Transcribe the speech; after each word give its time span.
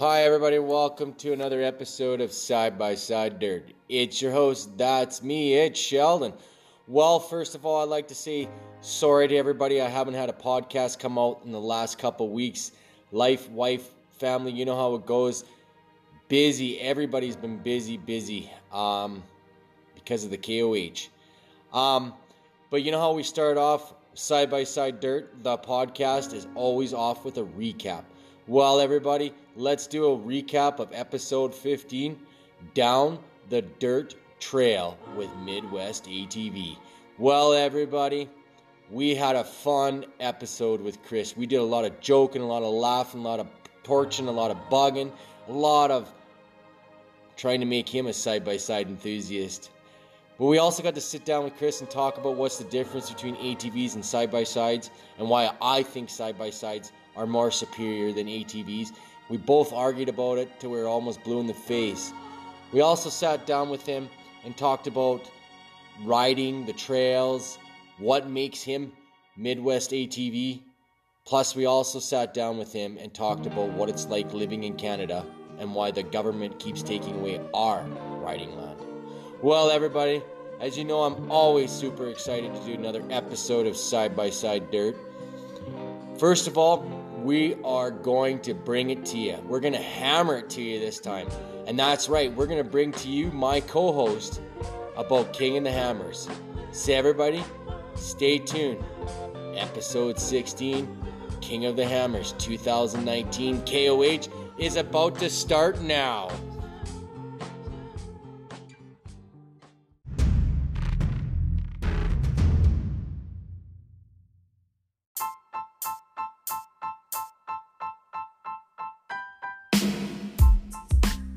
Hi, 0.00 0.22
everybody. 0.22 0.58
Welcome 0.58 1.12
to 1.16 1.34
another 1.34 1.60
episode 1.60 2.22
of 2.22 2.32
Side 2.32 2.78
by 2.78 2.94
Side 2.94 3.38
Dirt. 3.38 3.74
It's 3.90 4.22
your 4.22 4.32
host, 4.32 4.78
that's 4.78 5.22
me, 5.22 5.52
it's 5.52 5.78
Sheldon. 5.78 6.32
Well, 6.88 7.20
first 7.20 7.54
of 7.54 7.66
all, 7.66 7.82
I'd 7.82 7.90
like 7.90 8.08
to 8.08 8.14
say 8.14 8.48
sorry 8.80 9.28
to 9.28 9.36
everybody. 9.36 9.82
I 9.82 9.90
haven't 9.90 10.14
had 10.14 10.30
a 10.30 10.32
podcast 10.32 11.00
come 11.00 11.18
out 11.18 11.42
in 11.44 11.52
the 11.52 11.60
last 11.60 11.98
couple 11.98 12.30
weeks. 12.30 12.72
Life, 13.12 13.50
wife, 13.50 13.90
family, 14.12 14.52
you 14.52 14.64
know 14.64 14.74
how 14.74 14.94
it 14.94 15.04
goes. 15.04 15.44
Busy. 16.28 16.80
Everybody's 16.80 17.36
been 17.36 17.58
busy, 17.58 17.98
busy 17.98 18.50
um, 18.72 19.22
because 19.94 20.24
of 20.24 20.30
the 20.30 20.38
KOH. 20.38 21.10
Um, 21.78 22.14
but 22.70 22.82
you 22.82 22.90
know 22.90 23.00
how 23.00 23.12
we 23.12 23.22
start 23.22 23.58
off 23.58 23.92
Side 24.14 24.50
by 24.50 24.64
Side 24.64 24.98
Dirt? 25.00 25.42
The 25.42 25.58
podcast 25.58 26.32
is 26.32 26.46
always 26.54 26.94
off 26.94 27.22
with 27.22 27.36
a 27.36 27.44
recap. 27.44 28.04
Well, 28.50 28.80
everybody, 28.80 29.32
let's 29.60 29.86
do 29.86 30.06
a 30.06 30.18
recap 30.18 30.78
of 30.78 30.88
episode 30.92 31.54
15 31.54 32.18
Down 32.72 33.18
the 33.50 33.60
Dirt 33.60 34.14
Trail 34.38 34.96
with 35.14 35.28
Midwest 35.36 36.06
ATV. 36.06 36.78
Well, 37.18 37.52
everybody, 37.52 38.30
we 38.90 39.14
had 39.14 39.36
a 39.36 39.44
fun 39.44 40.06
episode 40.18 40.80
with 40.80 41.02
Chris. 41.02 41.36
We 41.36 41.44
did 41.44 41.56
a 41.56 41.62
lot 41.62 41.84
of 41.84 42.00
joking, 42.00 42.40
a 42.40 42.46
lot 42.46 42.62
of 42.62 42.72
laughing, 42.72 43.20
a 43.20 43.24
lot 43.24 43.38
of 43.38 43.48
torching, 43.82 44.28
a 44.28 44.32
lot 44.32 44.50
of 44.50 44.56
bugging, 44.70 45.12
a 45.46 45.52
lot 45.52 45.90
of 45.90 46.10
trying 47.36 47.60
to 47.60 47.66
make 47.66 47.88
him 47.88 48.06
a 48.06 48.14
side 48.14 48.44
by 48.46 48.56
side 48.56 48.88
enthusiast. 48.88 49.70
But 50.38 50.46
we 50.46 50.56
also 50.56 50.82
got 50.82 50.94
to 50.94 51.02
sit 51.02 51.26
down 51.26 51.44
with 51.44 51.54
Chris 51.58 51.82
and 51.82 51.90
talk 51.90 52.16
about 52.16 52.36
what's 52.36 52.56
the 52.56 52.64
difference 52.64 53.10
between 53.10 53.36
ATVs 53.36 53.94
and 53.94 54.02
side 54.02 54.30
by 54.30 54.44
sides 54.44 54.90
and 55.18 55.28
why 55.28 55.50
I 55.60 55.82
think 55.82 56.08
side 56.08 56.38
by 56.38 56.48
sides 56.48 56.92
are 57.14 57.26
more 57.26 57.50
superior 57.50 58.12
than 58.12 58.26
ATVs. 58.26 58.92
We 59.30 59.36
both 59.36 59.72
argued 59.72 60.08
about 60.08 60.38
it 60.38 60.58
till 60.58 60.70
we 60.70 60.78
were 60.80 60.88
almost 60.88 61.22
blue 61.22 61.38
in 61.38 61.46
the 61.46 61.54
face. 61.54 62.12
We 62.72 62.80
also 62.80 63.08
sat 63.08 63.46
down 63.46 63.70
with 63.70 63.86
him 63.86 64.10
and 64.44 64.56
talked 64.56 64.88
about 64.88 65.30
riding 66.04 66.66
the 66.66 66.72
trails, 66.72 67.56
what 67.98 68.28
makes 68.28 68.60
him 68.60 68.92
Midwest 69.36 69.92
ATV. 69.92 70.62
Plus, 71.24 71.54
we 71.54 71.66
also 71.66 72.00
sat 72.00 72.34
down 72.34 72.58
with 72.58 72.72
him 72.72 72.98
and 72.98 73.14
talked 73.14 73.46
about 73.46 73.70
what 73.70 73.88
it's 73.88 74.06
like 74.06 74.34
living 74.34 74.64
in 74.64 74.74
Canada 74.74 75.24
and 75.60 75.74
why 75.74 75.92
the 75.92 76.02
government 76.02 76.58
keeps 76.58 76.82
taking 76.82 77.14
away 77.14 77.40
our 77.54 77.84
riding 78.18 78.56
land. 78.56 78.80
Well, 79.42 79.70
everybody, 79.70 80.22
as 80.60 80.76
you 80.76 80.84
know, 80.84 81.02
I'm 81.04 81.30
always 81.30 81.70
super 81.70 82.08
excited 82.08 82.52
to 82.52 82.60
do 82.64 82.72
another 82.74 83.04
episode 83.10 83.68
of 83.68 83.76
Side 83.76 84.16
by 84.16 84.30
Side 84.30 84.72
Dirt. 84.72 84.96
First 86.18 86.48
of 86.48 86.58
all, 86.58 86.84
we 87.22 87.56
are 87.64 87.90
going 87.90 88.40
to 88.40 88.54
bring 88.54 88.90
it 88.90 89.04
to 89.06 89.18
you. 89.18 89.38
We're 89.46 89.60
going 89.60 89.74
to 89.74 89.82
hammer 89.82 90.38
it 90.38 90.50
to 90.50 90.62
you 90.62 90.80
this 90.80 90.98
time. 90.98 91.28
And 91.66 91.78
that's 91.78 92.08
right, 92.08 92.34
we're 92.34 92.46
going 92.46 92.62
to 92.62 92.70
bring 92.70 92.92
to 92.92 93.08
you 93.08 93.30
my 93.30 93.60
co 93.60 93.92
host 93.92 94.40
about 94.96 95.32
King 95.32 95.56
and 95.56 95.64
the 95.64 95.70
Hammers. 95.70 96.28
So, 96.72 96.92
everybody, 96.92 97.42
stay 97.94 98.38
tuned. 98.38 98.84
Episode 99.54 100.18
16 100.18 100.96
King 101.40 101.66
of 101.66 101.76
the 101.76 101.86
Hammers 101.86 102.32
2019 102.38 103.64
KOH 103.66 104.28
is 104.58 104.76
about 104.76 105.18
to 105.18 105.30
start 105.30 105.80
now. 105.80 106.30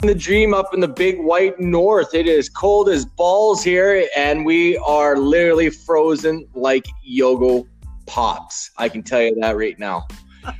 The 0.07 0.15
dream 0.15 0.53
up 0.53 0.73
in 0.73 0.79
the 0.79 0.87
big 0.87 1.19
white 1.19 1.59
north. 1.59 2.13
It 2.13 2.27
is 2.27 2.49
cold 2.49 2.89
as 2.89 3.05
balls 3.05 3.63
here, 3.63 4.07
and 4.15 4.45
we 4.45 4.77
are 4.77 5.17
literally 5.17 5.69
frozen 5.69 6.47
like 6.53 6.85
Yogo 7.07 7.67
Pops. 8.05 8.71
I 8.77 8.89
can 8.89 9.03
tell 9.03 9.21
you 9.21 9.35
that 9.39 9.55
right 9.55 9.77
now. 9.79 10.07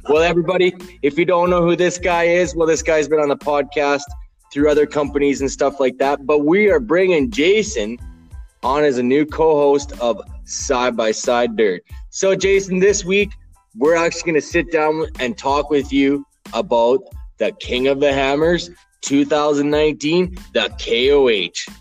well, 0.10 0.24
everybody, 0.24 0.74
if 1.02 1.18
you 1.18 1.26
don't 1.26 1.50
know 1.50 1.62
who 1.62 1.76
this 1.76 1.98
guy 1.98 2.24
is, 2.24 2.56
well, 2.56 2.68
this 2.68 2.82
guy's 2.82 3.08
been 3.08 3.20
on 3.20 3.30
the 3.30 3.38
podcast 3.38 4.04
through 4.52 4.70
other 4.70 4.86
companies 4.86 5.42
and 5.42 5.52
stuff 5.52 5.80
like 5.80 5.98
that. 5.98 6.26
But 6.26 6.46
we 6.46 6.70
are 6.70 6.80
bringing 6.80 7.30
Jason 7.30 7.98
on 8.64 8.84
as 8.84 8.98
a 8.98 9.04
new 9.04 9.26
co 9.26 9.56
host 9.56 9.92
of 10.00 10.22
Side 10.46 10.96
by 10.96 11.12
Side 11.12 11.56
Dirt. 11.58 11.84
So, 12.12 12.36
Jason, 12.36 12.80
this 12.80 13.04
week, 13.04 13.32
we're 13.76 13.96
actually 13.96 14.32
going 14.32 14.42
to 14.42 14.48
sit 14.48 14.72
down 14.72 15.08
and 15.20 15.38
talk 15.38 15.70
with 15.70 15.92
you 15.92 16.26
about 16.54 17.02
the 17.40 17.52
King 17.60 17.88
of 17.88 18.00
the 18.00 18.14
Hammers 18.14 18.70
2019, 19.04 20.36
the 20.54 20.70
KOH. 20.80 21.72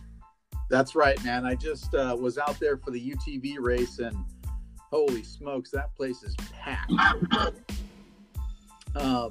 That's 0.69 0.94
right, 0.94 1.22
man. 1.25 1.47
I 1.47 1.55
just 1.55 1.94
uh, 1.94 2.16
was 2.19 2.37
out 2.37 2.59
there 2.59 2.77
for 2.77 2.91
the 2.91 3.12
UTV 3.12 3.56
race, 3.59 3.99
and 3.99 4.16
holy 4.91 5.22
smokes, 5.22 5.71
that 5.71 5.94
place 5.94 6.22
is 6.22 6.34
packed. 6.53 6.93
um, 8.97 9.31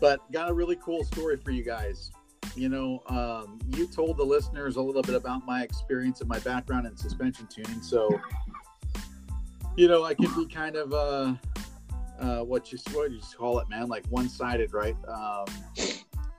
but 0.00 0.20
got 0.32 0.50
a 0.50 0.52
really 0.52 0.76
cool 0.76 1.04
story 1.04 1.36
for 1.36 1.50
you 1.50 1.62
guys. 1.62 2.10
You 2.56 2.68
know, 2.68 3.02
um, 3.06 3.58
you 3.76 3.86
told 3.86 4.16
the 4.16 4.24
listeners 4.24 4.76
a 4.76 4.82
little 4.82 5.02
bit 5.02 5.14
about 5.14 5.46
my 5.46 5.62
experience 5.62 6.20
and 6.20 6.28
my 6.28 6.38
background 6.40 6.86
in 6.86 6.96
suspension 6.96 7.46
tuning. 7.46 7.82
So, 7.82 8.20
you 9.76 9.88
know, 9.88 10.04
I 10.04 10.14
can 10.14 10.32
be 10.34 10.46
kind 10.46 10.76
of 10.76 10.92
uh, 10.92 11.34
uh, 12.18 12.44
what 12.44 12.72
you 12.72 12.78
what 12.92 13.10
you 13.10 13.20
call 13.36 13.58
it, 13.60 13.68
man, 13.68 13.88
like 13.88 14.06
one 14.06 14.28
sided, 14.28 14.72
right? 14.72 14.96
Um, 15.08 15.46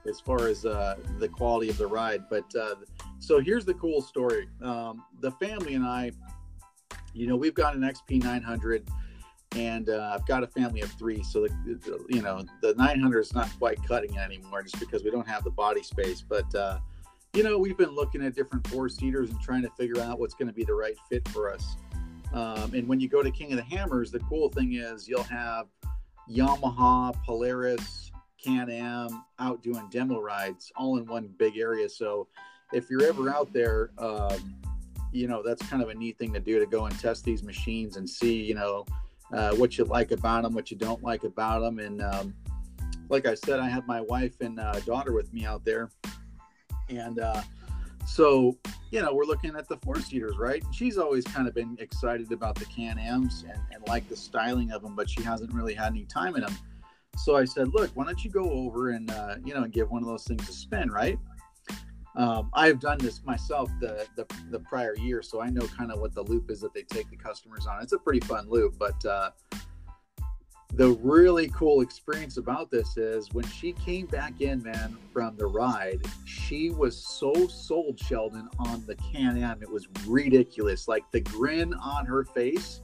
as 0.08 0.20
far 0.20 0.48
as 0.48 0.66
uh, 0.66 0.96
the 1.20 1.28
quality 1.28 1.70
of 1.70 1.78
the 1.78 1.88
ride. 1.88 2.24
But 2.30 2.54
uh, 2.56 2.76
so 3.20 3.40
here's 3.40 3.66
the 3.66 3.74
cool 3.76 4.02
story. 4.02 4.48
Um, 4.62 5.04
the 5.22 5.32
family 5.32 5.76
and 5.76 5.86
I, 5.86 6.12
you 7.14 7.28
know, 7.28 7.36
we've 7.36 7.54
got 7.54 7.76
an 7.76 7.82
XP 7.82 8.24
900 8.24 8.88
and 9.56 9.90
uh, 9.90 10.12
I've 10.14 10.26
got 10.26 10.44
a 10.44 10.48
family 10.48 10.82
of 10.82 10.92
three. 10.92 11.24
So, 11.24 11.42
the, 11.42 12.06
you 12.10 12.22
know, 12.22 12.44
the 12.62 12.74
900 12.76 13.20
is 13.20 13.34
not 13.34 13.50
quite 13.58 13.82
cutting 13.88 14.14
it 14.14 14.20
anymore 14.20 14.64
just 14.64 14.80
because 14.80 15.04
we 15.04 15.12
don't 15.12 15.28
have 15.28 15.44
the 15.44 15.52
body 15.52 15.82
space. 15.82 16.22
But, 16.28 16.54
uh, 16.54 16.80
you 17.34 17.44
know, 17.44 17.58
we've 17.58 17.78
been 17.78 17.96
looking 17.96 18.24
at 18.24 18.36
different 18.36 18.68
four 18.68 18.90
seaters 18.90 19.30
and 19.30 19.40
trying 19.42 19.62
to 19.62 19.70
figure 19.72 20.02
out 20.02 20.20
what's 20.20 20.34
going 20.34 20.48
to 20.48 20.54
be 20.54 20.64
the 20.64 20.74
right 20.74 20.96
fit 21.10 21.28
for 21.30 21.52
us. 21.52 21.78
Um, 22.34 22.74
and 22.74 22.88
when 22.88 23.00
you 23.00 23.08
go 23.08 23.24
to 23.24 23.32
King 23.32 23.54
of 23.54 23.58
the 23.58 23.64
Hammers, 23.64 24.12
the 24.12 24.20
cool 24.20 24.50
thing 24.50 24.74
is 24.74 25.08
you'll 25.08 25.24
have 25.24 25.68
Yamaha, 26.30 27.16
Polaris, 27.24 28.05
can 28.44 28.69
Am 28.69 29.23
out 29.40 29.63
doing 29.63 29.88
demo 29.90 30.19
rides 30.19 30.72
all 30.75 30.97
in 30.97 31.06
one 31.06 31.29
big 31.38 31.57
area. 31.57 31.90
So 31.90 32.28
if 32.73 32.90
you're 32.90 33.03
ever 33.03 33.29
out 33.29 33.51
there, 33.53 33.91
um, 33.97 34.56
you 35.12 35.28
know, 35.28 35.41
that's 35.44 35.66
kind 35.68 35.81
of 35.81 35.90
a 35.90 35.94
neat 35.94 36.18
thing 36.18 36.34
to 36.34 36.40
do 36.40 36.59
to 36.59 36.66
go 36.66 36.85
and 36.85 37.00
test 37.00 37.24
these 37.24 37.44
machines 37.44 37.95
and 37.95 38.09
see, 38.09 38.41
you 38.41 38.53
know, 38.53 38.85
uh, 39.34 39.56
what 39.56 39.78
you 39.78 39.85
like 39.85 40.12
about 40.12 40.44
them, 40.44 40.53
what 40.53 40.69
you 40.69 40.78
don't 40.78 41.01
like 41.03 41.24
about 41.24 41.62
them. 41.62 41.79
And 41.79 42.01
um, 42.01 42.35
like 43.09 43.25
I 43.25 43.34
said, 43.34 43.59
I 43.59 43.69
have 43.69 43.88
my 43.88 44.01
wife 44.01 44.41
and 44.41 44.59
uh, 44.59 44.79
daughter 44.81 45.13
with 45.13 45.31
me 45.34 45.45
out 45.45 45.63
there. 45.63 45.90
And 46.90 47.19
uh, 47.19 47.41
so, 48.06 48.57
you 48.91 49.01
know, 49.01 49.13
we're 49.13 49.25
looking 49.25 49.56
at 49.56 49.68
the 49.68 49.78
four 49.78 50.00
seaters, 50.00 50.38
right? 50.38 50.63
She's 50.72 50.97
always 50.97 51.24
kind 51.24 51.47
of 51.47 51.53
been 51.53 51.78
excited 51.79 52.31
about 52.31 52.56
the 52.56 52.66
Can 52.66 53.00
Ams 53.00 53.45
and, 53.50 53.59
and 53.72 53.88
like 53.88 54.07
the 54.09 54.16
styling 54.16 54.72
of 54.72 54.81
them, 54.81 54.95
but 54.95 55.09
she 55.09 55.24
hasn't 55.24 55.53
really 55.53 55.74
had 55.74 55.88
any 55.88 56.06
time 56.06 56.35
in 56.35 56.41
them. 56.41 56.56
So 57.18 57.36
I 57.36 57.46
said, 57.46 57.74
look, 57.74 57.92
why 57.94 58.06
don't 58.06 58.24
you 58.24 58.30
go 58.30 58.50
over 58.52 58.90
and 58.90 59.09
uh, 59.12 59.36
you 59.44 59.53
know 59.53 59.66
give 59.68 59.90
one 59.90 60.02
of 60.02 60.08
those 60.08 60.26
things 60.26 60.48
a 60.48 60.53
spin, 60.53 60.90
right? 60.92 61.18
Um, 62.16 62.50
I've 62.53 62.80
done 62.80 62.98
this 63.00 63.22
myself 63.26 63.70
the, 63.81 64.08
the, 64.16 64.26
the 64.50 64.59
prior 64.59 64.96
year, 64.96 65.22
so 65.22 65.42
I 65.42 65.50
know 65.50 65.68
kind 65.68 65.92
of 65.92 66.00
what 66.00 66.14
the 66.14 66.24
loop 66.24 66.50
is 66.50 66.62
that 66.62 66.74
they 66.74 66.84
take 66.84 67.09
the 67.09 67.18
customers 67.18 67.68
on. 67.68 67.81
It's 67.84 67.92
a 67.92 67.98
pretty 67.98 68.22
fun 68.22 68.50
loop, 68.50 68.75
but 68.80 69.06
uh, 69.06 69.31
the 70.75 70.92
really 71.02 71.50
cool 71.50 71.81
experience 71.81 72.38
about 72.38 72.70
this 72.70 72.98
is 72.98 73.34
when 73.34 73.46
she 73.48 73.74
came 73.74 74.06
back 74.08 74.42
in, 74.42 74.63
man, 74.63 74.98
from 75.13 75.38
the 75.38 75.45
ride, 75.45 76.01
she 76.25 76.69
was 76.69 76.98
so 76.98 77.48
sold, 77.48 78.00
Sheldon, 78.00 78.50
on 78.60 78.86
the 78.86 78.95
Can 78.95 79.38
Am. 79.42 79.62
It 79.62 79.69
was 79.69 79.88
ridiculous. 80.06 80.88
Like 80.88 81.10
the 81.12 81.22
grin 81.22 81.74
on 81.75 82.06
her 82.06 82.24
face 82.24 82.81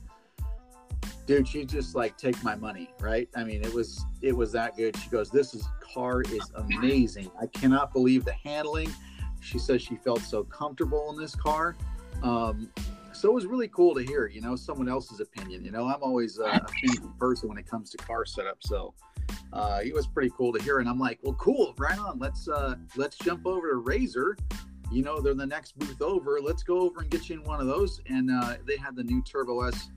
dude 1.31 1.47
she 1.47 1.63
just 1.63 1.95
like 1.95 2.17
take 2.17 2.41
my 2.43 2.55
money 2.55 2.89
right? 2.99 3.29
I 3.37 3.45
mean 3.45 3.63
it 3.63 3.73
was 3.73 4.03
it 4.21 4.35
was 4.35 4.51
that 4.51 4.75
good. 4.75 4.97
She 4.97 5.09
goes 5.09 5.29
this 5.29 5.53
is 5.53 5.65
car 5.79 6.23
is 6.23 6.51
amazing. 6.55 7.31
I 7.39 7.47
cannot 7.47 7.93
believe 7.93 8.25
the 8.25 8.33
handling. 8.33 8.91
She 9.39 9.57
says 9.57 9.81
she 9.81 9.95
felt 9.95 10.19
so 10.19 10.43
comfortable 10.43 11.09
in 11.11 11.17
this 11.17 11.33
car. 11.33 11.77
Um, 12.21 12.69
so 13.13 13.29
it 13.29 13.33
was 13.33 13.45
really 13.45 13.69
cool 13.69 13.95
to 13.95 14.03
hear 14.03 14.27
you 14.27 14.41
know 14.41 14.57
someone 14.57 14.89
else's 14.89 15.21
opinion 15.21 15.63
you 15.63 15.71
know? 15.71 15.87
I'm 15.87 16.03
always 16.03 16.37
a 16.37 16.43
opinion 16.43 17.13
person 17.17 17.47
when 17.47 17.57
it 17.57 17.65
comes 17.65 17.91
to 17.91 17.97
car 17.97 18.25
setup 18.25 18.57
so 18.59 18.93
uh, 19.53 19.79
it 19.83 19.93
was 19.93 20.07
pretty 20.07 20.31
cool 20.35 20.51
to 20.51 20.61
hear 20.61 20.79
and 20.79 20.89
i'm 20.89 20.99
like 20.99 21.19
well 21.21 21.35
cool 21.35 21.73
right 21.77 21.97
on. 21.97 22.19
Let's 22.19 22.49
uh 22.49 22.75
let's 22.97 23.17
jump 23.17 23.47
over 23.47 23.69
to 23.69 23.77
razor. 23.77 24.35
You 24.91 25.03
know 25.03 25.21
they're 25.21 25.33
the 25.33 25.45
next 25.45 25.79
booth 25.79 26.01
over. 26.01 26.41
Let's 26.41 26.63
go 26.63 26.79
over 26.81 26.99
and 26.99 27.09
get 27.09 27.29
you 27.29 27.39
in 27.39 27.43
one 27.45 27.61
of 27.61 27.67
those. 27.67 28.01
And 28.07 28.29
uh, 28.29 28.57
they 28.67 28.75
had 28.75 28.97
the 28.97 29.03
new 29.03 29.21
turbo 29.21 29.61
s 29.61 29.89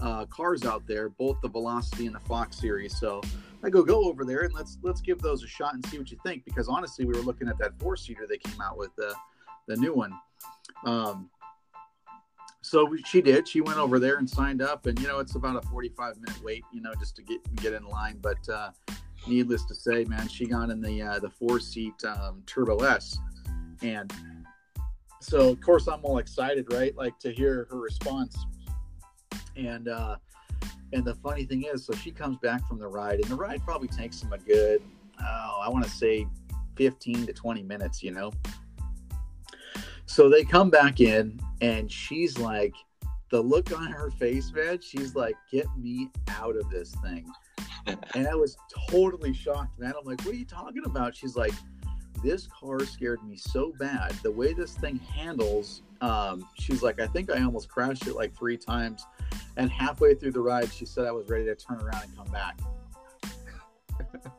uh, 0.00 0.26
cars 0.26 0.64
out 0.64 0.86
there, 0.86 1.08
both 1.08 1.40
the 1.40 1.48
Velocity 1.48 2.06
and 2.06 2.14
the 2.14 2.20
Fox 2.20 2.58
series. 2.58 2.98
So 2.98 3.20
I 3.62 3.70
go 3.70 3.82
go 3.82 4.04
over 4.04 4.24
there 4.24 4.40
and 4.40 4.54
let's 4.54 4.78
let's 4.82 5.00
give 5.00 5.20
those 5.20 5.42
a 5.42 5.46
shot 5.48 5.74
and 5.74 5.84
see 5.86 5.98
what 5.98 6.10
you 6.10 6.18
think. 6.24 6.44
Because 6.44 6.68
honestly, 6.68 7.04
we 7.04 7.14
were 7.14 7.22
looking 7.22 7.48
at 7.48 7.58
that 7.58 7.78
four 7.78 7.96
seater 7.96 8.26
they 8.28 8.38
came 8.38 8.60
out 8.60 8.76
with 8.76 8.94
the 8.96 9.14
the 9.66 9.76
new 9.76 9.94
one. 9.94 10.12
Um, 10.84 11.30
so 12.62 12.94
she 13.06 13.22
did. 13.22 13.48
She 13.48 13.60
went 13.60 13.78
over 13.78 13.98
there 13.98 14.16
and 14.16 14.28
signed 14.28 14.62
up, 14.62 14.86
and 14.86 14.98
you 15.00 15.08
know 15.08 15.18
it's 15.18 15.34
about 15.34 15.56
a 15.56 15.66
45 15.68 16.18
minute 16.20 16.42
wait, 16.42 16.64
you 16.72 16.80
know, 16.80 16.92
just 16.98 17.16
to 17.16 17.22
get 17.22 17.40
get 17.56 17.72
in 17.72 17.84
line. 17.84 18.18
But 18.20 18.48
uh, 18.48 18.70
needless 19.26 19.64
to 19.66 19.74
say, 19.74 20.04
man, 20.04 20.28
she 20.28 20.46
got 20.46 20.70
in 20.70 20.80
the 20.80 21.02
uh, 21.02 21.18
the 21.18 21.30
four 21.30 21.60
seat 21.60 21.94
um, 22.04 22.42
Turbo 22.46 22.78
S, 22.78 23.18
and 23.82 24.12
so 25.20 25.50
of 25.50 25.60
course 25.60 25.86
I'm 25.86 26.00
all 26.04 26.18
excited, 26.18 26.72
right? 26.72 26.94
Like 26.96 27.18
to 27.20 27.32
hear 27.32 27.66
her 27.70 27.78
response, 27.78 28.36
and 29.56 29.88
uh, 29.88 30.16
and 30.92 31.04
the 31.04 31.14
funny 31.16 31.44
thing 31.44 31.64
is, 31.64 31.86
so 31.86 31.94
she 31.94 32.10
comes 32.10 32.36
back 32.38 32.66
from 32.66 32.78
the 32.78 32.86
ride, 32.86 33.20
and 33.20 33.24
the 33.24 33.36
ride 33.36 33.62
probably 33.64 33.88
takes 33.88 34.20
them 34.20 34.32
a 34.32 34.38
good, 34.38 34.82
oh, 35.20 35.60
I 35.62 35.68
want 35.68 35.84
to 35.84 35.90
say 35.90 36.26
15 36.76 37.26
to 37.26 37.32
20 37.32 37.62
minutes, 37.62 38.02
you 38.02 38.10
know. 38.10 38.32
So 40.06 40.28
they 40.28 40.42
come 40.42 40.70
back 40.70 41.00
in, 41.00 41.38
and 41.60 41.90
she's 41.90 42.38
like, 42.38 42.74
the 43.30 43.40
look 43.40 43.76
on 43.76 43.92
her 43.92 44.10
face, 44.10 44.52
man, 44.52 44.80
she's 44.80 45.14
like, 45.14 45.36
get 45.50 45.66
me 45.78 46.10
out 46.28 46.56
of 46.56 46.68
this 46.70 46.94
thing. 46.96 47.30
and 48.14 48.26
I 48.26 48.34
was 48.34 48.56
totally 48.88 49.32
shocked, 49.32 49.78
man. 49.78 49.92
I'm 49.96 50.04
like, 50.04 50.20
what 50.22 50.34
are 50.34 50.38
you 50.38 50.44
talking 50.44 50.82
about? 50.84 51.14
She's 51.14 51.36
like, 51.36 51.52
this 52.22 52.46
car 52.46 52.80
scared 52.80 53.22
me 53.24 53.36
so 53.36 53.72
bad. 53.78 54.12
The 54.22 54.30
way 54.30 54.52
this 54.52 54.74
thing 54.74 54.98
handles, 54.98 55.82
um, 56.00 56.46
she's 56.58 56.82
like, 56.82 57.00
I 57.00 57.06
think 57.06 57.30
I 57.30 57.42
almost 57.42 57.68
crashed 57.68 58.06
it 58.06 58.14
like 58.14 58.36
three 58.36 58.56
times. 58.56 59.06
And 59.56 59.70
halfway 59.70 60.14
through 60.14 60.32
the 60.32 60.40
ride, 60.40 60.72
she 60.72 60.86
said 60.86 61.06
I 61.06 61.12
was 61.12 61.28
ready 61.28 61.44
to 61.46 61.54
turn 61.54 61.80
around 61.80 62.04
and 62.04 62.16
come 62.16 62.28
back. 62.28 62.58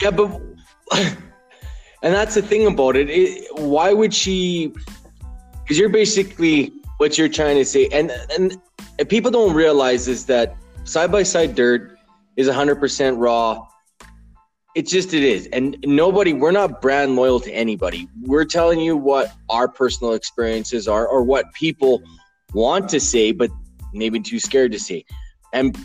yeah, 0.00 0.10
but 0.10 0.40
and 0.92 2.14
that's 2.14 2.34
the 2.34 2.42
thing 2.42 2.66
about 2.66 2.96
it. 2.96 3.08
it 3.10 3.48
why 3.56 3.92
would 3.92 4.14
she? 4.14 4.72
Because 5.62 5.78
you're 5.78 5.88
basically 5.88 6.72
what 6.98 7.18
you're 7.18 7.28
trying 7.28 7.56
to 7.56 7.64
say, 7.64 7.88
and 7.92 8.10
and 8.34 8.60
people 9.08 9.30
don't 9.30 9.54
realize 9.54 10.08
is 10.08 10.26
that 10.26 10.56
side 10.84 11.12
by 11.12 11.22
side 11.22 11.54
dirt 11.54 11.98
is 12.36 12.48
100% 12.48 13.18
raw 13.18 13.66
it's 14.74 14.90
just 14.90 15.12
it 15.12 15.22
is. 15.22 15.46
And 15.52 15.76
nobody 15.84 16.32
we're 16.32 16.52
not 16.52 16.80
brand 16.80 17.16
loyal 17.16 17.40
to 17.40 17.52
anybody. 17.52 18.08
We're 18.22 18.44
telling 18.44 18.80
you 18.80 18.96
what 18.96 19.32
our 19.50 19.68
personal 19.68 20.14
experiences 20.14 20.88
are 20.88 21.06
or 21.06 21.22
what 21.22 21.52
people 21.52 22.02
want 22.54 22.88
to 22.90 23.00
say 23.00 23.32
but 23.32 23.50
maybe 23.94 24.20
too 24.20 24.38
scared 24.38 24.72
to 24.72 24.78
say 24.78 25.04
and 25.52 25.76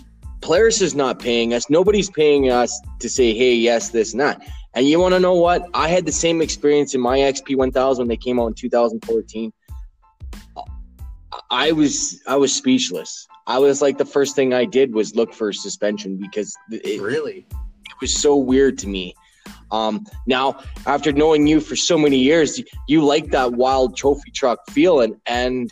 Polaris 0.41 0.81
is 0.81 0.93
not 0.95 1.17
paying 1.19 1.53
us. 1.53 1.69
Nobody's 1.69 2.09
paying 2.09 2.51
us 2.51 2.79
to 2.99 3.09
say 3.09 3.33
hey 3.33 3.53
yes 3.53 3.89
this 3.89 4.13
and 4.13 4.21
that. 4.21 4.41
And 4.73 4.87
you 4.87 4.99
want 4.99 5.13
to 5.15 5.19
know 5.19 5.33
what? 5.33 5.67
I 5.73 5.87
had 5.87 6.05
the 6.05 6.11
same 6.11 6.41
experience 6.41 6.93
in 6.93 7.01
my 7.01 7.17
xp1000 7.19 7.99
when 7.99 8.07
they 8.07 8.17
came 8.17 8.39
out 8.39 8.47
in 8.47 8.53
2014 8.53 9.51
i 11.49 11.71
was 11.71 12.21
i 12.27 12.35
was 12.35 12.53
speechless. 12.53 13.27
I 13.47 13.59
was 13.59 13.81
like 13.81 13.97
the 13.97 14.05
first 14.05 14.35
thing 14.35 14.53
i 14.53 14.65
did 14.65 14.93
was 14.93 15.15
look 15.15 15.33
for 15.33 15.53
suspension 15.53 16.17
because 16.17 16.55
it, 16.69 17.01
really 17.01 17.47
was 18.01 18.15
so 18.15 18.35
weird 18.35 18.77
to 18.79 18.87
me. 18.87 19.13
Um, 19.71 20.05
now, 20.25 20.61
after 20.85 21.11
knowing 21.11 21.47
you 21.47 21.59
for 21.59 21.75
so 21.75 21.97
many 21.97 22.17
years, 22.17 22.61
you 22.87 23.03
like 23.03 23.31
that 23.31 23.53
wild 23.53 23.97
trophy 23.97 24.31
truck 24.31 24.59
feeling, 24.69 25.19
and 25.25 25.69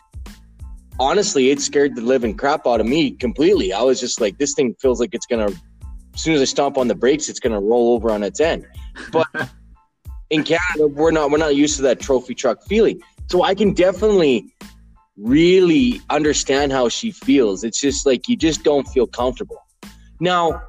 honestly, 0.99 1.49
it 1.49 1.59
scared 1.61 1.95
the 1.95 2.01
living 2.01 2.35
crap 2.35 2.67
out 2.67 2.81
of 2.81 2.87
me 2.87 3.11
completely. 3.11 3.73
I 3.73 3.81
was 3.81 3.99
just 3.99 4.19
like, 4.19 4.37
this 4.37 4.53
thing 4.53 4.75
feels 4.81 4.99
like 4.99 5.13
it's 5.13 5.25
gonna. 5.25 5.49
As 6.13 6.21
soon 6.21 6.33
as 6.33 6.41
I 6.41 6.45
stomp 6.45 6.77
on 6.77 6.87
the 6.87 6.95
brakes, 6.95 7.27
it's 7.27 7.39
gonna 7.39 7.59
roll 7.59 7.93
over 7.93 8.09
on 8.11 8.23
its 8.23 8.39
end. 8.39 8.65
But 9.11 9.27
in 10.29 10.43
Canada, 10.43 10.87
we're 10.87 11.11
not 11.11 11.31
we're 11.31 11.37
not 11.37 11.55
used 11.55 11.77
to 11.77 11.81
that 11.83 11.99
trophy 11.99 12.35
truck 12.35 12.63
feeling, 12.63 13.01
so 13.27 13.43
I 13.43 13.55
can 13.55 13.73
definitely 13.73 14.53
really 15.17 16.01
understand 16.09 16.71
how 16.71 16.89
she 16.89 17.11
feels. 17.11 17.63
It's 17.63 17.79
just 17.79 18.05
like 18.05 18.27
you 18.27 18.35
just 18.35 18.63
don't 18.63 18.87
feel 18.89 19.07
comfortable. 19.07 19.61
Now, 20.19 20.61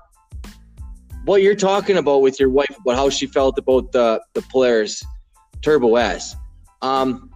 what 1.27 1.43
you're 1.43 1.57
talking 1.57 1.97
about 1.97 2.23
with 2.23 2.41
your 2.41 2.49
wife 2.49 2.75
about 2.81 2.97
how 2.97 3.11
she 3.11 3.27
felt 3.27 3.59
about 3.59 3.93
the 3.93 4.23
the 4.35 4.43
Polaris 4.43 5.05
Turbo 5.61 5.97
S. 5.97 6.37
Um, 6.83 7.31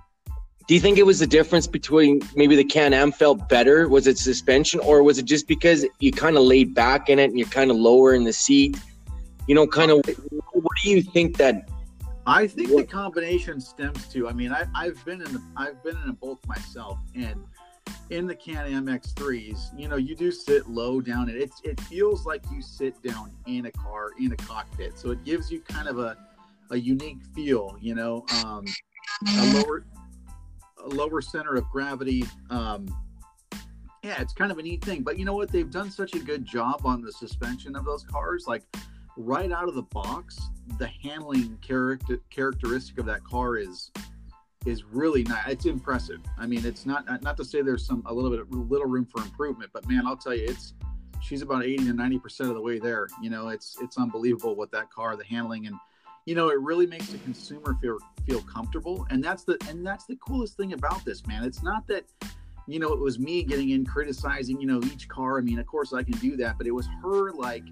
do 0.68 0.74
you 0.74 0.80
think 0.80 0.98
it 0.98 1.04
was 1.04 1.18
the 1.18 1.26
difference 1.26 1.66
between 1.66 2.20
maybe 2.36 2.54
the 2.54 2.64
Can 2.64 2.94
Am 2.94 3.10
felt 3.10 3.48
better? 3.48 3.88
Was 3.88 4.06
it 4.06 4.16
suspension, 4.16 4.78
or 4.80 5.02
was 5.02 5.18
it 5.18 5.24
just 5.24 5.48
because 5.48 5.84
you 5.98 6.12
kind 6.12 6.36
of 6.36 6.44
laid 6.44 6.74
back 6.74 7.08
in 7.08 7.18
it 7.18 7.24
and 7.24 7.38
you're 7.38 7.48
kind 7.48 7.70
of 7.70 7.76
lower 7.76 8.14
in 8.14 8.22
the 8.22 8.32
seat? 8.32 8.78
You 9.48 9.56
know, 9.56 9.66
kind 9.66 9.90
of. 9.90 10.00
What 10.52 10.76
do 10.82 10.90
you 10.90 11.02
think 11.02 11.36
that? 11.38 11.68
I 12.26 12.46
think 12.46 12.70
what, 12.70 12.86
the 12.86 12.92
combination 12.92 13.60
stems 13.60 14.06
to. 14.08 14.28
I 14.28 14.32
mean, 14.32 14.52
I, 14.52 14.66
I've 14.76 15.04
been 15.04 15.20
in 15.22 15.32
the, 15.32 15.42
I've 15.56 15.82
been 15.82 15.96
in 16.06 16.12
both 16.12 16.38
myself, 16.46 17.00
and 17.16 17.42
in 18.10 18.26
the 18.26 18.34
Can-Am 18.34 18.86
X3s, 18.86 19.78
you 19.78 19.88
know, 19.88 19.96
you 19.96 20.14
do 20.16 20.30
sit 20.32 20.68
low 20.68 21.00
down 21.00 21.28
and 21.28 21.40
it's 21.40 21.60
it 21.64 21.80
feels 21.80 22.26
like 22.26 22.42
you 22.52 22.60
sit 22.62 23.00
down 23.02 23.30
in 23.46 23.66
a 23.66 23.72
car 23.72 24.10
in 24.18 24.32
a 24.32 24.36
cockpit. 24.36 24.98
So 24.98 25.10
it 25.10 25.24
gives 25.24 25.50
you 25.50 25.60
kind 25.60 25.88
of 25.88 25.98
a 25.98 26.16
a 26.70 26.76
unique 26.76 27.22
feel, 27.34 27.76
you 27.80 27.94
know, 27.94 28.24
um, 28.44 28.64
a 29.38 29.54
lower 29.54 29.84
a 30.84 30.88
lower 30.88 31.20
center 31.20 31.54
of 31.54 31.68
gravity. 31.70 32.24
Um, 32.48 32.86
yeah, 34.02 34.20
it's 34.20 34.32
kind 34.32 34.50
of 34.50 34.58
a 34.58 34.62
neat 34.62 34.82
thing. 34.82 35.02
But 35.02 35.18
you 35.18 35.24
know 35.24 35.34
what? 35.34 35.50
They've 35.50 35.70
done 35.70 35.90
such 35.90 36.14
a 36.14 36.18
good 36.18 36.44
job 36.44 36.82
on 36.84 37.02
the 37.02 37.12
suspension 37.12 37.76
of 37.76 37.84
those 37.84 38.02
cars. 38.02 38.46
Like 38.46 38.62
right 39.16 39.52
out 39.52 39.68
of 39.68 39.74
the 39.74 39.82
box, 39.82 40.38
the 40.78 40.86
handling 40.86 41.58
character 41.60 42.20
characteristic 42.30 42.98
of 42.98 43.06
that 43.06 43.22
car 43.24 43.56
is 43.56 43.90
is 44.66 44.84
really 44.84 45.22
nice. 45.24 45.48
It's 45.48 45.66
impressive. 45.66 46.20
I 46.38 46.46
mean, 46.46 46.64
it's 46.66 46.84
not 46.84 47.22
not 47.22 47.36
to 47.38 47.44
say 47.44 47.62
there's 47.62 47.86
some 47.86 48.02
a 48.06 48.12
little 48.12 48.30
bit 48.30 48.50
little 48.50 48.86
room 48.86 49.06
for 49.06 49.22
improvement, 49.22 49.70
but 49.72 49.88
man, 49.88 50.06
I'll 50.06 50.16
tell 50.16 50.34
you, 50.34 50.44
it's 50.46 50.74
she's 51.22 51.42
about 51.42 51.64
80 51.64 51.86
to 51.86 51.92
90 51.92 52.18
percent 52.18 52.48
of 52.50 52.56
the 52.56 52.60
way 52.60 52.78
there. 52.78 53.08
You 53.22 53.30
know, 53.30 53.48
it's 53.48 53.76
it's 53.80 53.96
unbelievable 53.96 54.54
what 54.54 54.70
that 54.72 54.90
car, 54.90 55.16
the 55.16 55.24
handling, 55.24 55.66
and 55.66 55.76
you 56.26 56.34
know, 56.34 56.50
it 56.50 56.60
really 56.60 56.86
makes 56.86 57.08
the 57.08 57.18
consumer 57.18 57.76
feel 57.80 57.98
feel 58.26 58.42
comfortable. 58.42 59.06
And 59.10 59.24
that's 59.24 59.44
the 59.44 59.56
and 59.68 59.86
that's 59.86 60.04
the 60.04 60.16
coolest 60.16 60.56
thing 60.56 60.74
about 60.74 61.04
this, 61.04 61.26
man. 61.26 61.42
It's 61.42 61.62
not 61.62 61.86
that 61.86 62.04
you 62.66 62.78
know 62.78 62.92
it 62.92 63.00
was 63.00 63.18
me 63.18 63.42
getting 63.42 63.70
in 63.70 63.86
criticizing 63.86 64.60
you 64.60 64.66
know 64.66 64.80
each 64.92 65.08
car. 65.08 65.38
I 65.38 65.40
mean, 65.40 65.58
of 65.58 65.66
course 65.66 65.94
I 65.94 66.02
can 66.02 66.18
do 66.18 66.36
that, 66.36 66.58
but 66.58 66.66
it 66.66 66.72
was 66.72 66.86
her 67.02 67.32
like 67.32 67.64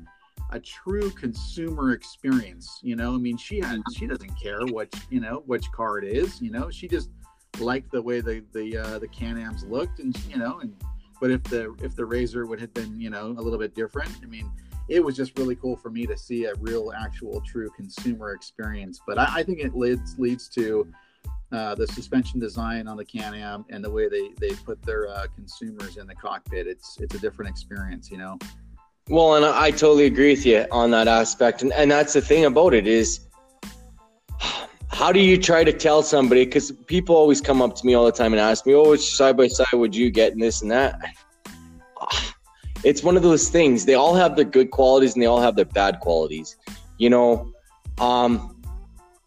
a 0.51 0.61
true 0.61 1.11
consumer 1.11 1.93
experience. 1.93 2.81
You 2.83 2.97
know, 2.97 3.15
I 3.15 3.19
mean, 3.19 3.37
she 3.37 3.61
has 3.61 3.81
she 3.97 4.07
doesn't 4.07 4.35
care 4.41 4.65
what 4.67 4.89
you 5.11 5.21
know 5.21 5.43
which 5.47 5.71
car 5.73 5.99
it 5.99 6.05
is. 6.05 6.41
You 6.41 6.51
know, 6.51 6.71
she 6.71 6.89
just 6.89 7.11
liked 7.61 7.93
the 7.93 8.03
way 8.03 8.21
the 8.21 8.45
the 8.53 8.77
uh, 8.77 8.99
the 8.99 9.09
Can-Ams 9.09 9.65
looked, 9.65 10.01
and 10.01 10.17
you 10.29 10.37
know, 10.37 10.61
and 10.61 10.75
but 11.21 11.31
if 11.31 11.43
the 11.45 11.75
if 11.83 11.95
the 11.97 12.05
Razor 12.05 12.47
would 12.47 12.61
have 12.61 12.73
been 12.75 13.01
you 13.01 13.11
know 13.11 13.27
a 13.27 13.43
little 13.43 13.59
bit 13.59 13.75
different, 13.75 14.11
I 14.23 14.27
mean, 14.27 14.51
it 14.89 15.05
was 15.05 15.17
just 15.17 15.39
really 15.39 15.57
cool 15.57 15.77
for 15.77 15.91
me 15.91 16.07
to 16.07 16.17
see 16.17 16.47
a 16.47 16.55
real, 16.61 16.93
actual, 16.93 17.41
true 17.43 17.71
consumer 17.71 18.33
experience. 18.33 19.01
But 19.07 19.19
I, 19.19 19.29
I 19.37 19.43
think 19.43 19.61
it 19.61 19.77
leads 19.77 20.19
leads 20.19 20.49
to 20.51 20.91
uh, 21.53 21.75
the 21.75 21.87
suspension 21.89 22.41
design 22.41 22.89
on 22.89 22.97
the 22.97 23.05
Can-Am 23.05 23.65
and 23.71 23.85
the 23.85 23.91
way 23.91 24.09
they 24.09 24.31
they 24.41 24.55
put 24.55 24.81
their 24.83 25.09
uh, 25.09 25.27
consumers 25.35 25.97
in 25.97 26.07
the 26.07 26.15
cockpit. 26.15 26.67
It's 26.67 26.99
it's 27.01 27.15
a 27.15 27.19
different 27.19 27.51
experience, 27.51 28.11
you 28.11 28.19
know. 28.19 28.39
Well, 29.11 29.37
and 29.37 29.45
I 29.45 29.71
totally 29.71 30.05
agree 30.05 30.35
with 30.35 30.45
you 30.45 30.67
on 30.71 30.91
that 30.91 31.09
aspect, 31.09 31.63
and 31.63 31.73
and 31.73 31.91
that's 31.91 32.13
the 32.13 32.21
thing 32.21 32.45
about 32.45 32.75
it 32.75 32.87
is, 32.87 33.21
how 34.89 35.13
do 35.13 35.21
you 35.21 35.39
try 35.39 35.65
to 35.65 35.73
tell 35.73 36.03
somebody? 36.03 36.45
Because 36.45 36.73
people 36.87 37.17
always 37.17 37.41
come 37.41 37.63
up 37.63 37.75
to 37.77 37.87
me 37.87 37.95
all 37.95 38.05
the 38.05 38.13
time 38.13 38.35
and 38.35 38.41
ask 38.41 38.67
me, 38.67 38.75
"Oh, 38.75 38.91
which 38.91 39.15
side 39.15 39.37
by 39.37 39.49
side 39.49 39.73
would 39.73 39.97
you 39.97 40.11
get?" 40.11 40.33
and 40.33 40.43
this 40.43 40.61
and 40.61 40.71
that. 40.71 41.01
It's 42.85 43.03
one 43.03 43.17
of 43.17 43.23
those 43.25 43.49
things. 43.49 43.87
They 43.87 43.95
all 43.95 44.15
have 44.15 44.37
their 44.37 44.45
good 44.45 44.71
qualities 44.71 45.15
and 45.15 45.23
they 45.23 45.27
all 45.27 45.41
have 45.41 45.57
their 45.57 45.65
bad 45.65 45.99
qualities. 45.99 46.57
You 46.99 47.11
know, 47.11 47.53
um, 47.99 48.57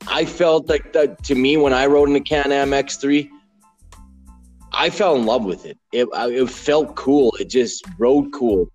I 0.08 0.24
felt 0.24 0.70
like 0.70 0.94
that 0.94 1.22
to 1.26 1.36
me 1.36 1.58
when 1.58 1.74
I 1.74 1.86
rode 1.88 2.08
in 2.08 2.14
the 2.14 2.22
Can-Am 2.22 2.70
X3. 2.70 3.30
I 4.72 4.90
fell 4.90 5.18
in 5.18 5.26
love 5.26 5.44
with 5.44 5.66
it. 5.66 5.78
It, 5.92 6.08
it 6.14 6.50
felt 6.50 6.96
cool. 6.96 7.36
It 7.42 7.50
just 7.50 7.84
rode 7.98 8.32
cool 8.32 8.72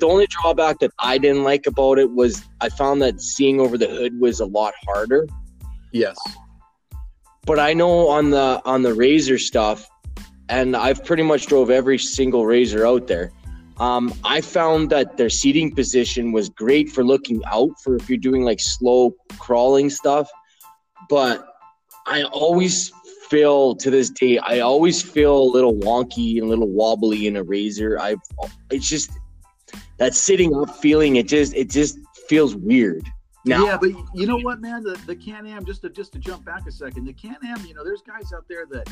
the 0.00 0.06
only 0.06 0.26
drawback 0.28 0.78
that 0.80 0.90
I 0.98 1.18
didn't 1.18 1.44
like 1.44 1.66
about 1.66 1.98
it 1.98 2.10
was 2.10 2.42
I 2.60 2.68
found 2.68 3.02
that 3.02 3.20
seeing 3.20 3.60
over 3.60 3.78
the 3.78 3.88
hood 3.88 4.18
was 4.18 4.40
a 4.40 4.46
lot 4.46 4.74
harder. 4.84 5.28
Yes. 5.92 6.18
But 7.46 7.58
I 7.58 7.72
know 7.72 8.08
on 8.08 8.30
the 8.30 8.60
on 8.64 8.82
the 8.82 8.94
razor 8.94 9.38
stuff, 9.38 9.88
and 10.48 10.76
I've 10.76 11.04
pretty 11.04 11.22
much 11.22 11.46
drove 11.46 11.70
every 11.70 11.98
single 11.98 12.46
razor 12.46 12.86
out 12.86 13.06
there. 13.06 13.32
Um, 13.78 14.12
I 14.24 14.42
found 14.42 14.90
that 14.90 15.16
their 15.16 15.30
seating 15.30 15.74
position 15.74 16.32
was 16.32 16.50
great 16.50 16.90
for 16.90 17.02
looking 17.02 17.40
out 17.46 17.70
for 17.82 17.96
if 17.96 18.10
you're 18.10 18.18
doing 18.18 18.42
like 18.42 18.60
slow 18.60 19.14
crawling 19.38 19.88
stuff. 19.88 20.30
But 21.08 21.46
I 22.06 22.24
always 22.24 22.92
feel 23.30 23.74
to 23.76 23.90
this 23.90 24.10
day, 24.10 24.38
I 24.38 24.60
always 24.60 25.00
feel 25.00 25.38
a 25.38 25.50
little 25.50 25.74
wonky 25.74 26.36
and 26.36 26.46
a 26.46 26.48
little 26.48 26.68
wobbly 26.68 27.26
in 27.26 27.36
a 27.36 27.42
razor. 27.42 27.98
I, 27.98 28.16
it's 28.70 28.88
just 28.88 29.10
that 29.98 30.14
sitting 30.14 30.54
up 30.54 30.76
feeling. 30.76 31.16
It 31.16 31.28
just, 31.28 31.54
it 31.54 31.70
just 31.70 31.98
feels 32.28 32.54
weird. 32.56 33.06
Now, 33.44 33.64
yeah, 33.64 33.78
but 33.78 33.90
you 34.14 34.26
know 34.26 34.36
what, 34.36 34.60
man? 34.60 34.82
The 34.82 35.00
the 35.06 35.16
Can 35.16 35.46
Am 35.46 35.64
just 35.64 35.80
to 35.82 35.88
just 35.88 36.12
to 36.12 36.18
jump 36.18 36.44
back 36.44 36.66
a 36.66 36.72
second, 36.72 37.06
the 37.06 37.12
Can 37.14 37.36
Am, 37.46 37.64
you 37.64 37.72
know, 37.72 37.82
there's 37.82 38.02
guys 38.02 38.32
out 38.34 38.44
there 38.48 38.66
that 38.66 38.88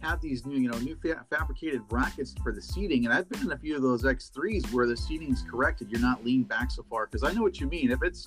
have 0.00 0.20
these 0.20 0.44
new, 0.44 0.58
you 0.58 0.68
know, 0.68 0.78
new 0.78 0.96
fa- 0.96 1.24
fabricated 1.30 1.86
brackets 1.88 2.34
for 2.42 2.52
the 2.52 2.60
seating, 2.60 3.06
and 3.06 3.14
I've 3.14 3.28
been 3.28 3.40
in 3.40 3.52
a 3.52 3.58
few 3.58 3.74
of 3.74 3.82
those 3.82 4.04
X3s 4.04 4.70
where 4.72 4.86
the 4.86 4.96
seating's 4.96 5.42
corrected. 5.50 5.90
You're 5.90 6.00
not 6.00 6.24
leaned 6.24 6.48
back 6.48 6.70
so 6.70 6.84
far 6.90 7.06
because 7.06 7.24
I 7.24 7.32
know 7.32 7.42
what 7.42 7.58
you 7.58 7.66
mean. 7.68 7.90
If 7.90 8.02
it's 8.02 8.26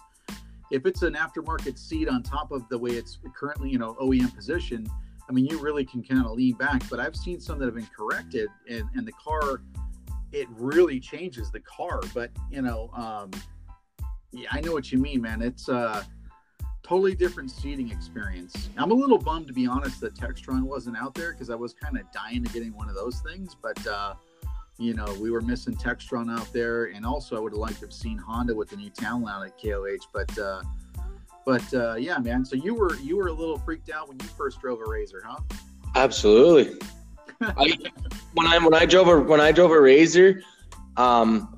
if 0.72 0.86
it's 0.86 1.04
an 1.04 1.14
aftermarket 1.14 1.78
seat 1.78 2.10
on 2.10 2.24
top 2.24 2.52
of 2.52 2.68
the 2.70 2.78
way 2.78 2.92
it's 2.92 3.20
currently, 3.36 3.70
you 3.70 3.78
know, 3.78 3.96
OEM 4.02 4.36
position, 4.36 4.88
I 5.30 5.32
mean, 5.32 5.46
you 5.46 5.60
really 5.60 5.86
can 5.86 6.04
kind 6.04 6.26
of 6.26 6.32
lean 6.32 6.56
back. 6.56 6.82
But 6.90 7.00
I've 7.00 7.16
seen 7.16 7.40
some 7.40 7.60
that 7.60 7.66
have 7.66 7.76
been 7.76 7.90
corrected, 7.96 8.50
and 8.68 8.86
and 8.96 9.08
the 9.08 9.14
car, 9.14 9.62
it 10.32 10.48
really 10.52 11.00
changes 11.00 11.52
the 11.52 11.60
car. 11.62 12.02
But 12.14 12.32
you 12.52 12.62
know, 12.62 12.90
um, 12.94 13.32
yeah, 14.32 14.50
I 14.52 14.62
know 14.62 14.72
what 14.72 14.92
you 14.92 14.98
mean, 14.98 15.22
man. 15.22 15.42
It's 15.42 15.70
uh 15.70 16.04
totally 16.84 17.14
different 17.14 17.52
seating 17.52 17.92
experience. 17.92 18.70
I'm 18.76 18.90
a 18.90 18.96
little 18.96 19.20
bummed 19.20 19.46
to 19.48 19.54
be 19.54 19.68
honest 19.68 20.02
that 20.02 20.16
Textron 20.16 20.64
wasn't 20.64 20.98
out 20.98 21.14
there 21.14 21.34
because 21.34 21.52
I 21.52 21.56
was 21.56 21.74
kind 21.74 21.98
of 22.00 22.12
dying 22.12 22.44
to 22.44 22.52
getting 22.52 22.76
one 22.76 22.90
of 22.90 22.96
those 22.96 23.22
things, 23.22 23.56
but 23.62 23.86
uh, 23.86 24.16
you 24.78 24.96
know 24.96 25.14
we 25.22 25.30
were 25.30 25.42
missing 25.42 25.76
Textron 25.76 26.36
out 26.36 26.52
there, 26.52 26.86
and 26.86 27.06
also 27.06 27.36
I 27.36 27.40
would 27.40 27.54
have 27.54 27.60
liked 27.60 27.80
to 27.80 27.86
have 27.86 27.94
seen 27.94 28.18
Honda 28.18 28.56
with 28.56 28.70
the 28.70 28.76
new 28.76 28.90
Talon 28.90 29.46
at 29.46 29.62
KOH, 29.62 30.08
but 30.14 30.38
uh, 30.40 30.64
but 31.46 31.74
uh, 31.74 31.96
yeah, 31.96 32.18
man. 32.18 32.44
So 32.44 32.56
you 32.56 32.74
were 32.74 32.96
you 32.98 33.18
were 33.18 33.28
a 33.28 33.34
little 33.34 33.60
freaked 33.60 33.92
out 33.92 34.08
when 34.08 34.18
you 34.20 34.28
first 34.28 34.60
drove 34.60 34.80
a 34.82 34.90
Razor, 34.90 35.22
huh? 35.26 35.42
Absolutely. 35.96 36.80
I, 37.42 37.78
when 38.34 38.48
I 38.48 38.58
when 38.60 38.74
I 38.74 38.86
drove 38.86 39.08
a 39.08 39.20
when 39.20 39.42
I 39.42 39.52
drove 39.52 39.72
a 39.72 39.76
RZR, 39.76 40.42
um, 40.98 41.58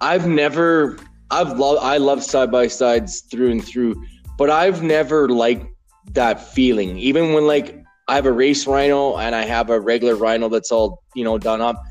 I've 0.00 0.26
never 0.26 0.98
I've 1.30 1.58
loved 1.58 1.82
I 1.82 1.98
love 1.98 2.22
side 2.22 2.50
by 2.50 2.66
sides 2.66 3.22
through 3.30 3.50
and 3.50 3.64
through 3.64 4.02
but 4.36 4.50
I've 4.50 4.82
never 4.82 5.28
liked 5.28 5.66
that 6.12 6.40
feeling. 6.40 6.98
Even 6.98 7.32
when 7.32 7.46
like 7.46 7.82
I 8.08 8.16
have 8.16 8.26
a 8.26 8.32
race 8.32 8.66
rhino 8.66 9.16
and 9.16 9.34
I 9.34 9.44
have 9.44 9.70
a 9.70 9.80
regular 9.80 10.16
rhino 10.16 10.48
that's 10.48 10.70
all 10.72 11.02
you 11.14 11.24
know 11.24 11.38
done 11.38 11.60
up, 11.60 11.82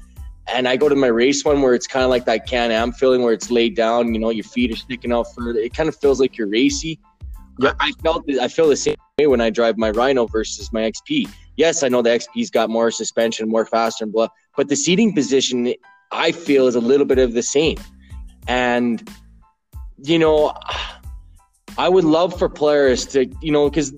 and 0.48 0.68
I 0.68 0.76
go 0.76 0.90
to 0.90 0.96
my 0.96 1.08
race 1.08 1.44
one 1.46 1.62
where 1.62 1.74
it's 1.74 1.88
kind 1.88 2.04
of 2.04 2.10
like 2.10 2.26
that 2.26 2.46
Can 2.48 2.72
Am 2.72 2.92
feeling 2.92 3.24
where 3.24 3.34
it's 3.34 3.50
laid 3.50 3.76
down. 3.76 4.14
You 4.14 4.20
know, 4.20 4.30
your 4.30 4.44
feet 4.44 4.72
are 4.72 4.76
sticking 4.76 5.12
out 5.12 5.28
further. 5.34 5.60
It 5.60 5.74
kind 5.74 5.90
of 5.90 5.96
feels 5.96 6.20
like 6.20 6.38
you're 6.38 6.50
racy. 6.50 7.00
Yeah, 7.60 7.74
I 7.80 7.92
felt 8.04 8.24
I 8.42 8.48
feel 8.48 8.68
the 8.68 8.76
same 8.76 8.96
way 9.18 9.28
when 9.28 9.42
I 9.42 9.50
drive 9.50 9.78
my 9.78 9.92
Rhino 9.92 10.26
versus 10.28 10.74
my 10.74 10.82
XP. 10.82 11.30
Yes, 11.56 11.84
I 11.84 11.88
know 11.88 12.02
the 12.02 12.10
XP's 12.10 12.50
got 12.50 12.70
more 12.70 12.92
suspension, 12.92 13.48
more 13.50 13.66
faster, 13.66 14.06
and 14.06 14.14
blah. 14.14 14.30
But 14.58 14.70
the 14.70 14.76
seating 14.76 15.14
position, 15.14 15.74
I 16.12 16.32
feel, 16.32 16.68
is 16.68 16.76
a 16.76 16.82
little 16.82 17.06
bit 17.06 17.20
of 17.20 17.34
the 17.34 17.44
same. 17.44 17.78
And 18.48 19.08
you 20.04 20.20
know, 20.20 20.54
I 21.78 21.90
would 21.90 22.04
love 22.04 22.38
for 22.38 22.50
Polaris 22.50 23.06
to, 23.08 23.26
you 23.42 23.52
know, 23.52 23.70
because 23.70 23.94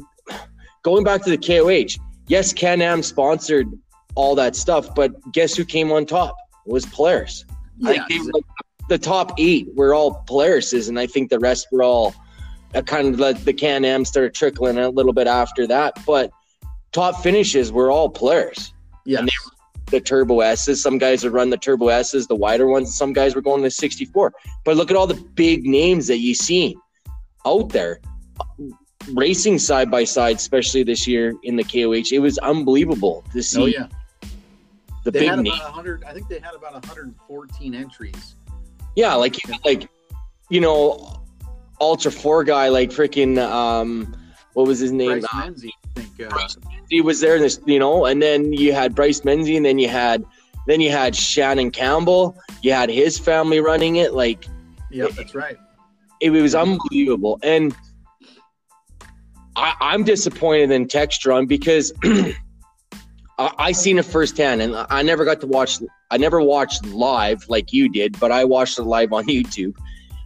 going 0.84 1.04
back 1.04 1.24
to 1.24 1.36
the 1.36 1.38
KOH, 1.38 2.02
yes, 2.28 2.54
Can 2.54 2.82
Am 2.82 3.02
sponsored 3.02 3.68
all 4.16 4.36
that 4.36 4.56
stuff, 4.56 4.94
but 4.96 5.14
guess 5.32 5.56
who 5.56 5.66
came 5.66 5.92
on 5.92 6.06
top? 6.06 6.36
It 6.66 6.72
was 6.72 6.86
Polaris. 6.86 7.44
Yeah, 7.80 8.06
I 8.10 8.18
like 8.34 8.44
the 8.88 8.98
top 8.98 9.34
eight 9.40 9.68
were 9.74 9.94
all 9.94 10.24
Polarises, 10.28 10.90
and 10.90 11.00
I 11.00 11.08
think 11.08 11.30
the 11.30 11.40
rest 11.40 11.68
were 11.72 11.84
all 11.84 12.14
uh, 12.74 12.82
kind 12.82 13.08
of 13.08 13.18
the, 13.18 13.34
the 13.44 13.54
Can 13.54 13.84
Am 13.84 14.06
started 14.06 14.34
trickling 14.34 14.78
a 14.78 14.90
little 14.90 15.14
bit 15.14 15.28
after 15.28 15.68
that. 15.68 16.00
But 16.06 16.32
top 16.96 17.22
finishes 17.22 17.72
were 17.72 17.92
all 17.92 18.10
Polaris. 18.10 18.74
Yeah. 19.06 19.26
The 19.88 20.02
Turbo 20.02 20.40
S's. 20.40 20.82
Some 20.82 20.98
guys 20.98 21.24
would 21.24 21.34
run 21.34 21.50
the 21.50 21.58
Turbo 21.58 21.90
S's, 21.90 22.26
the 22.26 22.36
wider 22.36 22.68
ones. 22.68 22.98
Some 22.98 23.14
guys 23.14 23.36
were 23.36 23.42
going 23.42 23.62
to 23.62 23.70
64. 23.70 24.34
But 24.64 24.78
look 24.78 24.90
at 24.90 24.98
all 24.98 25.06
the 25.06 25.22
big 25.36 25.66
names 25.66 26.08
that 26.08 26.20
you 26.20 26.34
see 26.34 26.76
out 27.46 27.70
there 27.70 28.00
racing 29.14 29.60
side 29.60 29.92
by 29.92 30.04
side, 30.04 30.38
especially 30.38 30.84
this 30.84 31.06
year 31.06 31.34
in 31.44 31.56
the 31.56 31.64
KOH. 31.64 32.12
It 32.12 32.20
was 32.20 32.38
unbelievable 32.40 33.24
to 33.34 33.44
see. 33.44 33.62
Oh 33.62 33.66
yeah, 33.66 33.88
the 35.04 35.12
they 35.12 35.20
big 35.20 35.30
had 35.30 35.40
about 35.40 35.64
100. 35.64 36.04
I 36.06 36.14
think 36.14 36.28
they 36.28 36.40
had 36.40 36.56
about 36.56 36.74
114 36.74 37.76
entries. 37.76 38.36
Yeah, 38.96 39.14
like 39.14 39.36
like 39.64 39.88
you 40.50 40.62
know, 40.62 41.24
Ultra 41.80 42.12
Four 42.12 42.44
guy 42.44 42.70
like 42.70 42.90
freaking 42.90 43.38
um, 43.38 44.16
what 44.54 44.66
was 44.66 44.80
his 44.80 44.92
name? 44.92 45.20
Bryce 45.20 45.26
Menzie, 45.26 45.70
I 45.98 46.05
Uh, 46.20 46.48
he 46.90 47.02
was 47.02 47.20
there. 47.20 47.40
This 47.40 47.60
you 47.66 47.80
know, 47.80 48.06
and 48.06 48.22
then 48.22 48.54
you 48.54 48.74
had 48.74 48.96
Bryce 48.96 49.22
Menzie, 49.22 49.58
and 49.58 49.66
then 49.66 49.80
you 49.80 49.90
had 49.90 50.24
then 50.68 50.82
you 50.82 50.92
had 50.92 51.16
Shannon 51.16 51.72
Campbell. 51.72 52.38
You 52.62 52.74
had 52.74 52.90
his 52.90 53.18
family 53.20 53.60
running 53.60 53.98
it. 53.98 54.14
Like, 54.14 54.46
yeah, 54.90 55.08
that's 55.16 55.36
right 55.36 55.58
it 56.22 56.30
was 56.32 56.56
unbelievable. 56.56 57.40
And 57.44 57.76
I, 59.56 59.94
am 59.94 60.04
disappointed 60.04 60.72
in 60.72 60.88
Textron 60.88 61.48
because 61.48 61.94
I, 62.04 62.34
I 63.38 63.72
seen 63.72 63.98
it 63.98 64.06
firsthand, 64.06 64.62
and 64.62 64.76
I 64.90 65.02
never 65.02 65.26
got 65.26 65.42
to 65.42 65.48
watch. 65.48 65.80
I 66.12 66.18
never 66.18 66.42
watched 66.42 66.86
live 66.86 67.48
like 67.48 67.72
you 67.74 67.90
did, 67.90 68.20
but 68.20 68.32
I 68.32 68.44
watched 68.44 68.80
it 68.80 68.84
live 68.84 69.14
on 69.14 69.26
YouTube, 69.28 69.76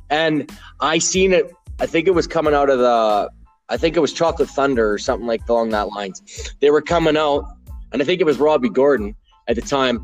and 0.09 0.51
I 0.79 0.97
seen 0.97 1.33
it. 1.33 1.51
I 1.79 1.85
think 1.85 2.07
it 2.07 2.11
was 2.11 2.27
coming 2.27 2.53
out 2.53 2.69
of 2.69 2.79
the. 2.79 3.29
I 3.69 3.77
think 3.77 3.95
it 3.95 3.99
was 3.99 4.13
Chocolate 4.13 4.49
Thunder 4.49 4.91
or 4.91 4.97
something 4.97 5.27
like 5.27 5.47
along 5.47 5.69
that 5.69 5.89
lines. 5.89 6.21
They 6.59 6.71
were 6.71 6.81
coming 6.81 7.17
out, 7.17 7.45
and 7.91 8.01
I 8.01 8.05
think 8.05 8.21
it 8.21 8.25
was 8.25 8.37
Robby 8.37 8.69
Gordon 8.69 9.15
at 9.47 9.55
the 9.55 9.61
time. 9.61 10.03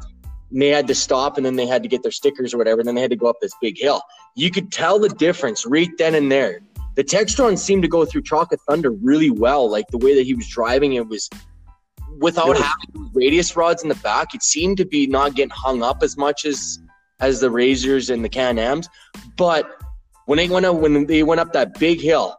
And 0.52 0.62
they 0.62 0.70
had 0.70 0.88
to 0.88 0.96
stop, 0.96 1.38
and 1.38 1.46
then 1.46 1.56
they 1.56 1.66
had 1.66 1.82
to 1.84 1.90
get 1.90 2.04
their 2.04 2.12
stickers 2.12 2.54
or 2.54 2.58
whatever. 2.58 2.80
And 2.80 2.88
then 2.88 2.96
they 2.96 3.02
had 3.02 3.10
to 3.10 3.18
go 3.18 3.28
up 3.28 3.38
this 3.42 3.54
big 3.62 3.78
hill 3.78 4.02
you 4.36 4.52
could 4.52 4.72
tell 4.72 5.00
the 5.00 5.10
difference 5.10 5.66
right 5.66 5.90
then 5.98 6.14
and 6.14 6.32
there. 6.32 6.62
The 6.96 7.04
Textron 7.04 7.58
seemed 7.58 7.82
to 7.84 7.90
go 7.90 8.06
through 8.06 8.24
Chocolate 8.24 8.62
Thunder 8.68 8.92
really 8.92 9.30
well. 9.30 9.70
Like 9.70 9.88
the 9.88 9.98
way 9.98 10.16
that 10.16 10.24
he 10.24 10.34
was 10.34 10.48
driving 10.48 10.94
it 10.94 11.08
was 11.08 11.30
without 12.20 12.50
was, 12.50 12.60
having 12.60 13.10
radius 13.14 13.56
rods 13.56 13.84
in 13.84 13.90
the 13.90 13.96
back. 13.96 14.36
It 14.36 14.44
seemed 14.44 14.78
to 14.78 14.86
be 14.86 15.08
not 15.08 15.36
getting 15.36 15.52
hung 15.52 15.82
up 15.82 16.04
as 16.04 16.16
much 16.16 16.46
as 16.46 16.80
as 17.22 17.40
the 17.40 17.50
Razors 17.50 18.10
and 18.10 18.24
the 18.24 18.30
Can 18.30 18.60
Ams. 18.60 18.90
But 19.38 19.70
when 20.26 20.38
they 20.38 20.48
went 20.48 20.66
up 20.66 20.76
when 20.76 21.06
they 21.06 21.24
went 21.24 21.42
up 21.42 21.54
that 21.54 21.80
big 21.80 22.00
hill, 22.00 22.38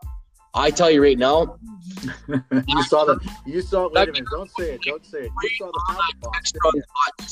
I 0.57 0.71
tell 0.71 0.91
you 0.91 1.03
right 1.03 1.19
now, 1.19 1.59
you 2.67 2.83
saw 2.85 3.05
the 3.05 3.19
you 3.45 3.61
saw 3.61 3.89
wait 3.93 4.09
a 4.09 4.13
minute, 4.13 4.29
don't 4.31 4.51
say 4.59 4.73
it, 4.73 4.83
don't 4.83 5.05
say 5.05 5.19
it. 5.21 5.33
You 5.43 5.51
saw 5.59 5.71
the. 5.71 6.83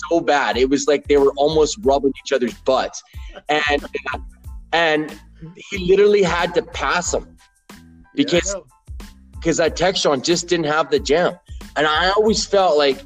So 0.08 0.20
bad. 0.20 0.56
It 0.56 0.68
was 0.68 0.86
like 0.86 1.06
they 1.08 1.16
were 1.16 1.32
almost 1.36 1.78
rubbing 1.82 2.12
each 2.24 2.32
other's 2.32 2.54
butts. 2.60 3.02
And 3.48 3.84
and 4.72 5.20
he 5.56 5.78
literally 5.78 6.22
had 6.22 6.54
to 6.54 6.62
pass 6.62 7.12
him 7.12 7.36
because 8.14 8.54
because 9.32 9.58
yeah, 9.58 9.68
that 9.68 9.76
Textron 9.76 10.22
just 10.22 10.48
didn't 10.48 10.66
have 10.66 10.90
the 10.90 11.00
jam. 11.00 11.38
And 11.76 11.86
I 11.86 12.10
always 12.10 12.46
felt 12.46 12.78
like 12.78 13.04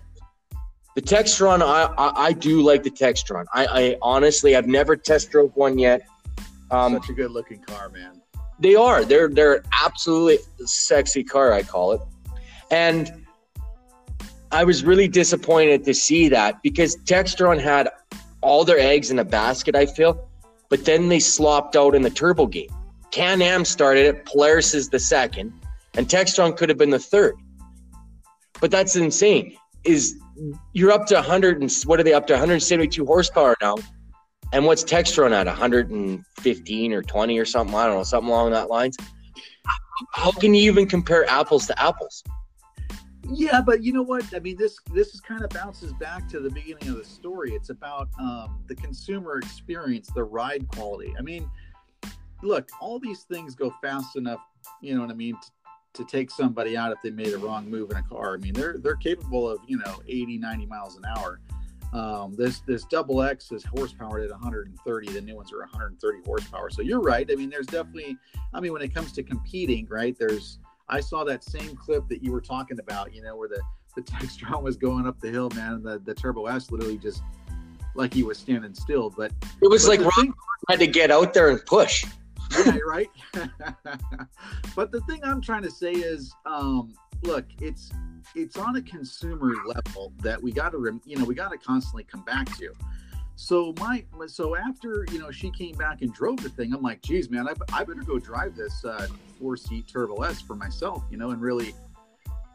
the 0.95 1.03
Textron. 1.03 1.63
I 1.63 1.85
I, 1.97 2.27
I 2.27 2.33
do 2.33 2.63
like 2.63 2.83
the 2.83 2.91
Textron. 2.91 3.45
I, 3.55 3.67
I 3.67 3.97
honestly 4.03 4.57
I've 4.57 4.67
never 4.67 4.97
test 4.97 5.31
drove 5.31 5.55
one 5.57 5.79
yet. 5.79 6.03
Um, 6.71 6.95
Such 6.95 7.11
a 7.11 7.15
good 7.15 7.31
looking 7.31 7.63
car, 7.63 7.89
man. 7.89 8.18
They 8.61 8.75
are. 8.75 9.05
They're 9.05 9.29
they're 9.29 9.63
absolutely 9.85 10.39
sexy 10.67 11.23
car. 11.23 11.53
I 11.53 11.63
call 11.63 11.93
it, 11.93 12.01
and 12.71 13.25
I 14.51 14.65
was 14.65 14.85
really 14.85 15.09
disappointed 15.09 15.85
to 15.85 15.95
see 15.95 16.29
that 16.29 16.63
because 16.63 16.97
Textron 16.97 17.61
had 17.61 17.89
all 18.41 18.65
their 18.65 18.79
eggs 18.79 19.11
in 19.11 19.19
a 19.19 19.25
basket. 19.25 19.77
I 19.77 19.87
feel 19.87 20.29
but 20.69 20.85
then 20.85 21.09
they 21.09 21.21
slopped 21.21 21.77
out 21.77 21.95
in 21.95 22.03
the 22.03 22.11
turbo 22.11 22.47
game. 22.47 22.69
Can 23.11 23.41
Am 23.41 23.65
started 23.65 24.07
it, 24.07 24.27
Polaris 24.27 24.75
is 24.75 24.89
the 24.89 24.99
second, 24.99 25.53
and 25.95 26.07
Textron 26.07 26.57
could 26.57 26.69
have 26.69 26.79
been 26.79 26.91
the 26.91 26.99
third. 26.99 27.37
But 28.61 28.71
that's 28.71 28.97
insane. 28.97 29.57
Is 29.85 30.17
you're 30.73 30.93
up 30.93 31.07
to 31.07 31.15
100 31.15 31.61
and 31.61 31.73
what 31.87 31.99
are 31.99 32.03
they 32.03 32.13
up 32.13 32.27
to 32.27 32.35
172 32.35 33.05
horsepower 33.07 33.57
now? 33.63 33.77
And 34.53 34.65
what's 34.65 34.83
Textron 34.83 35.33
at 35.33 35.47
115 35.47 36.93
or 36.93 37.03
20 37.03 37.39
or 37.39 37.45
something? 37.45 37.75
I 37.75 37.87
don't 37.87 37.97
know, 37.97 38.03
something 38.03 38.31
along 38.31 38.53
that 38.53 38.71
lines. 38.71 38.97
How 40.13 40.33
can 40.33 40.55
you 40.55 40.71
even 40.71 40.87
compare 40.87 41.29
apples 41.29 41.67
to 41.67 41.81
apples? 41.81 42.23
Yeah, 43.31 43.61
but 43.61 43.83
you 43.83 43.93
know 43.93 44.03
what? 44.03 44.25
I 44.35 44.39
mean, 44.39 44.57
this 44.57 44.79
this 44.95 45.15
is 45.15 45.21
kind 45.21 45.43
of 45.43 45.51
bounces 45.51 45.93
back 45.95 46.29
to 46.29 46.41
the 46.41 46.49
beginning 46.49 46.89
of 46.89 46.97
the 46.97 47.05
story. 47.05 47.53
It's 47.53 47.69
about 47.69 48.09
um, 48.19 48.63
the 48.69 48.75
consumer 48.75 49.37
experience, 49.37 50.09
the 50.15 50.25
ride 50.25 50.67
quality. 50.69 51.15
I 51.19 51.23
mean, 51.23 51.51
look, 52.43 52.71
all 52.81 52.99
these 52.99 53.25
things 53.25 53.55
go 53.55 53.75
fast 53.83 54.17
enough. 54.17 54.41
You 54.81 54.95
know 54.95 55.03
what 55.03 55.11
I 55.11 55.15
mean? 55.15 55.35
To, 55.35 55.51
to 55.95 56.05
take 56.05 56.31
somebody 56.31 56.75
out 56.75 56.91
if 56.91 56.99
they 57.03 57.11
made 57.11 57.35
a 57.35 57.39
wrong 57.39 57.69
move 57.69 57.91
in 57.91 57.99
a 57.99 58.03
car. 58.03 58.35
I 58.35 58.39
mean, 58.39 58.55
they're 58.55 58.79
they're 58.79 58.97
capable 58.97 59.51
of 59.51 59.59
you 59.67 59.77
know 59.77 60.01
80, 60.09 60.39
90 60.39 60.65
miles 60.65 60.97
an 60.97 61.05
hour. 61.05 61.41
Um, 61.93 62.35
this 62.37 62.61
this 62.61 62.85
double 62.85 63.23
X 63.23 63.51
is 63.51 63.65
horsepower 63.65 64.21
at 64.21 64.31
130. 64.31 65.09
The 65.09 65.21
new 65.21 65.37
ones 65.37 65.53
are 65.53 65.61
130 65.61 66.19
horsepower. 66.27 66.71
So 66.71 66.83
you're 66.83 67.01
right. 67.01 67.29
I 67.31 67.35
mean, 67.35 67.51
there's 67.51 67.67
definitely. 67.67 68.19
I 68.53 68.61
mean, 68.61 68.73
when 68.73 68.83
it 68.83 68.95
comes 68.95 69.13
to 69.13 69.23
competing, 69.23 69.87
right? 69.89 70.17
There's 70.19 70.59
I 70.89 71.01
saw 71.01 71.25
that 71.25 71.45
same 71.45 71.77
clip 71.77 72.09
that 72.09 72.23
you 72.23 72.33
were 72.33 72.41
talking 72.41 72.79
about, 72.79 73.15
you 73.15 73.23
know, 73.23 73.37
where 73.37 73.49
the, 73.49 73.61
the 73.95 74.03
Textron 74.03 74.63
was 74.63 74.77
going 74.77 75.07
up 75.07 75.21
the 75.21 75.31
hill, 75.31 75.51
man, 75.55 75.75
and 75.75 75.85
the, 75.85 75.99
the 75.99 76.15
Turbo 76.15 76.47
S 76.47 76.71
literally 76.71 76.99
just 76.99 77.23
like 77.95 78.15
he 78.15 78.23
was 78.23 78.39
standing 78.39 78.75
still. 78.75 79.11
But 79.11 79.33
it 79.61 79.69
was 79.69 79.87
but 79.87 80.01
like 80.01 80.17
Ron 80.17 80.35
had 80.69 80.79
to 80.79 80.87
get 80.87 81.11
out 81.11 81.35
there 81.35 81.51
and 81.51 81.65
push. 81.67 82.07
yeah, 82.65 82.79
right. 82.87 83.11
but 84.75 84.91
the 84.91 85.01
thing 85.03 85.21
I'm 85.23 85.43
trying 85.43 85.63
to 85.63 85.71
say 85.71 85.93
is, 85.93 86.35
um, 86.47 86.95
look, 87.23 87.45
it's 87.61 87.91
it's 88.35 88.57
on 88.57 88.77
a 88.77 88.83
consumer 88.83 89.53
level 89.67 90.13
that 90.23 90.43
we 90.43 90.53
got 90.53 90.73
to, 90.73 91.01
you 91.05 91.17
know, 91.17 91.25
we 91.25 91.35
got 91.35 91.51
to 91.51 91.59
constantly 91.59 92.05
come 92.05 92.23
back 92.23 92.57
to. 92.59 92.73
So 93.37 93.73
my, 93.79 94.05
so 94.27 94.57
after 94.57 95.07
you 95.13 95.21
know 95.21 95.31
she 95.31 95.51
came 95.51 95.77
back 95.77 96.03
and 96.03 96.13
drove 96.13 96.43
the 96.43 96.49
thing, 96.49 96.75
I'm 96.75 96.83
like, 96.83 97.03
geez, 97.03 97.31
man, 97.31 97.49
I, 97.49 97.53
I 97.73 97.85
better 97.85 98.03
go 98.03 98.19
drive 98.19 98.57
this 98.57 98.85
uh, 98.85 99.07
four 99.39 99.57
seat 99.57 99.87
Turbo 99.87 100.23
S 100.23 100.41
for 100.41 100.57
myself, 100.57 101.05
you 101.11 101.17
know, 101.17 101.31
and 101.31 101.41
really, 101.41 101.75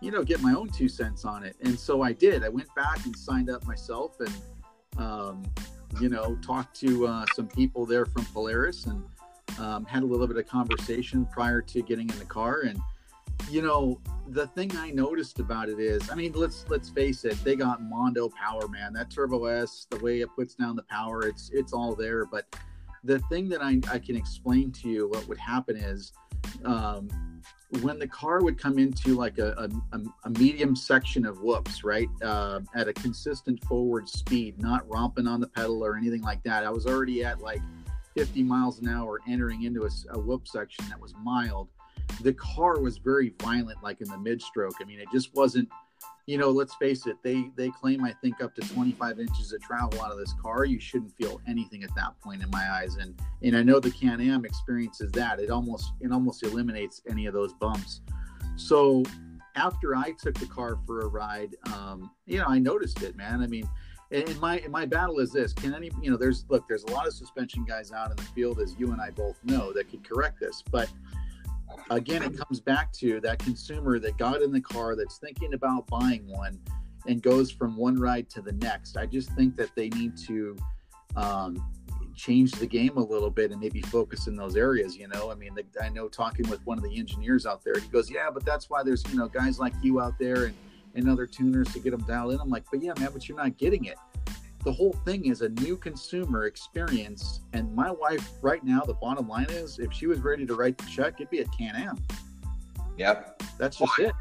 you 0.01 0.11
know, 0.11 0.23
get 0.23 0.41
my 0.41 0.53
own 0.53 0.69
two 0.69 0.89
cents 0.89 1.23
on 1.23 1.43
it. 1.43 1.55
And 1.61 1.79
so 1.79 2.01
I 2.01 2.11
did. 2.11 2.43
I 2.43 2.49
went 2.49 2.67
back 2.75 3.05
and 3.05 3.15
signed 3.15 3.49
up 3.49 3.65
myself, 3.65 4.19
and 4.19 4.33
um, 4.97 5.43
you 6.01 6.09
know, 6.09 6.37
talked 6.45 6.75
to 6.81 7.07
uh, 7.07 7.25
some 7.33 7.47
people 7.47 7.85
there 7.85 8.05
from 8.05 8.25
Polaris, 8.25 8.85
and 8.85 9.03
um, 9.59 9.85
had 9.85 10.03
a 10.03 10.05
little 10.05 10.27
bit 10.27 10.35
of 10.35 10.47
conversation 10.47 11.25
prior 11.31 11.61
to 11.61 11.81
getting 11.81 12.09
in 12.09 12.19
the 12.19 12.25
car 12.25 12.61
and 12.61 12.77
you 13.49 13.61
know 13.61 13.99
the 14.29 14.47
thing 14.47 14.71
i 14.77 14.89
noticed 14.91 15.39
about 15.39 15.69
it 15.69 15.79
is 15.79 16.09
i 16.09 16.15
mean 16.15 16.31
let's 16.33 16.65
let's 16.69 16.89
face 16.89 17.25
it 17.25 17.41
they 17.43 17.55
got 17.55 17.81
mondo 17.81 18.29
power 18.29 18.67
man. 18.67 18.93
That 18.93 19.09
turbo 19.09 19.45
s 19.45 19.87
the 19.89 19.97
way 19.99 20.21
it 20.21 20.29
puts 20.35 20.55
down 20.55 20.75
the 20.75 20.83
power 20.83 21.27
it's 21.27 21.49
it's 21.53 21.73
all 21.73 21.95
there. 21.95 22.25
But 22.25 22.45
the 23.03 23.19
thing 23.19 23.49
that 23.49 23.61
i, 23.61 23.79
I 23.91 23.99
can 23.99 24.15
explain 24.15 24.71
to 24.73 24.89
you 24.89 25.07
what 25.07 25.27
would 25.27 25.37
happen 25.37 25.75
is 25.75 26.13
um, 26.65 27.09
when 27.81 27.97
the 27.99 28.07
car 28.07 28.43
would 28.43 28.59
come 28.59 28.77
into 28.77 29.15
like 29.15 29.39
a, 29.39 29.69
a, 29.93 29.99
a 30.25 30.29
medium 30.31 30.75
section 30.75 31.25
of 31.25 31.41
whoops 31.41 31.83
right 31.83 32.09
uh, 32.23 32.59
at 32.75 32.87
a 32.87 32.93
consistent 32.93 33.63
forward 33.65 34.07
speed 34.07 34.61
not 34.61 34.87
romping 34.89 35.27
on 35.27 35.39
the 35.39 35.47
pedal 35.47 35.83
or 35.83 35.97
anything 35.97 36.21
like 36.21 36.43
that 36.43 36.65
i 36.65 36.69
was 36.69 36.85
already 36.85 37.23
at 37.23 37.41
like 37.41 37.61
50 38.15 38.43
miles 38.43 38.79
an 38.79 38.87
hour 38.87 39.19
entering 39.27 39.63
into 39.63 39.85
a, 39.85 39.89
a 40.11 40.19
whoop 40.19 40.47
section 40.47 40.87
that 40.89 40.99
was 40.99 41.13
mild, 41.23 41.69
the 42.21 42.33
car 42.33 42.79
was 42.79 42.97
very 42.97 43.33
violent, 43.41 43.81
like 43.83 44.01
in 44.01 44.07
the 44.07 44.17
mid 44.17 44.41
stroke. 44.41 44.75
I 44.81 44.85
mean, 44.85 44.99
it 44.99 45.07
just 45.11 45.33
wasn't, 45.35 45.69
you 46.25 46.37
know, 46.37 46.49
let's 46.49 46.75
face 46.75 47.05
it, 47.05 47.17
they 47.23 47.49
they 47.55 47.69
claim 47.69 48.03
I 48.03 48.13
think 48.21 48.41
up 48.41 48.55
to 48.55 48.61
25 48.61 49.19
inches 49.19 49.51
of 49.51 49.61
travel 49.61 50.01
out 50.01 50.11
of 50.11 50.17
this 50.17 50.33
car. 50.41 50.65
You 50.65 50.79
shouldn't 50.79 51.15
feel 51.17 51.41
anything 51.47 51.83
at 51.83 51.93
that 51.95 52.19
point 52.21 52.41
in 52.41 52.49
my 52.49 52.71
eyes. 52.71 52.95
And 52.95 53.19
and 53.41 53.55
I 53.55 53.63
know 53.63 53.79
the 53.79 53.91
Can 53.91 54.21
Am 54.21 54.45
experiences 54.45 55.11
that. 55.13 55.39
It 55.39 55.49
almost 55.49 55.93
it 55.99 56.11
almost 56.11 56.43
eliminates 56.43 57.01
any 57.09 57.25
of 57.25 57.33
those 57.33 57.53
bumps. 57.53 58.01
So 58.55 59.03
after 59.55 59.95
I 59.95 60.11
took 60.11 60.35
the 60.35 60.45
car 60.45 60.77
for 60.85 61.01
a 61.01 61.07
ride, 61.07 61.55
um, 61.73 62.11
you 62.25 62.39
know, 62.39 62.45
I 62.47 62.59
noticed 62.59 63.03
it, 63.03 63.15
man. 63.15 63.41
I 63.41 63.47
mean, 63.47 63.69
and 64.13 64.39
my 64.39 64.63
my 64.69 64.85
battle 64.85 65.19
is 65.19 65.31
this 65.31 65.53
can 65.53 65.73
any 65.73 65.89
you 66.01 66.11
know 66.11 66.17
there's 66.17 66.45
look 66.49 66.67
there's 66.67 66.83
a 66.83 66.91
lot 66.91 67.07
of 67.07 67.13
suspension 67.13 67.65
guys 67.65 67.91
out 67.91 68.11
in 68.11 68.17
the 68.17 68.23
field 68.23 68.59
as 68.59 68.75
you 68.77 68.91
and 68.91 69.01
i 69.01 69.09
both 69.09 69.37
know 69.43 69.73
that 69.73 69.89
could 69.89 70.07
correct 70.07 70.39
this 70.39 70.63
but 70.71 70.89
again 71.89 72.23
it 72.23 72.37
comes 72.37 72.59
back 72.59 72.91
to 72.93 73.19
that 73.21 73.39
consumer 73.39 73.99
that 73.99 74.17
got 74.17 74.41
in 74.41 74.51
the 74.51 74.61
car 74.61 74.95
that's 74.95 75.17
thinking 75.17 75.53
about 75.53 75.85
buying 75.87 76.27
one 76.27 76.59
and 77.07 77.21
goes 77.21 77.51
from 77.51 77.75
one 77.75 77.99
ride 77.99 78.29
to 78.29 78.41
the 78.41 78.53
next 78.53 78.97
i 78.97 79.05
just 79.05 79.31
think 79.33 79.55
that 79.55 79.69
they 79.75 79.89
need 79.89 80.15
to 80.17 80.55
um, 81.15 81.63
change 82.15 82.51
the 82.51 82.65
game 82.65 82.97
a 82.97 83.03
little 83.03 83.29
bit 83.29 83.51
and 83.51 83.59
maybe 83.59 83.81
focus 83.81 84.27
in 84.27 84.35
those 84.35 84.55
areas 84.55 84.95
you 84.95 85.07
know 85.07 85.31
i 85.31 85.35
mean 85.35 85.53
the, 85.55 85.63
i 85.83 85.89
know 85.89 86.07
talking 86.07 86.47
with 86.49 86.63
one 86.65 86.77
of 86.77 86.83
the 86.83 86.97
engineers 86.97 87.45
out 87.45 87.63
there 87.63 87.75
he 87.79 87.87
goes 87.87 88.09
yeah 88.09 88.29
but 88.31 88.45
that's 88.45 88.69
why 88.69 88.83
there's 88.83 89.03
you 89.11 89.17
know 89.17 89.27
guys 89.27 89.59
like 89.59 89.73
you 89.81 89.99
out 89.99 90.17
there 90.19 90.45
and 90.45 90.55
and 90.95 91.09
other 91.09 91.25
tuners 91.25 91.71
to 91.73 91.79
get 91.79 91.91
them 91.91 92.01
dialed 92.01 92.33
in. 92.33 92.39
I'm 92.39 92.49
like, 92.49 92.65
but 92.71 92.81
yeah, 92.81 92.93
man, 92.99 93.09
but 93.13 93.27
you're 93.27 93.37
not 93.37 93.57
getting 93.57 93.85
it. 93.85 93.97
The 94.63 94.71
whole 94.71 94.93
thing 95.05 95.25
is 95.25 95.41
a 95.41 95.49
new 95.49 95.75
consumer 95.75 96.45
experience. 96.45 97.41
And 97.51 97.73
my 97.75 97.91
wife, 97.91 98.31
right 98.41 98.63
now, 98.63 98.81
the 98.81 98.93
bottom 98.93 99.27
line 99.27 99.47
is 99.49 99.79
if 99.79 99.91
she 99.91 100.07
was 100.07 100.19
ready 100.19 100.45
to 100.45 100.55
write 100.55 100.77
the 100.77 100.85
check, 100.85 101.15
it'd 101.15 101.29
be 101.29 101.39
a 101.39 101.45
Can 101.45 101.75
Am. 101.75 101.97
Yep. 102.97 103.43
That's 103.57 103.77
just 103.77 103.99
it. 103.99 104.13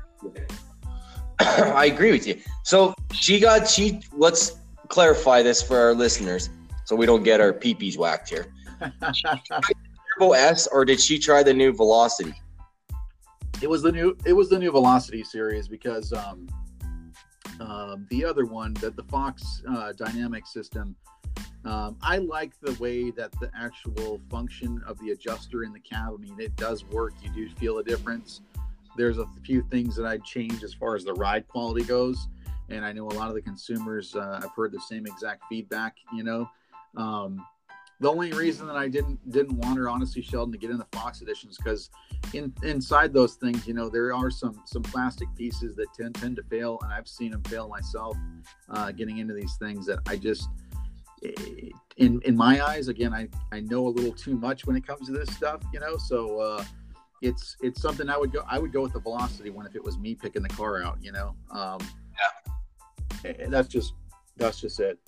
I 1.40 1.86
agree 1.86 2.10
with 2.10 2.26
you. 2.26 2.40
So 2.64 2.94
she 3.12 3.38
got, 3.38 3.68
she, 3.68 4.00
let's 4.12 4.56
clarify 4.88 5.42
this 5.42 5.62
for 5.62 5.78
our 5.78 5.94
listeners 5.94 6.50
so 6.84 6.96
we 6.96 7.06
don't 7.06 7.22
get 7.22 7.40
our 7.40 7.52
peepees 7.52 7.96
whacked 7.96 8.28
here. 8.28 8.52
Turbo 10.18 10.32
S 10.32 10.66
or 10.66 10.84
did 10.84 11.00
she 11.00 11.18
try 11.18 11.42
the 11.42 11.54
new 11.54 11.72
Velocity? 11.72 12.34
It 13.60 13.70
was 13.70 13.82
the 13.82 13.92
new 13.92 14.16
it 14.26 14.32
was 14.32 14.48
the 14.48 14.58
new 14.58 14.72
Velocity 14.72 15.22
series 15.22 15.68
because 15.68 16.12
um, 16.12 16.48
um, 17.60 18.06
the 18.10 18.24
other 18.24 18.44
one, 18.44 18.74
that 18.74 18.96
the 18.96 19.04
Fox 19.04 19.62
uh, 19.68 19.92
dynamic 19.92 20.46
system, 20.46 20.96
um, 21.64 21.96
I 22.02 22.18
like 22.18 22.58
the 22.60 22.72
way 22.74 23.10
that 23.12 23.32
the 23.40 23.50
actual 23.56 24.20
function 24.30 24.82
of 24.86 24.98
the 24.98 25.10
adjuster 25.10 25.62
in 25.62 25.72
the 25.72 25.80
cab. 25.80 26.14
I 26.14 26.20
mean, 26.20 26.40
it 26.40 26.56
does 26.56 26.84
work. 26.86 27.14
You 27.22 27.30
do 27.30 27.48
feel 27.56 27.78
a 27.78 27.84
difference. 27.84 28.40
There's 28.96 29.18
a 29.18 29.26
few 29.44 29.62
things 29.62 29.94
that 29.96 30.04
I'd 30.04 30.24
change 30.24 30.62
as 30.64 30.74
far 30.74 30.96
as 30.96 31.04
the 31.04 31.14
ride 31.14 31.46
quality 31.48 31.84
goes, 31.84 32.28
and 32.68 32.84
I 32.84 32.92
know 32.92 33.06
a 33.06 33.14
lot 33.14 33.28
of 33.28 33.34
the 33.34 33.42
consumers. 33.42 34.16
Uh, 34.16 34.40
I've 34.42 34.50
heard 34.54 34.72
the 34.72 34.80
same 34.80 35.06
exact 35.06 35.44
feedback. 35.48 35.96
You 36.12 36.24
know, 36.24 36.50
um, 36.96 37.46
the 38.02 38.10
only 38.10 38.32
reason 38.32 38.66
that 38.66 38.74
I 38.74 38.88
didn't 38.88 39.30
didn't 39.30 39.56
want 39.58 39.78
her 39.78 39.88
honestly, 39.88 40.22
Sheldon, 40.22 40.50
to 40.52 40.58
get 40.58 40.70
in 40.70 40.76
the 40.76 40.86
Fox 40.90 41.22
editions 41.22 41.56
because 41.56 41.88
in 42.34 42.52
inside 42.64 43.12
those 43.12 43.36
things, 43.36 43.64
you 43.66 43.74
know, 43.74 43.88
there 43.88 44.12
are 44.12 44.28
some 44.28 44.60
some 44.64 44.82
plastic 44.82 45.28
pieces 45.36 45.76
that 45.76 45.86
tend 45.94 46.16
tend 46.16 46.34
to 46.36 46.42
fail, 46.42 46.80
and 46.82 46.92
I've 46.92 47.06
seen 47.06 47.30
them 47.30 47.44
fail 47.44 47.68
myself. 47.68 48.16
Uh, 48.68 48.90
getting 48.90 49.18
into 49.18 49.34
these 49.34 49.54
things 49.56 49.86
that 49.86 50.00
I 50.08 50.16
just 50.16 50.48
eh, 51.24 51.70
in 51.96 52.20
in 52.22 52.36
my 52.36 52.60
eyes, 52.66 52.88
again, 52.88 53.14
I 53.14 53.28
I 53.52 53.60
know 53.60 53.86
a 53.86 53.90
little 53.90 54.12
too 54.12 54.36
much 54.36 54.66
when 54.66 54.74
it 54.74 54.84
comes 54.84 55.06
to 55.06 55.12
this 55.12 55.34
stuff, 55.34 55.62
you 55.72 55.80
know, 55.80 55.96
so. 55.96 56.40
Uh, 56.40 56.64
it's 57.24 57.56
it's 57.60 57.80
something 57.80 58.10
I 58.10 58.18
would 58.18 58.32
go 58.32 58.42
I 58.48 58.58
would 58.58 58.72
go 58.72 58.82
with 58.82 58.94
the 58.94 58.98
velocity 58.98 59.48
one 59.48 59.64
if 59.64 59.76
it 59.76 59.84
was 59.84 59.96
me 59.96 60.16
picking 60.16 60.42
the 60.42 60.48
car 60.48 60.82
out, 60.82 60.98
you 61.00 61.12
know. 61.12 61.36
Um, 61.52 61.78
yeah, 62.18 63.30
eh, 63.30 63.46
that's 63.48 63.68
just 63.68 63.94
that's 64.36 64.60
just 64.60 64.80
it. 64.80 64.98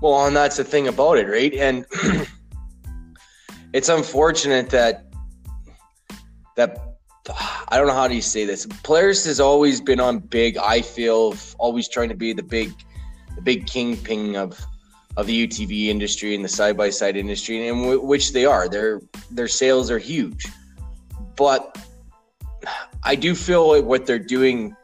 Well, 0.00 0.26
and 0.26 0.36
that's 0.36 0.56
the 0.56 0.64
thing 0.64 0.88
about 0.88 1.18
it, 1.18 1.26
right? 1.26 1.52
And 1.54 1.84
it's 3.72 3.88
unfortunate 3.88 4.70
that 4.70 5.04
that 6.56 6.78
I 7.68 7.76
don't 7.76 7.86
know 7.86 7.94
how 7.94 8.08
do 8.08 8.14
you 8.14 8.22
say 8.22 8.44
this. 8.44 8.66
Polaris 8.82 9.24
has 9.26 9.40
always 9.40 9.80
been 9.80 10.00
on 10.00 10.18
big. 10.18 10.56
I 10.56 10.80
feel 10.80 11.34
always 11.58 11.88
trying 11.88 12.08
to 12.08 12.14
be 12.14 12.32
the 12.32 12.42
big, 12.42 12.72
the 13.34 13.42
big 13.42 13.66
kingpin 13.66 14.36
of 14.36 14.58
of 15.16 15.26
the 15.26 15.46
UTV 15.46 15.86
industry 15.86 16.34
and 16.34 16.44
the 16.44 16.48
side 16.48 16.76
by 16.76 16.90
side 16.90 17.16
industry, 17.16 17.66
and 17.66 17.82
w- 17.82 18.00
which 18.00 18.32
they 18.32 18.44
are. 18.44 18.68
Their 18.68 19.00
their 19.30 19.48
sales 19.48 19.90
are 19.90 19.98
huge, 19.98 20.46
but 21.36 21.76
I 23.04 23.14
do 23.14 23.34
feel 23.34 23.68
like 23.68 23.84
what 23.84 24.06
they're 24.06 24.18
doing 24.18 24.74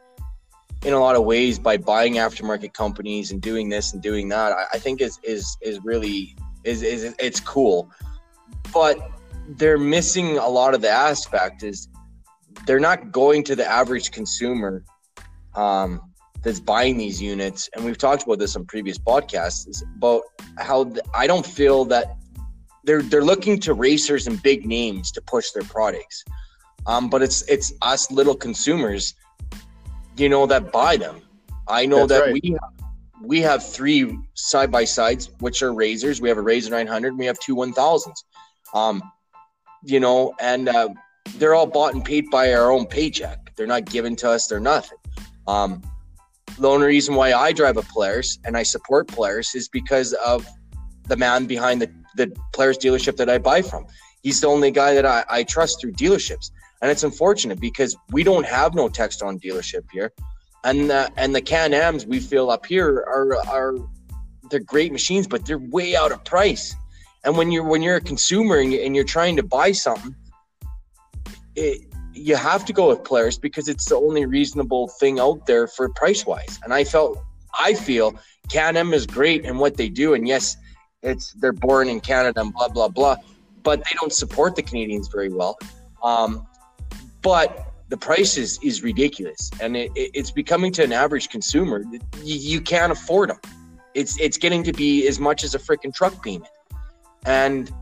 in 0.84 0.92
a 0.92 1.00
lot 1.00 1.16
of 1.16 1.24
ways 1.24 1.58
by 1.58 1.76
buying 1.76 2.14
aftermarket 2.14 2.74
companies 2.74 3.32
and 3.32 3.40
doing 3.40 3.68
this 3.68 3.92
and 3.92 4.02
doing 4.02 4.28
that. 4.28 4.52
I, 4.52 4.66
I 4.74 4.78
think 4.78 5.00
is 5.00 5.18
is 5.22 5.56
is 5.62 5.80
really 5.82 6.36
is 6.62 6.82
is 6.82 7.14
it's 7.18 7.40
cool, 7.40 7.90
but 8.72 8.98
they're 9.48 9.78
missing 9.78 10.38
a 10.38 10.48
lot 10.48 10.74
of 10.74 10.82
the 10.82 10.90
aspect. 10.90 11.62
Is 11.62 11.88
they're 12.66 12.80
not 12.80 13.12
going 13.12 13.44
to 13.44 13.56
the 13.56 13.66
average 13.66 14.10
consumer 14.10 14.84
um, 15.54 16.00
that's 16.42 16.60
buying 16.60 16.98
these 16.98 17.20
units, 17.20 17.70
and 17.74 17.84
we've 17.84 17.98
talked 17.98 18.24
about 18.24 18.38
this 18.38 18.54
on 18.54 18.66
previous 18.66 18.98
podcasts 18.98 19.82
about 19.96 20.22
how 20.58 20.84
the, 20.84 21.02
I 21.14 21.26
don't 21.26 21.46
feel 21.46 21.86
that 21.86 22.16
they're 22.84 23.02
they're 23.02 23.24
looking 23.24 23.58
to 23.60 23.72
racers 23.72 24.26
and 24.26 24.42
big 24.42 24.66
names 24.66 25.10
to 25.12 25.22
push 25.22 25.50
their 25.52 25.64
products. 25.64 26.24
Um, 26.86 27.08
but 27.08 27.22
it's 27.22 27.42
it's 27.48 27.72
us 27.80 28.10
little 28.10 28.34
consumers 28.34 29.14
you 30.16 30.28
know, 30.28 30.46
that 30.46 30.72
buy 30.72 30.96
them. 30.96 31.20
I 31.68 31.86
know 31.86 32.06
That's 32.06 32.20
that 32.20 32.32
right. 32.32 32.40
we 32.42 32.50
have, 32.52 32.90
we 33.22 33.40
have 33.40 33.66
three 33.66 34.18
side 34.34 34.70
by 34.70 34.84
sides, 34.84 35.30
which 35.40 35.62
are 35.62 35.72
razors. 35.72 36.20
We 36.20 36.28
have 36.28 36.38
a 36.38 36.42
razor 36.42 36.70
900. 36.70 37.18
we 37.18 37.26
have 37.26 37.38
two 37.40 37.56
1000s. 37.56 38.12
Um, 38.74 39.02
you 39.82 40.00
know, 40.00 40.34
and 40.40 40.68
uh, 40.68 40.88
they're 41.36 41.54
all 41.54 41.66
bought 41.66 41.94
and 41.94 42.04
paid 42.04 42.30
by 42.30 42.52
our 42.54 42.70
own 42.70 42.86
paycheck. 42.86 43.54
They're 43.56 43.66
not 43.66 43.84
given 43.86 44.16
to 44.16 44.30
us. 44.30 44.46
They're 44.46 44.60
nothing. 44.60 44.98
Um, 45.46 45.82
the 46.58 46.68
only 46.68 46.86
reason 46.86 47.14
why 47.14 47.32
I 47.32 47.52
drive 47.52 47.76
a 47.76 47.82
Polaris 47.82 48.38
and 48.44 48.56
I 48.56 48.62
support 48.62 49.08
Polaris 49.08 49.54
is 49.54 49.68
because 49.68 50.12
of 50.14 50.46
the 51.08 51.16
man 51.16 51.46
behind 51.46 51.82
the, 51.82 51.90
the 52.16 52.34
Polaris 52.52 52.78
dealership 52.78 53.16
that 53.16 53.28
I 53.28 53.38
buy 53.38 53.62
from. 53.62 53.86
He's 54.22 54.40
the 54.40 54.46
only 54.46 54.70
guy 54.70 54.94
that 54.94 55.04
I, 55.04 55.24
I 55.28 55.42
trust 55.42 55.80
through 55.80 55.92
dealerships 55.92 56.50
and 56.84 56.90
it's 56.90 57.02
unfortunate 57.02 57.58
because 57.58 57.96
we 58.10 58.22
don't 58.22 58.44
have 58.44 58.74
no 58.74 58.90
Textron 58.90 59.40
dealership 59.40 59.84
here, 59.90 60.12
and 60.64 60.90
the, 60.90 61.10
and 61.16 61.34
the 61.34 61.40
Can 61.40 61.72
Ams 61.72 62.04
we 62.04 62.20
feel 62.20 62.50
up 62.50 62.66
here 62.66 63.02
are 63.08 63.38
are 63.48 63.74
they're 64.50 64.60
great 64.60 64.92
machines, 64.92 65.26
but 65.26 65.46
they're 65.46 65.58
way 65.58 65.96
out 65.96 66.12
of 66.12 66.22
price. 66.26 66.76
And 67.24 67.38
when 67.38 67.50
you're 67.50 67.64
when 67.64 67.80
you're 67.80 67.96
a 67.96 68.02
consumer 68.02 68.58
and, 68.58 68.70
you, 68.70 68.80
you're 68.94 69.02
trying 69.02 69.34
to 69.36 69.42
buy 69.42 69.72
something, 69.72 70.14
it 71.56 71.86
you 72.12 72.36
have 72.36 72.66
to 72.66 72.74
go 72.74 72.90
with 72.90 73.02
Polaris 73.02 73.38
because 73.38 73.66
it's 73.66 73.86
the 73.86 73.96
only 73.96 74.26
reasonable 74.26 74.88
thing 75.00 75.18
out 75.18 75.46
there 75.46 75.66
for 75.66 75.88
price 75.88 76.26
wise. 76.26 76.60
And 76.64 76.74
I 76.74 76.84
felt, 76.84 77.18
I 77.58 77.72
feel 77.72 78.14
Can-Am 78.50 78.92
is 78.92 79.06
great 79.06 79.46
in 79.46 79.56
what 79.56 79.78
they 79.78 79.88
do. 79.88 80.12
And 80.12 80.28
yes, 80.28 80.58
it's 81.02 81.32
they're 81.32 81.54
born 81.54 81.88
in 81.88 82.00
Canada 82.00 82.42
and 82.42 82.52
blah 82.52 82.68
blah 82.68 82.88
blah, 82.88 83.16
but 83.62 83.78
they 83.78 83.96
don't 83.98 84.12
support 84.12 84.54
the 84.54 84.62
Canadians 84.62 85.08
very 85.08 85.30
well. 85.30 85.56
Um, 86.02 86.46
but 87.24 87.72
the 87.88 87.96
price 87.96 88.36
is, 88.36 88.60
is 88.62 88.82
ridiculous, 88.84 89.50
and 89.60 89.76
it, 89.76 89.90
it, 89.96 90.12
it's 90.14 90.30
becoming 90.30 90.70
to 90.72 90.84
an 90.84 90.92
average 90.92 91.30
consumer. 91.30 91.82
You, 92.22 92.36
you 92.36 92.60
can't 92.60 92.92
afford 92.92 93.30
them. 93.30 93.40
It's 93.94 94.20
it's 94.20 94.36
getting 94.36 94.62
to 94.64 94.72
be 94.72 95.08
as 95.08 95.18
much 95.18 95.42
as 95.42 95.54
a 95.54 95.58
freaking 95.58 95.92
truck 95.92 96.22
payment, 96.22 96.50
and 97.26 97.72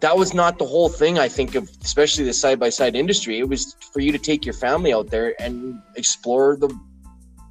that 0.00 0.16
was 0.16 0.34
not 0.34 0.58
the 0.58 0.66
whole 0.66 0.88
thing. 0.88 1.18
I 1.18 1.28
think 1.28 1.54
of 1.54 1.70
especially 1.82 2.24
the 2.24 2.32
side 2.32 2.60
by 2.60 2.68
side 2.68 2.94
industry. 2.94 3.38
It 3.38 3.48
was 3.48 3.76
for 3.92 4.00
you 4.00 4.12
to 4.12 4.18
take 4.18 4.44
your 4.44 4.54
family 4.54 4.92
out 4.92 5.08
there 5.10 5.40
and 5.40 5.80
explore 5.96 6.56
the 6.56 6.68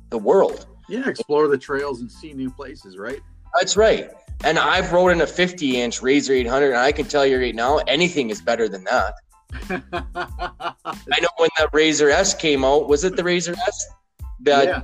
the 0.10 0.18
world. 0.18 0.68
Yeah, 0.88 1.10
explore 1.10 1.48
the 1.48 1.58
trails 1.58 2.02
and 2.02 2.12
see 2.12 2.34
new 2.34 2.52
places. 2.52 2.98
Right. 2.98 3.22
That's 3.58 3.78
right. 3.78 4.12
And 4.44 4.60
I've 4.60 4.92
rode 4.92 5.10
in 5.10 5.22
a 5.22 5.28
50 5.28 5.82
inch 5.82 6.02
razor 6.02 6.34
800, 6.34 6.68
and 6.68 6.78
I 6.78 6.92
can 6.92 7.06
tell 7.06 7.26
you 7.26 7.40
right 7.40 7.56
now, 7.56 7.78
anything 7.88 8.30
is 8.30 8.42
better 8.42 8.68
than 8.68 8.84
that. 8.84 9.14
I 9.69 11.19
know 11.21 11.29
when 11.38 11.49
that 11.58 11.69
Razor 11.73 12.10
S 12.10 12.34
came 12.34 12.63
out, 12.63 12.88
was 12.88 13.03
it 13.03 13.15
the 13.15 13.23
Razor 13.23 13.53
S? 13.67 13.88
That 14.41 14.65
yeah. 14.65 14.81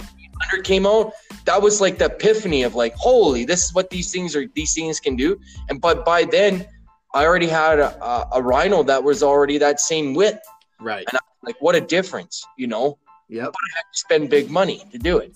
800 0.52 0.64
came 0.64 0.86
out. 0.86 1.14
That 1.46 1.62
was 1.62 1.82
like 1.82 1.98
the 1.98 2.06
epiphany 2.06 2.64
of 2.64 2.76
like, 2.76 2.96
holy, 2.96 3.46
this 3.46 3.66
is 3.66 3.74
what 3.74 3.90
these 3.90 4.12
things 4.12 4.36
are. 4.36 4.46
These 4.56 4.74
things 4.74 5.00
can 5.00 5.16
do. 5.16 5.40
And 5.70 5.82
but 5.82 6.06
by 6.06 6.24
then, 6.24 6.66
I 7.14 7.26
already 7.26 7.48
had 7.48 7.80
a, 7.80 8.04
a, 8.04 8.30
a 8.34 8.42
Rhino 8.42 8.84
that 8.84 9.04
was 9.04 9.22
already 9.22 9.58
that 9.58 9.80
same 9.80 10.14
width. 10.14 10.42
Right. 10.80 11.06
And 11.08 11.18
I'm 11.18 11.22
like, 11.44 11.62
what 11.62 11.76
a 11.76 11.82
difference, 11.82 12.46
you 12.58 12.68
know? 12.68 12.98
Yeah. 13.28 13.46
But 13.46 13.56
I 13.56 13.78
had 13.78 13.84
to 13.92 14.00
spend 14.00 14.30
big 14.30 14.50
money 14.50 14.84
to 14.92 14.98
do 14.98 15.18
it. 15.18 15.34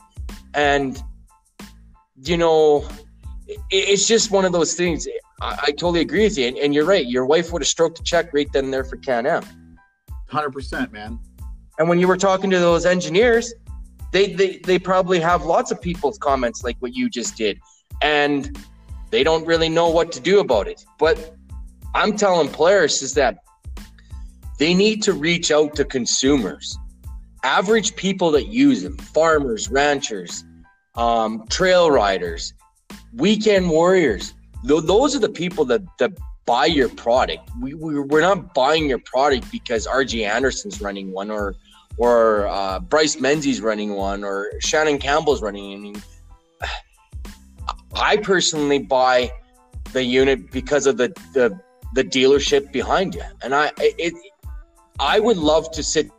And, 0.54 1.02
you 2.24 2.38
know, 2.38 2.88
it's 3.70 4.08
just 4.08 4.32
one 4.32 4.46
of 4.46 4.54
those 4.54 4.74
things. 4.74 5.08
I, 5.42 5.58
I 5.68 5.72
totally 5.72 6.02
agree 6.02 6.24
with 6.24 6.38
you, 6.38 6.48
and, 6.48 6.58
and, 6.58 6.74
you're 6.74 6.86
right. 6.86 7.06
Your 7.06 7.26
wife 7.26 7.52
would 7.52 7.62
have 7.62 7.68
stroked 7.68 8.00
a 8.00 8.04
check 8.04 8.34
right 8.34 8.52
then 8.54 8.66
and 8.66 8.74
there 8.74 8.84
for 8.84 8.98
Can-Am. 8.98 9.44
Hundred 10.30 10.52
percent, 10.52 10.92
man. 10.92 11.20
And 11.78 11.90
when 11.90 12.00
you 12.00 12.08
were 12.08 12.18
talking 12.18 12.50
to 12.50 12.60
those 12.60 12.86
engineers, 12.86 13.54
they, 14.12 14.34
they 14.34 14.58
they 14.60 14.80
probably 14.80 15.20
have 15.20 15.44
lots 15.44 15.72
of 15.72 15.82
people's 15.82 16.18
comments 16.18 16.64
like 16.64 16.78
what 16.80 16.94
you 16.94 17.10
just 17.10 17.36
did, 17.36 17.60
and 18.02 18.58
they 19.12 19.24
don't 19.24 19.46
really 19.46 19.70
know 19.70 19.90
what 19.90 20.12
to 20.14 20.20
do 20.20 20.40
about 20.40 20.68
it. 20.68 20.84
But 20.98 21.36
I'm 21.94 22.16
telling 22.16 22.50
Polaris 22.50 23.02
is 23.02 23.14
that 23.16 23.40
they 24.58 24.74
need 24.74 25.04
to 25.04 25.14
reach 25.14 25.52
out 25.52 25.76
to 25.76 25.86
consumers, 25.86 26.78
average 27.44 27.96
people 27.96 28.32
that 28.32 28.48
use 28.48 28.84
them, 28.84 28.98
farmers, 28.98 29.70
ranchers, 29.70 30.46
um, 30.96 31.46
trail 31.50 31.92
riders 31.92 32.54
weekend 33.16 33.70
warriors. 33.70 34.34
Those 34.66 35.16
are 35.16 35.20
the 35.20 35.30
people 35.30 35.64
that, 35.66 35.82
that 36.00 36.12
buy 36.46 36.66
your 36.66 36.90
product. 36.90 37.50
We, 37.62 37.74
we, 37.74 38.00
we're 38.00 38.22
not 38.22 38.54
buying 38.54 38.90
your 38.90 39.00
product 39.00 39.52
because 39.52 39.88
RJ 39.88 40.28
Anderson's 40.28 40.82
running 40.82 41.12
one 41.12 41.30
or 41.30 41.56
or 41.98 42.48
uh, 42.48 42.80
Bryce 42.80 43.20
Menzies 43.20 43.62
running 43.62 43.94
one 43.94 44.24
or 44.24 44.52
Shannon 44.60 44.98
Campbell's 44.98 45.42
running. 45.42 45.74
I 45.74 45.78
mean, 45.78 46.02
I 47.96 48.18
personally 48.18 48.80
buy 48.80 49.32
the 49.94 50.04
unit 50.04 50.52
because 50.52 50.88
of 50.88 50.98
the, 50.98 51.10
the 51.34 51.58
the 51.94 52.04
dealership 52.04 52.72
behind 52.74 53.16
you, 53.16 53.24
and 53.42 53.56
I 53.56 53.72
it 53.78 54.14
I 55.00 55.20
would 55.20 55.38
love 55.38 55.72
to 55.72 55.84
sit 55.84 56.10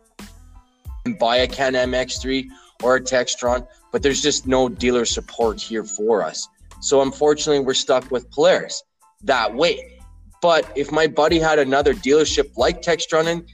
and 1.04 1.18
buy 1.18 1.36
a 1.36 1.46
Can-Am 1.46 1.92
X3 1.92 2.46
or 2.82 2.96
a 2.96 3.00
Textron, 3.00 3.66
but 3.92 4.02
there's 4.02 4.22
just 4.22 4.46
no 4.46 4.68
dealer 4.68 5.04
support 5.04 5.60
here 5.60 5.84
for 5.84 6.22
us. 6.22 6.48
So 6.80 7.02
unfortunately, 7.02 7.64
we're 7.64 7.74
stuck 7.74 8.10
with 8.10 8.30
Polaris 8.30 8.82
that 9.22 9.54
way. 9.54 9.98
But 10.42 10.70
if 10.76 10.92
my 10.92 11.06
buddy 11.06 11.38
had 11.38 11.58
another 11.58 11.94
dealership 11.94 12.56
like 12.56 12.82
Textron, 12.82 13.46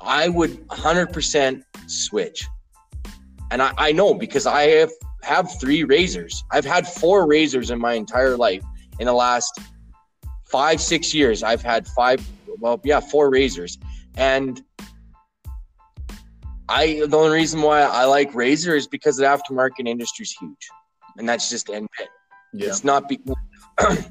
I 0.00 0.28
would 0.28 0.66
100% 0.68 1.62
switch. 1.86 2.46
And 3.50 3.62
I, 3.62 3.72
I 3.78 3.92
know 3.92 4.12
because 4.14 4.46
I 4.46 4.62
have 4.62 4.90
have 5.22 5.50
three 5.60 5.82
razors. 5.82 6.44
I've 6.52 6.64
had 6.64 6.86
four 6.86 7.26
razors 7.26 7.70
in 7.70 7.80
my 7.80 7.94
entire 7.94 8.36
life. 8.36 8.62
In 9.00 9.06
the 9.06 9.12
last 9.12 9.58
five, 10.48 10.80
six 10.80 11.12
years, 11.12 11.42
I've 11.42 11.62
had 11.62 11.86
five, 11.88 12.24
well, 12.60 12.80
yeah, 12.84 13.00
four 13.00 13.30
razors. 13.30 13.78
And 14.16 14.62
I 16.68 17.02
the 17.06 17.16
only 17.16 17.36
reason 17.36 17.60
why 17.60 17.82
I 17.82 18.04
like 18.04 18.32
RZR 18.32 18.76
is 18.76 18.86
because 18.86 19.16
the 19.16 19.24
aftermarket 19.24 19.86
industry 19.86 20.24
is 20.24 20.32
huge. 20.32 20.68
And 21.18 21.28
that's 21.28 21.50
just 21.50 21.70
end. 21.70 21.88
Yeah. 22.56 22.68
It's 22.68 22.84
not 22.84 23.08
because 23.08 23.36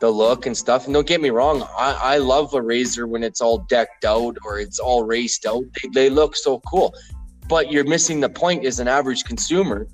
the 0.00 0.10
look 0.10 0.46
and 0.46 0.56
stuff. 0.56 0.84
And 0.84 0.94
don't 0.94 1.06
get 1.06 1.20
me 1.20 1.30
wrong, 1.30 1.62
I, 1.76 2.14
I 2.14 2.18
love 2.18 2.54
a 2.54 2.58
RZR 2.58 3.08
when 3.08 3.22
it's 3.22 3.40
all 3.40 3.58
decked 3.68 4.04
out 4.04 4.36
or 4.44 4.60
it's 4.60 4.78
all 4.78 5.04
raced 5.04 5.46
out. 5.46 5.64
They, 5.82 5.88
they 5.92 6.10
look 6.10 6.36
so 6.36 6.60
cool. 6.60 6.94
But 7.48 7.72
you're 7.72 7.84
missing 7.84 8.20
the 8.20 8.28
point 8.28 8.64
as 8.64 8.78
an 8.78 8.88
average 8.88 9.24
consumer. 9.24 9.88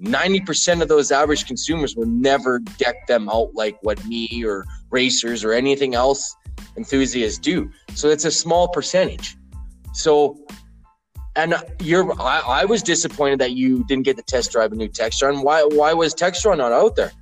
90% 0.00 0.82
of 0.82 0.88
those 0.88 1.10
average 1.10 1.46
consumers 1.46 1.96
will 1.96 2.06
never 2.06 2.60
deck 2.78 3.06
them 3.06 3.28
out 3.28 3.54
like 3.54 3.78
what 3.82 4.04
me 4.06 4.44
or 4.44 4.64
racers 4.90 5.42
or 5.42 5.52
anything 5.52 5.94
else 5.94 6.34
enthusiasts 6.76 7.38
do. 7.38 7.70
So 7.94 8.08
it's 8.08 8.24
a 8.24 8.30
small 8.30 8.68
percentage. 8.68 9.36
So 9.92 10.38
and 11.36 11.54
you're, 11.80 12.10
I, 12.20 12.40
I, 12.40 12.64
was 12.64 12.82
disappointed 12.82 13.38
that 13.40 13.52
you 13.52 13.84
didn't 13.84 14.04
get 14.04 14.16
the 14.16 14.22
test 14.22 14.52
drive 14.52 14.72
a 14.72 14.74
new 14.74 14.88
Textron. 14.88 15.44
Why, 15.44 15.62
why 15.62 15.92
was 15.92 16.14
Textron 16.14 16.58
not 16.58 16.72
out 16.72 16.96
there? 16.96 17.12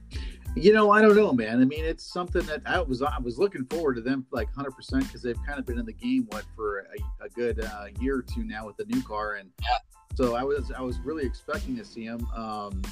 You 0.57 0.73
know, 0.73 0.93
I 0.93 1.03
don't 1.03 1.17
know, 1.17 1.33
man. 1.33 1.61
I 1.61 1.65
mean, 1.65 1.85
it's 1.85 2.05
something 2.05 2.47
that 2.47 2.63
I 2.65 2.81
was, 2.81 3.03
I 3.03 3.19
was 3.19 3.39
looking 3.39 3.65
forward 3.65 3.97
to 3.97 4.01
them 4.01 4.25
like 4.31 4.47
100 4.57 4.71
percent 4.71 5.03
because 5.05 5.21
they've 5.21 5.43
kind 5.45 5.59
of 5.59 5.67
been 5.67 5.81
in 5.81 5.87
the 5.87 5.93
game 5.93 6.27
what 6.31 6.45
for 6.55 6.87
a, 7.21 7.25
a 7.25 7.29
good 7.31 7.63
uh, 7.65 7.87
year 8.01 8.19
or 8.19 8.23
two 8.23 8.45
now 8.45 8.65
with 8.65 8.77
the 8.77 8.85
new 8.85 9.03
car, 9.03 9.35
and 9.35 9.51
yeah. 9.63 9.79
so 10.15 10.37
I 10.37 10.45
was, 10.45 10.71
I 10.71 10.81
was 10.81 11.01
really 11.01 11.27
expecting 11.27 11.77
to 11.77 11.85
see 11.85 12.07
them. 12.07 12.25
Um, 12.37 12.83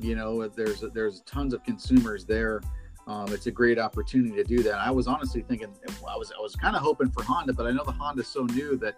you 0.00 0.16
know, 0.16 0.48
there's 0.48 0.82
there's 0.94 1.20
tons 1.20 1.54
of 1.54 1.62
consumers 1.62 2.24
there. 2.24 2.60
Um, 3.06 3.32
it's 3.32 3.46
a 3.46 3.52
great 3.52 3.78
opportunity 3.78 4.34
to 4.34 4.42
do 4.42 4.64
that. 4.64 4.74
I 4.74 4.90
was 4.90 5.06
honestly 5.06 5.42
thinking, 5.42 5.68
I 5.88 6.16
was 6.16 6.32
I 6.36 6.42
was 6.42 6.56
kind 6.56 6.74
of 6.74 6.82
hoping 6.82 7.08
for 7.12 7.22
Honda, 7.22 7.52
but 7.52 7.66
I 7.66 7.70
know 7.70 7.84
the 7.84 7.92
Honda's 7.92 8.26
so 8.26 8.46
new 8.46 8.76
that 8.78 8.96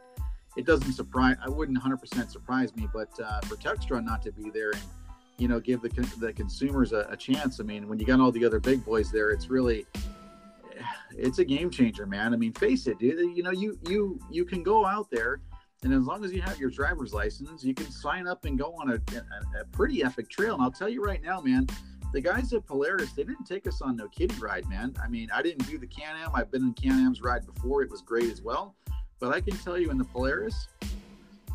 it 0.59 0.67
doesn't 0.67 0.93
surprise. 0.93 1.37
I 1.41 1.49
wouldn't 1.49 1.79
100% 1.79 2.31
surprise 2.31 2.75
me, 2.75 2.89
but 2.93 3.09
uh, 3.25 3.41
for 3.43 3.55
Textron 3.55 4.05
not 4.05 4.23
to 4.23 4.33
be 4.33 4.51
there 4.51 4.73
and 4.73 4.83
you 5.39 5.47
know 5.47 5.61
give 5.61 5.81
the 5.83 5.89
the 6.19 6.33
consumers 6.33 6.93
a, 6.93 7.07
a, 7.11 7.17
chance. 7.17 7.61
I 7.61 7.63
mean, 7.63 7.89
when 7.89 8.01
you 8.01 8.05
got 8.05 8.19
all 8.19 8.33
the 8.33 8.45
other 8.45 8.59
big 8.59 8.85
boys 8.85 9.13
there, 9.13 9.31
it's 9.31 9.49
really 9.49 9.87
it's 11.17 11.39
a 11.39 11.45
game 11.45 11.71
changer, 11.71 12.07
man. 12.07 12.35
I 12.35 12.37
mean, 12.37 12.53
face 12.55 12.89
it, 12.89 12.99
dude. 12.99 13.37
You 13.37 13.45
know, 13.45 13.53
you 13.53 13.79
you 13.89 14.19
you 14.31 14.45
can 14.45 14.65
go 14.65 14.85
out 14.85 15.09
there. 15.11 15.41
And 15.85 15.95
as 15.95 16.03
long 16.03 16.25
as 16.25 16.33
you 16.33 16.43
have 16.43 16.59
your 16.59 16.71
driver's 16.71 17.15
license, 17.15 17.63
you 17.63 17.73
can 17.73 17.89
sign 17.89 18.27
up 18.27 18.45
and 18.47 18.59
go 18.59 18.75
on 18.81 18.91
a, 18.91 18.95
a, 18.95 19.61
a 19.61 19.65
pretty 19.67 20.03
epic 20.03 20.29
trail. 20.29 20.55
And 20.55 20.63
I'll 20.65 20.73
tell 20.73 20.89
you 20.89 21.05
right 21.05 21.23
now, 21.23 21.41
man, 21.41 21.69
the 22.13 22.21
guys 22.21 22.53
at 22.53 22.67
Polaris, 22.67 23.13
they 23.13 23.23
didn't 23.23 23.45
take 23.45 23.65
us 23.69 23.81
on 23.81 23.95
no 23.95 24.09
kiddie 24.09 24.35
ride, 24.41 24.69
man. 24.69 24.97
I 25.01 25.07
mean, 25.07 25.29
I 25.33 25.41
didn't 25.41 25.69
do 25.69 25.79
the 25.79 25.87
Can 25.87 26.17
Am. 26.17 26.33
I've 26.35 26.51
been 26.51 26.63
in 26.63 26.73
Can 26.73 26.99
Am's 27.07 27.23
ride 27.23 27.47
before. 27.47 27.85
It 27.85 27.91
was 27.93 28.03
great 28.03 28.29
as 28.29 28.43
well. 28.43 28.75
But 29.21 29.35
I 29.35 29.41
can 29.41 29.57
tell 29.59 29.79
you 29.79 29.91
in 29.91 29.99
the 29.99 30.05
Polaris, 30.05 30.69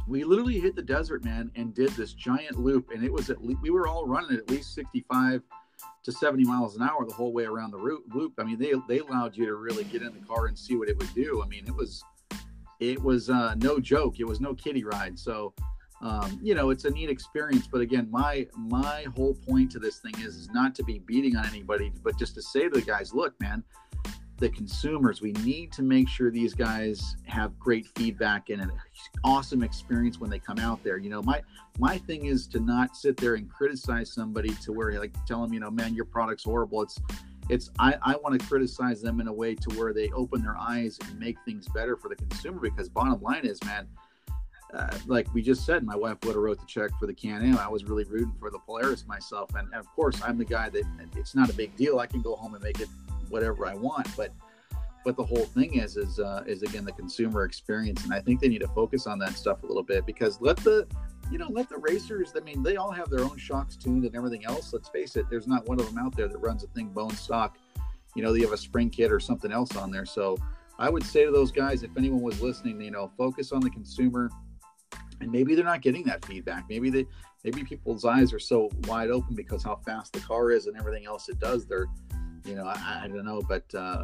we 0.08 0.24
literally 0.24 0.60
hit 0.60 0.76
the 0.76 0.82
desert, 0.82 1.24
man, 1.24 1.50
and 1.56 1.74
did 1.74 1.90
this 1.92 2.14
giant 2.14 2.60
loop. 2.60 2.90
And 2.94 3.04
it 3.04 3.12
was 3.12 3.30
at 3.30 3.44
least, 3.44 3.62
we 3.62 3.70
were 3.70 3.88
all 3.88 4.06
running 4.06 4.38
at 4.38 4.50
least 4.50 4.74
65 4.74 5.42
to 6.04 6.12
70 6.12 6.44
miles 6.44 6.76
an 6.76 6.82
hour 6.82 7.06
the 7.06 7.14
whole 7.14 7.32
way 7.32 7.46
around 7.46 7.72
the 7.72 7.78
route, 7.78 8.04
loop. 8.14 8.34
I 8.38 8.44
mean, 8.44 8.60
they, 8.60 8.74
they 8.88 9.00
allowed 9.00 9.38
you 9.38 9.46
to 9.46 9.56
really 9.56 9.86
get 9.86 10.02
in 10.02 10.14
the 10.14 10.26
car 10.28 10.48
and 10.48 10.58
see 10.58 10.76
what 10.76 10.90
it 10.90 10.98
would 10.98 11.14
do. 11.14 11.42
I 11.44 11.48
mean, 11.48 11.64
it 11.66 11.76
was, 11.76 12.04
it 12.80 13.02
was 13.02 13.30
uh, 13.30 13.56
no 13.56 13.80
joke. 13.80 14.20
It 14.20 14.26
was 14.26 14.42
no 14.42 14.54
kiddie 14.54 14.84
ride. 14.84 15.18
So, 15.18 15.54
um, 16.02 16.38
you 16.44 16.54
know, 16.54 16.70
it's 16.70 16.84
a 16.84 16.90
neat 16.90 17.10
experience. 17.10 17.68
But 17.68 17.80
again, 17.80 18.10
my 18.12 18.46
my 18.58 19.06
whole 19.16 19.34
point 19.34 19.72
to 19.72 19.80
this 19.80 20.00
thing 20.00 20.14
is, 20.20 20.36
is 20.36 20.50
not 20.50 20.76
to 20.76 20.84
be 20.84 21.00
beating 21.00 21.38
on 21.38 21.46
anybody, 21.46 21.94
but 22.04 22.20
just 22.20 22.36
to 22.36 22.42
say 22.42 22.64
to 22.64 22.70
the 22.70 22.82
guys, 22.82 23.14
look, 23.14 23.40
man, 23.40 23.64
the 24.38 24.50
consumers. 24.50 25.22
We 25.22 25.32
need 25.34 25.72
to 25.74 25.84
make 25.84 26.10
sure 26.10 26.32
these 26.32 26.54
guys 26.54 27.16
have 27.26 27.58
great 27.60 27.88
feedback 27.96 28.50
and 28.50 28.62
an 28.62 28.72
awesome 29.24 29.64
experience 29.64 30.20
when 30.20 30.30
they 30.30 30.40
come 30.40 30.60
out 30.60 30.84
there. 30.84 30.98
You 30.98 31.10
know, 31.10 31.22
my 31.22 31.42
my 31.80 31.98
thing 31.98 32.26
is 32.26 32.48
to 32.48 32.60
not 32.60 32.96
sit 32.96 33.18
there 33.18 33.36
and 33.36 33.50
criticize 33.50 34.12
somebody 34.12 34.54
to 34.64 34.72
where 34.72 35.00
like 35.00 35.14
tell 35.26 35.42
them, 35.42 35.54
you 35.54 35.60
know, 35.60 35.72
man, 35.72 35.94
your 35.94 36.06
product's 36.06 36.44
horrible. 36.44 36.82
It's 36.82 37.00
it's 37.50 37.70
I, 37.80 37.96
I 38.02 38.16
want 38.18 38.40
to 38.40 38.48
criticize 38.48 39.02
them 39.02 39.20
in 39.20 39.28
a 39.28 39.34
way 39.34 39.56
to 39.56 39.70
where 39.78 39.94
they 39.94 40.10
open 40.12 40.42
their 40.42 40.58
eyes 40.58 40.98
and 41.08 41.20
make 41.20 41.38
things 41.46 41.68
better 41.70 41.96
for 41.98 42.10
the 42.10 42.16
consumer 42.16 42.60
because 42.60 42.90
bottom 42.90 43.22
line 43.22 43.46
is 43.46 43.60
man 43.66 43.88
uh, 44.74 44.98
like 45.08 45.32
we 45.34 45.42
just 45.42 45.66
said 45.66 45.84
my 45.86 45.96
wife 45.96 46.18
would 46.24 46.36
have 46.36 46.44
wrote 46.44 46.60
the 46.60 46.66
check 46.66 46.92
for 47.00 47.06
the 47.06 47.14
can-am 47.14 47.58
i 47.58 47.68
was 47.68 47.84
really 47.84 48.06
rooting 48.06 48.34
for 48.40 48.50
the 48.50 48.60
polaris 48.60 49.06
myself 49.08 49.50
and, 49.56 49.68
and 49.68 49.76
of 49.76 49.88
course 49.88 50.22
i'm 50.24 50.38
the 50.38 50.46
guy 50.46 50.70
that 50.70 50.84
it's 51.16 51.36
not 51.36 51.50
a 51.50 51.54
big 51.54 51.76
deal 51.76 52.00
i 52.00 52.08
can 52.08 52.22
go 52.22 52.36
home 52.36 52.54
and 52.54 52.64
make 52.64 52.80
it 52.80 52.88
whatever 53.30 53.66
I 53.66 53.76
want. 53.76 54.08
But 54.16 54.32
but 55.04 55.18
the 55.18 55.24
whole 55.24 55.46
thing 55.46 55.76
is 55.76 55.98
is 55.98 56.20
uh, 56.20 56.44
is 56.48 56.64
again 56.64 56.86
the 56.86 56.92
consumer 56.94 57.44
experience, 57.44 58.04
and 58.04 58.14
I 58.14 58.22
think 58.22 58.40
they 58.40 58.48
need 58.48 58.62
to 58.62 58.68
focus 58.70 59.08
on 59.08 59.20
that 59.20 59.34
stuff 59.38 59.64
a 59.64 59.66
little 59.66 59.84
bit 59.84 60.06
because 60.06 60.40
let 60.42 60.58
the 60.58 60.88
you 61.32 61.38
know 61.38 61.48
let 61.50 61.70
the 61.70 61.78
racers. 61.78 62.34
I 62.36 62.40
mean, 62.42 62.64
they 62.64 62.78
all 62.78 62.92
have 62.92 63.10
their 63.10 63.22
own 63.22 63.38
shocks 63.38 63.76
tuned 63.76 64.06
and 64.06 64.16
everything 64.16 64.46
else. 64.46 64.74
Let's 64.74 64.90
face 64.90 65.16
it, 65.16 65.26
there's 65.30 65.48
not 65.48 65.68
one 65.68 65.80
of 65.80 65.88
them 65.88 65.98
out 65.98 66.16
there 66.16 66.28
that 66.28 66.38
runs 66.38 66.64
a 66.64 66.68
thing 66.68 66.90
bone 66.90 67.16
stock. 67.16 67.58
You 68.16 68.24
know, 68.24 68.32
they 68.32 68.42
have 68.42 68.52
a 68.52 68.58
spring 68.58 68.90
kit 68.90 69.12
or 69.12 69.20
something 69.20 69.52
else 69.52 69.76
on 69.76 69.92
there. 69.92 70.06
So 70.06 70.38
I 70.80 70.90
would 70.90 71.04
say 71.04 71.26
to 71.26 71.32
those 71.32 71.52
guys, 71.52 71.84
if 71.84 71.92
anyone 71.98 72.22
was 72.22 72.42
listening, 72.42 72.82
you 72.82 72.92
know, 72.92 73.12
focus 73.18 73.52
on 73.52 73.62
the 73.62 73.70
consumer. 73.70 74.30
And 75.22 75.32
maybe 75.32 75.56
they're 75.56 75.64
not 75.64 75.82
getting 75.82 76.04
that 76.06 76.26
feedback. 76.26 76.66
Maybe 76.70 76.90
they, 76.90 77.06
maybe 77.44 77.64
people's 77.64 78.04
eyes 78.04 78.34
are 78.34 78.40
so 78.40 78.70
wide 78.88 79.10
open 79.10 79.36
because 79.36 79.64
how 79.64 79.78
fast 79.86 80.14
the 80.14 80.20
car 80.20 80.52
is 80.52 80.68
and 80.68 80.78
everything 80.78 81.06
else 81.06 81.30
it 81.30 81.40
does. 81.40 81.66
They're, 81.66 81.88
you 82.46 82.56
know, 82.56 82.66
I, 82.66 83.02
I 83.04 83.08
don't 83.08 83.26
know, 83.26 83.42
but 83.42 83.64
uh, 83.74 84.04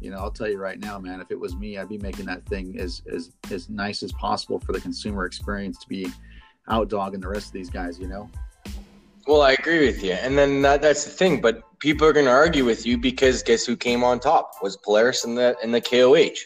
you 0.00 0.10
know, 0.10 0.18
I'll 0.18 0.30
tell 0.30 0.48
you 0.48 0.58
right 0.58 0.78
now, 0.78 0.98
man, 0.98 1.20
if 1.20 1.30
it 1.30 1.38
was 1.38 1.56
me, 1.56 1.78
I'd 1.78 1.88
be 1.88 1.98
making 1.98 2.26
that 2.26 2.44
thing 2.46 2.78
as 2.78 3.02
as 3.12 3.32
as 3.50 3.68
nice 3.68 4.02
as 4.02 4.12
possible 4.12 4.58
for 4.58 4.72
the 4.72 4.80
consumer 4.80 5.26
experience 5.26 5.78
to 5.78 5.88
be 5.88 6.08
out 6.68 6.88
dogging 6.88 7.20
the 7.20 7.28
rest 7.28 7.48
of 7.48 7.52
these 7.52 7.70
guys, 7.70 7.98
you 7.98 8.08
know. 8.08 8.30
Well, 9.26 9.42
I 9.42 9.52
agree 9.52 9.86
with 9.86 10.02
you, 10.02 10.12
and 10.12 10.36
then 10.36 10.62
that, 10.62 10.82
that's 10.82 11.04
the 11.04 11.10
thing. 11.10 11.40
But 11.40 11.62
people 11.78 12.06
are 12.06 12.12
going 12.12 12.26
to 12.26 12.32
argue 12.32 12.64
with 12.64 12.86
you 12.86 12.96
because 12.96 13.42
guess 13.42 13.66
who 13.66 13.76
came 13.76 14.02
on 14.02 14.20
top 14.20 14.54
was 14.62 14.76
Polaris 14.76 15.24
and 15.24 15.36
the 15.36 15.56
and 15.62 15.74
the 15.74 15.80
KOH. 15.80 16.40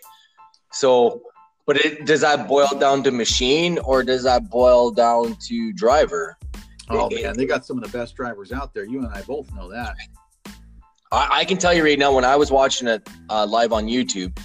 So, 0.73 1.23
but 1.67 1.77
it, 1.77 2.05
does 2.07 2.23
that 2.23 2.49
boil 2.49 2.69
down 2.79 3.05
to 3.05 3.13
machine 3.13 3.79
or 3.79 4.03
does 4.03 4.25
that 4.25 4.51
boil 4.51 4.91
down 4.91 5.37
to 5.47 5.73
driver? 5.73 6.37
Oh 6.91 7.09
it, 7.09 7.23
man, 7.23 7.37
they 7.37 7.47
got 7.47 7.65
some 7.65 7.79
of 7.79 7.85
the 7.85 7.97
best 7.97 8.17
drivers 8.17 8.53
out 8.53 8.75
there. 8.75 8.85
You 8.85 8.99
and 8.99 9.09
I 9.15 9.23
both 9.23 9.53
know 9.55 9.71
that. 9.71 9.95
I, 11.13 11.29
I 11.41 11.45
can 11.45 11.59
tell 11.59 11.75
you 11.75 11.85
right 11.85 11.99
now, 11.99 12.13
when 12.15 12.25
I 12.25 12.37
was 12.37 12.51
watching 12.51 12.89
it 12.89 13.09
uh, 13.31 13.47
live 13.47 13.73
on 13.73 13.87
YouTube, 13.87 14.39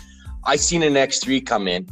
I 0.46 0.56
seen 0.56 0.84
an 0.84 0.94
X3 0.94 1.46
come 1.46 1.68
in, 1.68 1.88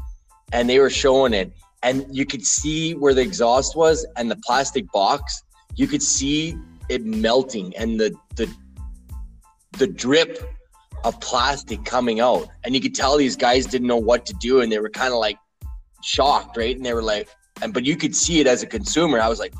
and 0.51 0.69
they 0.69 0.79
were 0.79 0.89
showing 0.89 1.33
it, 1.33 1.51
and 1.83 2.05
you 2.11 2.25
could 2.25 2.45
see 2.45 2.93
where 2.93 3.13
the 3.13 3.21
exhaust 3.21 3.75
was 3.75 4.05
and 4.15 4.31
the 4.31 4.37
plastic 4.37 4.89
box. 4.91 5.43
You 5.75 5.87
could 5.87 6.03
see 6.03 6.57
it 6.89 7.03
melting 7.03 7.75
and 7.75 7.99
the 7.99 8.15
the 8.35 8.49
the 9.77 9.87
drip 9.87 10.41
of 11.03 11.19
plastic 11.19 11.83
coming 11.85 12.19
out, 12.19 12.47
and 12.63 12.73
you 12.73 12.81
could 12.81 12.95
tell 12.95 13.17
these 13.17 13.35
guys 13.35 13.65
didn't 13.65 13.87
know 13.87 13.97
what 13.97 14.25
to 14.25 14.33
do, 14.35 14.61
and 14.61 14.71
they 14.71 14.79
were 14.79 14.89
kind 14.89 15.13
of 15.13 15.19
like 15.19 15.37
shocked, 16.03 16.57
right? 16.57 16.75
And 16.75 16.85
they 16.85 16.93
were 16.93 17.03
like, 17.03 17.29
and 17.61 17.73
but 17.73 17.85
you 17.85 17.95
could 17.95 18.15
see 18.15 18.39
it 18.39 18.47
as 18.47 18.63
a 18.63 18.67
consumer. 18.67 19.19
I 19.19 19.27
was 19.27 19.39
like, 19.39 19.53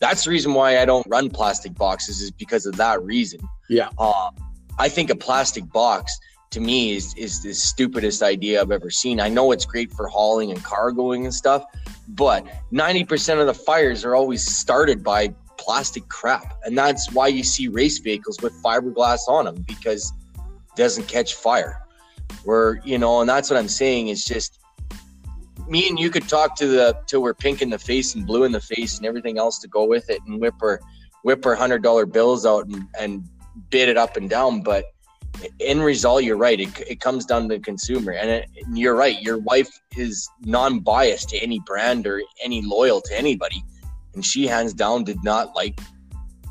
that's 0.00 0.24
the 0.24 0.30
reason 0.30 0.52
why 0.52 0.80
I 0.80 0.84
don't 0.84 1.06
run 1.08 1.30
plastic 1.30 1.74
boxes 1.74 2.20
is 2.20 2.30
because 2.30 2.66
of 2.66 2.76
that 2.76 3.02
reason. 3.02 3.40
Yeah. 3.68 3.88
Uh, 3.96 4.30
I 4.78 4.88
think 4.88 5.10
a 5.10 5.16
plastic 5.16 5.70
box 5.72 6.18
to 6.50 6.60
me 6.60 6.94
is 6.94 7.14
is 7.14 7.42
the 7.42 7.54
stupidest 7.54 8.22
idea 8.22 8.60
I've 8.60 8.70
ever 8.70 8.90
seen. 8.90 9.20
I 9.20 9.28
know 9.28 9.52
it's 9.52 9.64
great 9.64 9.92
for 9.92 10.06
hauling 10.06 10.50
and 10.50 10.62
cargoing 10.62 11.24
and 11.24 11.34
stuff, 11.34 11.64
but 12.08 12.46
90% 12.72 13.40
of 13.40 13.46
the 13.46 13.54
fires 13.54 14.04
are 14.04 14.14
always 14.14 14.46
started 14.46 15.02
by 15.02 15.34
plastic 15.58 16.08
crap. 16.08 16.58
And 16.64 16.76
that's 16.76 17.12
why 17.12 17.28
you 17.28 17.42
see 17.42 17.68
race 17.68 17.98
vehicles 17.98 18.38
with 18.42 18.52
fiberglass 18.62 19.20
on 19.28 19.44
them 19.44 19.64
because 19.66 20.12
it 20.36 20.76
doesn't 20.76 21.08
catch 21.08 21.34
fire. 21.34 21.80
Where, 22.44 22.80
you 22.84 22.98
know, 22.98 23.20
and 23.20 23.28
that's 23.28 23.50
what 23.50 23.58
I'm 23.58 23.68
saying 23.68 24.08
is 24.08 24.24
just 24.24 24.58
me 25.68 25.88
and 25.88 25.98
you 25.98 26.10
could 26.10 26.28
talk 26.28 26.56
to 26.56 26.66
the 26.66 26.98
till 27.06 27.22
we're 27.22 27.34
pink 27.34 27.62
in 27.62 27.70
the 27.70 27.78
face 27.78 28.14
and 28.14 28.26
blue 28.26 28.44
in 28.44 28.52
the 28.52 28.60
face 28.60 28.96
and 28.98 29.06
everything 29.06 29.38
else 29.38 29.58
to 29.60 29.68
go 29.68 29.84
with 29.84 30.10
it 30.10 30.20
and 30.26 30.40
whip 30.40 30.54
our 30.60 30.80
whip 31.22 31.46
our 31.46 31.54
hundred 31.54 31.82
dollar 31.82 32.04
bills 32.04 32.44
out 32.44 32.66
and, 32.66 32.86
and 32.98 33.28
bid 33.70 33.88
it 33.88 33.96
up 33.96 34.16
and 34.16 34.28
down, 34.28 34.62
but 34.62 34.86
in 35.58 35.80
result, 35.80 36.24
you're 36.24 36.36
right. 36.36 36.60
It, 36.60 36.80
it 36.88 37.00
comes 37.00 37.24
down 37.24 37.48
to 37.48 37.56
the 37.56 37.60
consumer, 37.60 38.12
and, 38.12 38.30
it, 38.30 38.48
and 38.64 38.78
you're 38.78 38.94
right. 38.94 39.20
Your 39.22 39.38
wife 39.38 39.70
is 39.96 40.28
non-biased 40.42 41.30
to 41.30 41.38
any 41.38 41.60
brand 41.60 42.06
or 42.06 42.22
any 42.42 42.62
loyal 42.62 43.00
to 43.02 43.18
anybody, 43.18 43.62
and 44.14 44.24
she 44.24 44.46
hands 44.46 44.74
down 44.74 45.04
did 45.04 45.22
not 45.24 45.54
like 45.54 45.80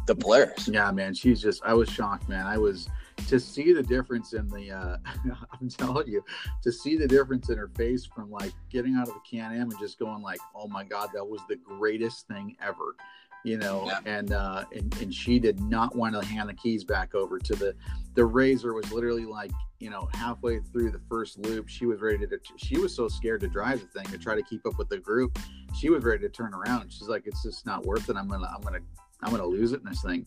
the 0.07 0.15
Polaris. 0.15 0.67
Yeah, 0.67 0.91
man, 0.91 1.13
she's 1.13 1.41
just. 1.41 1.61
I 1.63 1.73
was 1.73 1.89
shocked, 1.89 2.27
man. 2.27 2.45
I 2.47 2.57
was 2.57 2.87
to 3.27 3.39
see 3.39 3.73
the 3.73 3.83
difference 3.83 4.33
in 4.33 4.47
the. 4.49 4.71
Uh, 4.71 4.97
I'm 5.61 5.69
telling 5.69 6.07
you, 6.07 6.23
to 6.63 6.71
see 6.71 6.97
the 6.97 7.07
difference 7.07 7.49
in 7.49 7.57
her 7.57 7.69
face 7.75 8.05
from 8.05 8.31
like 8.31 8.53
getting 8.69 8.95
out 8.95 9.07
of 9.07 9.13
the 9.13 9.21
Can 9.29 9.53
Am 9.53 9.69
and 9.69 9.79
just 9.79 9.99
going 9.99 10.21
like, 10.21 10.39
"Oh 10.55 10.67
my 10.67 10.83
God, 10.83 11.09
that 11.13 11.25
was 11.25 11.41
the 11.47 11.57
greatest 11.57 12.27
thing 12.27 12.55
ever." 12.61 12.95
You 13.43 13.57
know, 13.57 13.83
yeah. 13.85 13.99
and, 14.05 14.31
uh, 14.31 14.65
and 14.75 14.95
and 15.01 15.13
she 15.13 15.39
did 15.39 15.59
not 15.61 15.95
want 15.95 16.19
to 16.19 16.25
hand 16.25 16.49
the 16.49 16.53
keys 16.53 16.83
back 16.83 17.15
over 17.15 17.39
to 17.39 17.55
the 17.55 17.75
the 18.13 18.23
razor 18.23 18.73
was 18.73 18.91
literally 18.91 19.25
like 19.25 19.51
you 19.79 19.89
know 19.89 20.07
halfway 20.13 20.59
through 20.59 20.91
the 20.91 21.01
first 21.09 21.39
loop 21.39 21.67
she 21.67 21.85
was 21.85 22.01
ready 22.01 22.27
to 22.27 22.39
she 22.57 22.77
was 22.77 22.93
so 22.95 23.07
scared 23.07 23.41
to 23.41 23.47
drive 23.47 23.79
the 23.79 23.99
thing 23.99 24.05
to 24.11 24.17
try 24.17 24.35
to 24.35 24.43
keep 24.43 24.65
up 24.67 24.77
with 24.77 24.89
the 24.89 24.97
group 24.97 25.39
she 25.75 25.89
was 25.89 26.03
ready 26.03 26.21
to 26.21 26.29
turn 26.29 26.53
around. 26.53 26.91
She's 26.91 27.07
like 27.07 27.23
it's 27.25 27.43
just 27.43 27.65
not 27.65 27.85
worth 27.85 28.09
it. 28.09 28.15
I'm 28.15 28.27
gonna 28.27 28.49
i'm 28.53 28.61
gonna 28.61 28.79
i'm 29.23 29.31
gonna 29.31 29.45
lose 29.45 29.71
it 29.71 29.81
in 29.81 29.89
this 29.89 30.01
thing. 30.01 30.25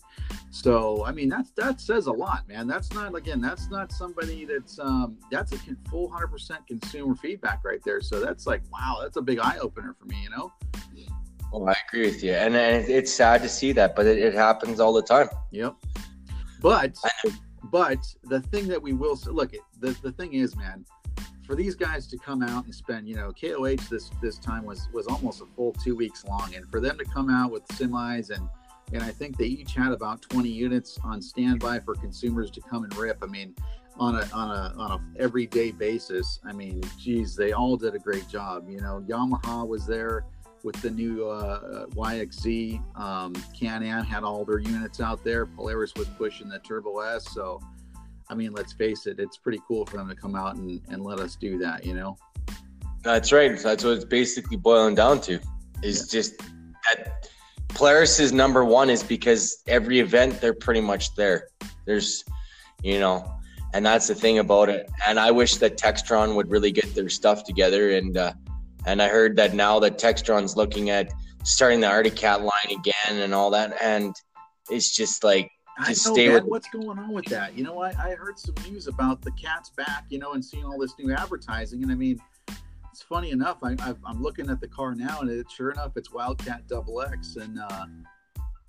So 0.50 1.04
i 1.04 1.12
mean 1.12 1.28
that's 1.28 1.50
that 1.52 1.80
says 1.80 2.06
a 2.06 2.12
lot 2.12 2.48
man. 2.48 2.66
That's 2.66 2.92
not 2.92 3.14
again 3.14 3.40
that's 3.40 3.70
not 3.70 3.92
somebody 3.92 4.44
that's 4.44 4.78
um 4.78 5.18
that's 5.30 5.52
a 5.52 5.58
full 5.90 6.10
100% 6.10 6.66
consumer 6.66 7.14
feedback 7.14 7.64
right 7.64 7.80
there. 7.84 8.00
So 8.00 8.20
that's 8.20 8.46
like 8.46 8.62
wow 8.72 8.98
that's 9.02 9.16
a 9.16 9.22
big 9.22 9.38
eye-opener 9.38 9.94
for 9.98 10.06
me 10.06 10.22
you 10.22 10.30
know 10.30 10.52
Oh, 11.56 11.64
I 11.68 11.76
agree 11.86 12.06
with 12.06 12.24
you, 12.24 12.32
and, 12.32 12.56
it's 12.56 13.12
sad 13.12 13.40
to 13.42 13.48
see 13.48 13.70
that, 13.72 13.94
but 13.94 14.06
it, 14.06 14.18
it 14.18 14.34
happens 14.34 14.80
all 14.80 14.92
the 14.92 15.02
time. 15.02 15.28
Yep. 15.52 15.76
But 16.60 16.96
but 17.70 18.04
the 18.24 18.40
thing 18.40 18.66
that 18.68 18.82
we 18.82 18.92
will 18.92 19.16
look 19.26 19.54
at 19.54 19.60
the, 19.78 19.96
the 20.02 20.10
thing 20.10 20.34
is, 20.34 20.56
man, 20.56 20.84
for 21.46 21.54
these 21.54 21.76
guys 21.76 22.08
to 22.08 22.18
come 22.18 22.42
out 22.42 22.64
and 22.64 22.74
spend, 22.74 23.08
you 23.08 23.14
know, 23.14 23.32
KOH 23.32 23.88
this 23.88 24.10
this 24.20 24.38
time 24.38 24.64
was 24.64 24.88
was 24.92 25.06
almost 25.06 25.42
a 25.42 25.46
full 25.54 25.72
two 25.74 25.94
weeks 25.94 26.24
long, 26.24 26.52
and 26.56 26.68
for 26.72 26.80
them 26.80 26.98
to 26.98 27.04
come 27.04 27.30
out 27.30 27.52
with 27.52 27.64
semis 27.68 28.30
and 28.30 28.48
and 28.92 29.02
I 29.02 29.10
think 29.10 29.36
they 29.36 29.46
each 29.46 29.74
had 29.74 29.92
about 29.92 30.22
20 30.22 30.48
units 30.48 30.98
on 31.04 31.22
standby 31.22 31.80
for 31.80 31.94
consumers 31.94 32.50
to 32.50 32.60
come 32.60 32.82
and 32.84 32.94
rip. 32.96 33.18
I 33.22 33.26
mean, 33.26 33.54
on 33.98 34.16
a 34.16 34.28
on 34.32 34.50
a 34.50 34.74
on 34.76 34.90
a 34.90 35.22
everyday 35.22 35.70
basis. 35.70 36.40
I 36.44 36.52
mean, 36.52 36.82
geez, 36.98 37.36
they 37.36 37.52
all 37.52 37.76
did 37.76 37.94
a 37.94 37.98
great 38.00 38.28
job. 38.28 38.68
You 38.68 38.80
know, 38.80 39.04
Yamaha 39.06 39.66
was 39.66 39.86
there 39.86 40.24
with 40.64 40.80
the 40.80 40.90
new 40.90 41.28
uh, 41.28 41.86
YXZ. 41.88 42.98
Um, 42.98 43.34
Can-Am 43.56 44.02
had 44.02 44.24
all 44.24 44.44
their 44.44 44.58
units 44.58 45.00
out 45.00 45.22
there. 45.22 45.46
Polaris 45.46 45.92
was 45.94 46.08
pushing 46.08 46.48
the 46.48 46.58
Turbo 46.58 47.00
S. 47.00 47.32
So, 47.32 47.60
I 48.28 48.34
mean, 48.34 48.52
let's 48.52 48.72
face 48.72 49.06
it, 49.06 49.20
it's 49.20 49.36
pretty 49.36 49.60
cool 49.68 49.84
for 49.84 49.98
them 49.98 50.08
to 50.08 50.16
come 50.16 50.34
out 50.34 50.56
and, 50.56 50.80
and 50.88 51.04
let 51.04 51.20
us 51.20 51.36
do 51.36 51.58
that, 51.58 51.84
you 51.84 51.94
know? 51.94 52.16
That's 53.02 53.30
right. 53.30 53.56
That's 53.58 53.84
what 53.84 53.92
it's 53.92 54.04
basically 54.06 54.56
boiling 54.56 54.94
down 54.94 55.20
to 55.22 55.38
is 55.82 56.00
yeah. 56.00 56.18
just 56.20 56.38
that 56.88 57.28
Polaris 57.68 58.18
is 58.18 58.32
number 58.32 58.64
one 58.64 58.88
is 58.88 59.02
because 59.02 59.62
every 59.66 60.00
event 60.00 60.40
they're 60.40 60.54
pretty 60.54 60.80
much 60.80 61.14
there. 61.14 61.48
There's, 61.84 62.24
you 62.82 62.98
know, 62.98 63.30
and 63.74 63.84
that's 63.84 64.08
the 64.08 64.14
thing 64.14 64.38
about 64.38 64.70
it. 64.70 64.88
And 65.06 65.20
I 65.20 65.30
wish 65.30 65.56
that 65.56 65.76
Textron 65.76 66.34
would 66.34 66.50
really 66.50 66.72
get 66.72 66.94
their 66.94 67.10
stuff 67.10 67.44
together 67.44 67.90
and, 67.90 68.16
uh, 68.16 68.32
and 68.86 69.00
I 69.00 69.08
heard 69.08 69.36
that 69.36 69.54
now 69.54 69.78
that 69.80 69.98
Textron's 69.98 70.56
looking 70.56 70.90
at 70.90 71.12
starting 71.44 71.80
the 71.80 71.86
Arctic 71.86 72.16
Cat 72.16 72.42
line 72.42 72.70
again 72.70 73.20
and 73.20 73.34
all 73.34 73.50
that. 73.50 73.76
And 73.82 74.14
it's 74.70 74.94
just 74.94 75.22
like, 75.22 75.50
just 75.86 76.06
stay 76.06 76.32
with 76.32 76.44
what's 76.44 76.68
going 76.68 76.98
on 76.98 77.12
with 77.12 77.24
that. 77.26 77.56
You 77.56 77.64
know, 77.64 77.82
I, 77.82 77.88
I 77.88 78.14
heard 78.14 78.38
some 78.38 78.54
news 78.68 78.86
about 78.86 79.22
the 79.22 79.32
cat's 79.32 79.70
back, 79.70 80.04
you 80.08 80.18
know, 80.18 80.32
and 80.32 80.44
seeing 80.44 80.64
all 80.64 80.78
this 80.78 80.94
new 80.98 81.12
advertising. 81.12 81.82
And 81.82 81.90
I 81.90 81.94
mean, 81.96 82.20
it's 82.92 83.02
funny 83.02 83.30
enough. 83.30 83.58
I, 83.62 83.72
am 83.82 84.22
looking 84.22 84.48
at 84.50 84.60
the 84.60 84.68
car 84.68 84.94
now, 84.94 85.20
and 85.20 85.30
it, 85.30 85.50
sure 85.50 85.70
enough, 85.70 85.92
it's 85.96 86.12
Wildcat 86.12 86.68
Double 86.68 87.02
X. 87.02 87.36
And 87.36 87.58
uh, 87.58 87.86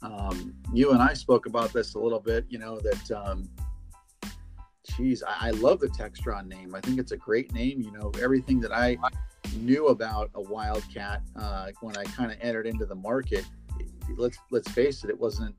um, 0.02 0.56
you 0.74 0.92
and 0.92 1.02
I 1.02 1.14
spoke 1.14 1.46
about 1.46 1.72
this 1.74 1.94
a 1.94 2.00
little 2.00 2.20
bit. 2.20 2.46
You 2.50 2.58
know 2.58 2.80
that, 2.80 3.12
um, 3.12 3.48
geez, 4.86 5.24
I, 5.24 5.48
I 5.48 5.52
love 5.52 5.80
the 5.80 5.88
Textron 5.88 6.48
name. 6.48 6.76
I 6.76 6.82
think 6.82 7.00
it's 7.00 7.12
a 7.12 7.18
great 7.18 7.54
name. 7.54 7.82
You 7.82 7.92
know, 7.92 8.12
everything 8.22 8.60
that 8.62 8.72
I 8.72 8.98
knew 9.58 9.88
about 9.88 10.32
a 10.36 10.42
wildcat 10.42 11.22
uh, 11.36 11.70
when 11.82 11.96
I 11.98 12.04
kind 12.04 12.32
of 12.32 12.38
entered 12.42 12.68
into 12.68 12.86
the 12.86 12.96
market. 12.96 13.46
Let's 14.18 14.38
let's 14.52 14.70
face 14.72 15.04
it, 15.04 15.10
it 15.10 15.20
wasn't 15.20 15.56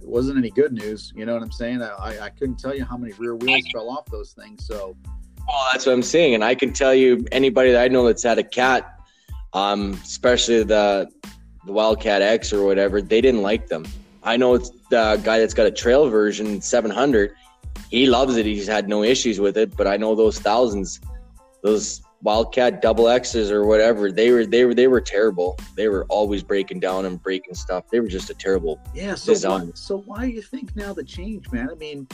it 0.00 0.08
wasn't 0.08 0.38
any 0.38 0.50
good 0.50 0.72
news. 0.72 1.12
You 1.14 1.26
know 1.26 1.34
what 1.34 1.42
I'm 1.42 1.52
saying? 1.52 1.82
I, 1.82 2.18
I 2.20 2.30
couldn't 2.30 2.58
tell 2.58 2.74
you 2.74 2.84
how 2.84 2.96
many 2.96 3.12
rear 3.14 3.34
wheels 3.34 3.64
fell 3.72 3.90
off 3.90 4.06
those 4.06 4.32
things. 4.32 4.66
So, 4.66 4.96
well, 5.46 5.68
that's 5.72 5.86
what 5.86 5.92
I'm 5.92 6.02
saying, 6.02 6.34
and 6.34 6.44
I 6.44 6.54
can 6.54 6.72
tell 6.72 6.94
you 6.94 7.26
anybody 7.32 7.72
that 7.72 7.82
I 7.82 7.88
know 7.88 8.06
that's 8.06 8.22
had 8.22 8.38
a 8.38 8.44
cat, 8.44 9.00
um, 9.52 9.92
especially 10.04 10.62
the 10.62 11.10
the 11.66 11.72
Wildcat 11.72 12.22
X 12.22 12.52
or 12.52 12.64
whatever, 12.64 13.02
they 13.02 13.20
didn't 13.20 13.42
like 13.42 13.66
them. 13.66 13.86
I 14.22 14.36
know 14.36 14.54
it's 14.54 14.70
the 14.90 15.20
guy 15.22 15.38
that's 15.38 15.54
got 15.54 15.66
a 15.66 15.70
trail 15.70 16.08
version 16.08 16.60
700. 16.60 17.34
He 17.90 18.06
loves 18.06 18.36
it. 18.36 18.46
He's 18.46 18.66
had 18.66 18.88
no 18.88 19.02
issues 19.02 19.40
with 19.40 19.56
it. 19.56 19.76
But 19.76 19.86
I 19.86 19.96
know 19.96 20.14
those 20.14 20.38
thousands, 20.38 21.00
those 21.62 22.02
Wildcat 22.22 22.82
double 22.82 23.08
X's 23.08 23.50
or 23.52 23.64
whatever. 23.64 24.10
They 24.10 24.32
were 24.32 24.44
they 24.44 24.64
were 24.64 24.74
they 24.74 24.88
were 24.88 25.00
terrible. 25.00 25.56
They 25.76 25.86
were 25.88 26.04
always 26.08 26.42
breaking 26.42 26.80
down 26.80 27.04
and 27.04 27.22
breaking 27.22 27.54
stuff. 27.54 27.84
They 27.90 28.00
were 28.00 28.08
just 28.08 28.28
a 28.28 28.34
terrible 28.34 28.80
yeah. 28.92 29.14
So 29.14 29.32
why, 29.48 29.70
so 29.74 29.98
why 29.98 30.26
do 30.26 30.32
you 30.32 30.42
think 30.42 30.74
now 30.74 30.92
the 30.92 31.04
change, 31.04 31.48
man? 31.52 31.68
I 31.70 31.74
mean, 31.76 32.08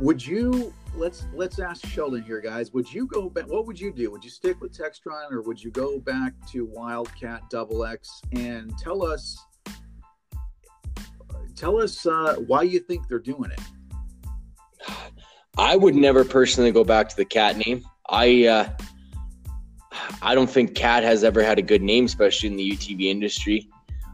Would 0.00 0.26
you 0.26 0.72
let's 0.94 1.26
let's 1.34 1.58
ask 1.58 1.86
Sheldon 1.86 2.22
here, 2.22 2.40
guys. 2.40 2.72
Would 2.72 2.92
you 2.92 3.06
go 3.06 3.28
back? 3.28 3.46
What 3.48 3.66
would 3.66 3.78
you 3.78 3.92
do? 3.92 4.10
Would 4.10 4.24
you 4.24 4.30
stick 4.30 4.60
with 4.60 4.76
Textron, 4.76 5.30
or 5.30 5.42
would 5.42 5.62
you 5.62 5.70
go 5.70 5.98
back 6.00 6.32
to 6.52 6.64
Wildcat 6.64 7.48
Double 7.50 7.84
X 7.84 8.22
and 8.32 8.76
tell 8.78 9.04
us 9.04 9.38
tell 11.54 11.80
us 11.80 12.06
uh, 12.06 12.36
why 12.46 12.62
you 12.62 12.80
think 12.80 13.08
they're 13.08 13.18
doing 13.18 13.50
it? 13.50 13.60
I 15.58 15.76
would 15.76 15.94
never 15.94 16.24
personally 16.24 16.70
go 16.70 16.84
back 16.84 17.08
to 17.10 17.16
the 17.16 17.24
cat 17.24 17.56
name. 17.56 17.84
I 18.08 18.46
uh, 18.46 18.68
I 20.22 20.34
don't 20.34 20.50
think 20.50 20.74
cat 20.74 21.02
has 21.02 21.24
ever 21.24 21.42
had 21.42 21.58
a 21.58 21.62
good 21.62 21.82
name, 21.82 22.06
especially 22.06 22.48
in 22.48 22.56
the 22.56 22.70
UTV 22.70 23.04
industry. 23.04 23.68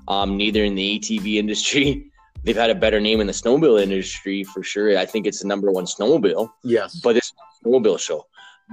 Um, 0.09 0.37
neither 0.37 0.65
in 0.65 0.75
the 0.75 0.99
ATV 0.99 1.37
industry. 1.37 2.11
They've 2.45 2.57
had 2.57 2.71
a 2.71 2.77
better 2.77 3.01
name 3.01 3.21
in 3.21 3.27
the 3.27 3.33
snowmobile 3.33 3.83
industry 3.83 4.45
for 4.45 4.63
sure. 4.63 4.97
I 4.97 5.05
think 5.05 5.27
it's 5.27 5.41
the 5.41 5.49
number 5.49 5.73
one 5.73 5.85
snowmobile. 5.85 6.49
Yes, 6.63 7.01
but 7.03 7.17
it's 7.17 7.33
a 7.33 7.69
snowmobile 7.69 7.99
show. 7.99 8.25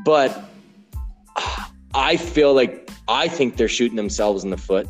But 0.06 0.44
I 1.96 2.18
feel 2.18 2.54
like 2.54 2.92
I 3.08 3.28
think 3.28 3.58
they're 3.58 3.68
shooting 3.68 3.96
themselves 3.96 4.44
in 4.44 4.52
the 4.52 4.58
foot. 4.58 4.88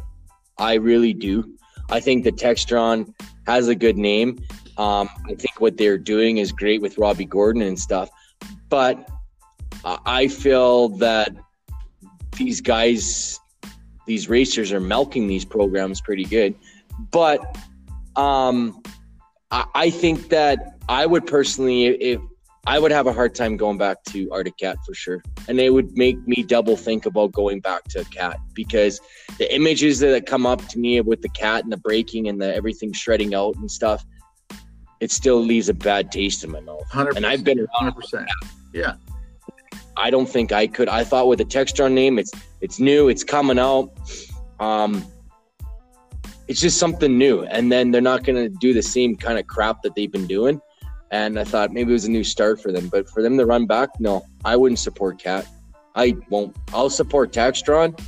I 0.58 0.74
really 0.76 1.14
do. 1.14 1.56
I 1.90 2.00
think 2.00 2.24
the 2.24 2.32
Textron 2.32 3.14
has 3.46 3.68
a 3.68 3.76
good 3.76 3.98
name. 3.98 4.44
Um, 4.78 5.10
I 5.26 5.36
think 5.36 5.60
what 5.60 5.78
they're 5.78 5.98
doing 5.98 6.38
is 6.38 6.52
great 6.52 6.82
with 6.82 6.98
Robby 6.98 7.26
Gordon 7.26 7.62
and 7.62 7.80
stuff. 7.80 8.10
But 8.70 9.08
I 9.84 10.28
feel 10.28 10.90
that 10.98 11.36
these 12.38 12.62
guys, 12.62 13.40
these 14.08 14.30
racers 14.30 14.72
are 14.72 14.80
milking 14.80 15.28
these 15.28 15.46
programs 15.46 16.02
pretty 16.02 16.26
good. 16.26 16.56
But 17.12 17.58
um, 18.16 18.82
I, 19.52 19.66
I 19.76 19.90
think 19.90 20.30
that 20.30 20.78
I 20.90 21.06
would 21.06 21.28
personally, 21.28 21.86
if 21.86 22.20
I 22.66 22.80
would 22.80 22.92
have 22.92 23.08
a 23.08 23.14
hard 23.14 23.36
time 23.36 23.58
going 23.58 23.78
back 23.78 24.04
to 24.06 24.30
Arctic 24.32 24.58
Cat 24.58 24.78
for 24.86 24.94
sure. 24.94 25.22
And 25.50 25.60
it 25.60 25.70
would 25.70 25.98
make 25.98 26.26
me 26.26 26.44
double 26.44 26.78
think 26.78 27.06
about 27.06 27.34
going 27.34 27.60
back 27.60 27.84
to 27.90 28.06
Cat 28.06 28.38
because 28.54 29.02
the 29.38 29.54
images 29.54 30.00
that 30.00 30.26
come 30.26 30.46
up 30.46 30.66
to 30.70 30.80
me 30.80 31.02
with 31.02 31.22
the 31.22 31.30
cat 31.30 31.64
and 31.64 31.74
the 31.74 31.78
breaking 31.78 32.30
and 32.30 32.42
the 32.42 32.56
everything 32.56 32.94
shredding 32.94 33.36
out 33.36 33.56
and 33.58 33.70
stuff, 33.70 34.06
it 35.04 35.12
still 35.12 35.40
leaves 35.40 35.68
a 35.68 35.74
bad 35.74 36.14
taste 36.14 36.46
in 36.46 36.52
my 36.52 36.62
mouth. 36.62 36.88
100%, 36.90 37.18
and 37.18 37.26
I've 37.26 37.44
been 37.44 37.60
around 37.60 37.94
100%. 37.94 38.26
Yeah. 38.72 38.96
I 39.98 40.10
don't 40.10 40.28
think 40.28 40.54
I 40.54 40.66
could. 40.66 40.88
I 40.88 41.04
thought 41.04 41.28
with 41.28 41.40
the 41.40 41.46
Textron 41.46 41.92
name, 41.92 42.18
it's 42.18 42.32
it's 42.62 42.80
new, 42.80 43.10
it's 43.10 43.24
coming 43.24 43.60
out. 43.60 43.92
Um, 44.62 45.06
it's 46.48 46.62
just 46.62 46.80
something 46.80 47.18
new, 47.18 47.44
and 47.44 47.70
then 47.70 47.92
they're 47.92 48.02
not 48.02 48.24
going 48.24 48.38
to 48.38 48.50
do 48.50 48.74
the 48.74 48.82
same 48.82 49.18
kind 49.18 49.38
of 49.38 49.46
crap 49.46 49.82
that 49.84 49.94
they've 49.94 50.12
been 50.12 50.26
doing. 50.26 50.62
And 51.12 51.38
I 51.38 51.44
thought 51.44 51.72
maybe 51.72 51.92
it 51.92 51.94
was 51.94 52.06
a 52.06 52.12
new 52.12 52.24
start 52.24 52.62
for 52.62 52.72
them, 52.72 52.88
but 52.88 53.08
for 53.10 53.22
them 53.22 53.38
to 53.38 53.46
run 53.46 53.68
back, 53.68 53.90
no, 54.00 54.26
I 54.46 54.56
wouldn't 54.56 54.80
support 54.80 55.20
Cat. 55.20 55.46
I 55.96 56.16
won't. 56.30 56.56
I'll 56.74 56.90
support 56.90 57.34
Textron. 57.34 58.00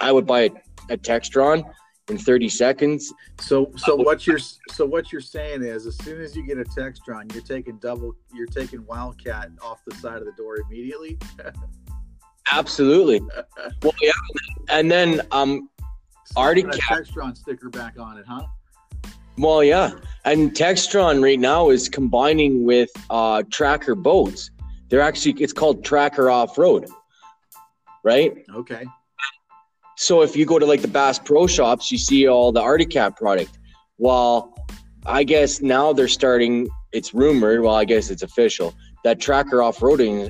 I 0.00 0.12
would 0.12 0.26
buy 0.26 0.40
a, 0.42 0.50
a 0.90 0.96
Textron 0.98 1.64
in 2.08 2.18
30 2.18 2.48
seconds. 2.48 3.12
So 3.40 3.70
so 3.76 3.94
what 3.94 4.26
you're 4.26 4.38
so 4.38 4.84
what 4.86 5.12
you're 5.12 5.20
saying 5.20 5.62
is 5.62 5.86
as 5.86 5.96
soon 5.98 6.20
as 6.20 6.34
you 6.34 6.44
get 6.44 6.58
a 6.58 6.64
Textron, 6.64 7.32
you're 7.32 7.42
taking 7.42 7.78
double 7.78 8.14
you're 8.34 8.46
taking 8.46 8.84
Wildcat 8.86 9.50
off 9.60 9.80
the 9.86 9.94
side 9.96 10.18
of 10.18 10.24
the 10.24 10.32
door 10.32 10.56
immediately. 10.68 11.18
Absolutely. 12.52 13.20
well, 13.82 13.94
yeah, 14.02 14.12
and 14.68 14.90
then 14.90 15.22
um, 15.30 15.70
Arctic 16.36 16.70
Cat 16.72 17.04
Textron 17.04 17.36
sticker 17.36 17.70
back 17.70 17.98
on 17.98 18.18
it, 18.18 18.26
huh? 18.26 18.46
Well, 19.38 19.64
yeah, 19.64 19.92
and 20.24 20.52
Textron 20.52 21.22
right 21.22 21.40
now 21.40 21.70
is 21.70 21.88
combining 21.88 22.64
with 22.64 22.90
uh, 23.08 23.44
Tracker 23.50 23.94
boats. 23.94 24.50
They're 24.88 25.00
actually 25.00 25.32
it's 25.42 25.54
called 25.54 25.84
Tracker 25.84 26.28
Off 26.28 26.58
Road, 26.58 26.86
right? 28.02 28.44
Okay. 28.54 28.84
So 30.02 30.22
if 30.22 30.34
you 30.34 30.44
go 30.44 30.58
to 30.58 30.66
like 30.66 30.82
the 30.82 30.88
Bass 30.88 31.20
Pro 31.20 31.46
shops, 31.46 31.92
you 31.92 31.96
see 31.96 32.26
all 32.26 32.50
the 32.50 32.60
Arctic 32.60 32.90
Cat 32.90 33.16
product. 33.16 33.56
Well, 33.98 34.52
I 35.06 35.22
guess 35.22 35.62
now 35.62 35.92
they're 35.92 36.08
starting. 36.08 36.68
It's 36.92 37.14
rumored. 37.14 37.60
Well, 37.60 37.76
I 37.76 37.84
guess 37.84 38.10
it's 38.10 38.24
official 38.24 38.74
that 39.04 39.20
Tracker 39.20 39.62
Off 39.62 39.78
Roading, 39.78 40.28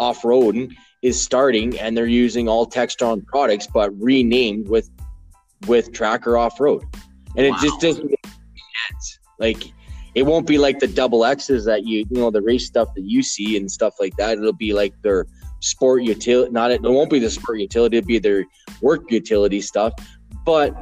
off 0.00 0.22
roading 0.22 0.74
is 1.02 1.22
starting, 1.22 1.78
and 1.78 1.96
they're 1.96 2.06
using 2.06 2.48
all 2.48 2.66
Textron 2.66 3.24
products, 3.26 3.68
but 3.72 3.90
renamed 3.96 4.68
with 4.68 4.90
with 5.68 5.92
Tracker 5.92 6.36
Off 6.36 6.58
Road, 6.58 6.82
and 7.36 7.48
wow. 7.48 7.54
it 7.54 7.60
just 7.60 7.80
doesn't 7.80 8.10
make 8.10 8.26
sense. 8.26 9.18
Like 9.38 9.72
it 10.16 10.24
won't 10.24 10.48
be 10.48 10.58
like 10.58 10.80
the 10.80 10.88
double 10.88 11.24
X's 11.24 11.64
that 11.66 11.84
you 11.84 12.04
you 12.10 12.20
know 12.20 12.32
the 12.32 12.42
race 12.42 12.66
stuff 12.66 12.92
that 12.96 13.04
you 13.04 13.22
see 13.22 13.56
and 13.56 13.70
stuff 13.70 13.94
like 14.00 14.16
that. 14.16 14.38
It'll 14.38 14.52
be 14.52 14.72
like 14.72 14.94
their 15.02 15.26
sport 15.62 16.02
utility. 16.02 16.52
Not 16.52 16.70
it 16.70 16.82
won't 16.82 17.10
be 17.10 17.18
the 17.18 17.30
sport 17.30 17.58
utility. 17.58 17.96
It'll 17.96 18.06
be 18.06 18.18
their 18.18 18.44
work 18.82 19.10
utility 19.10 19.60
stuff. 19.60 19.94
But 20.44 20.76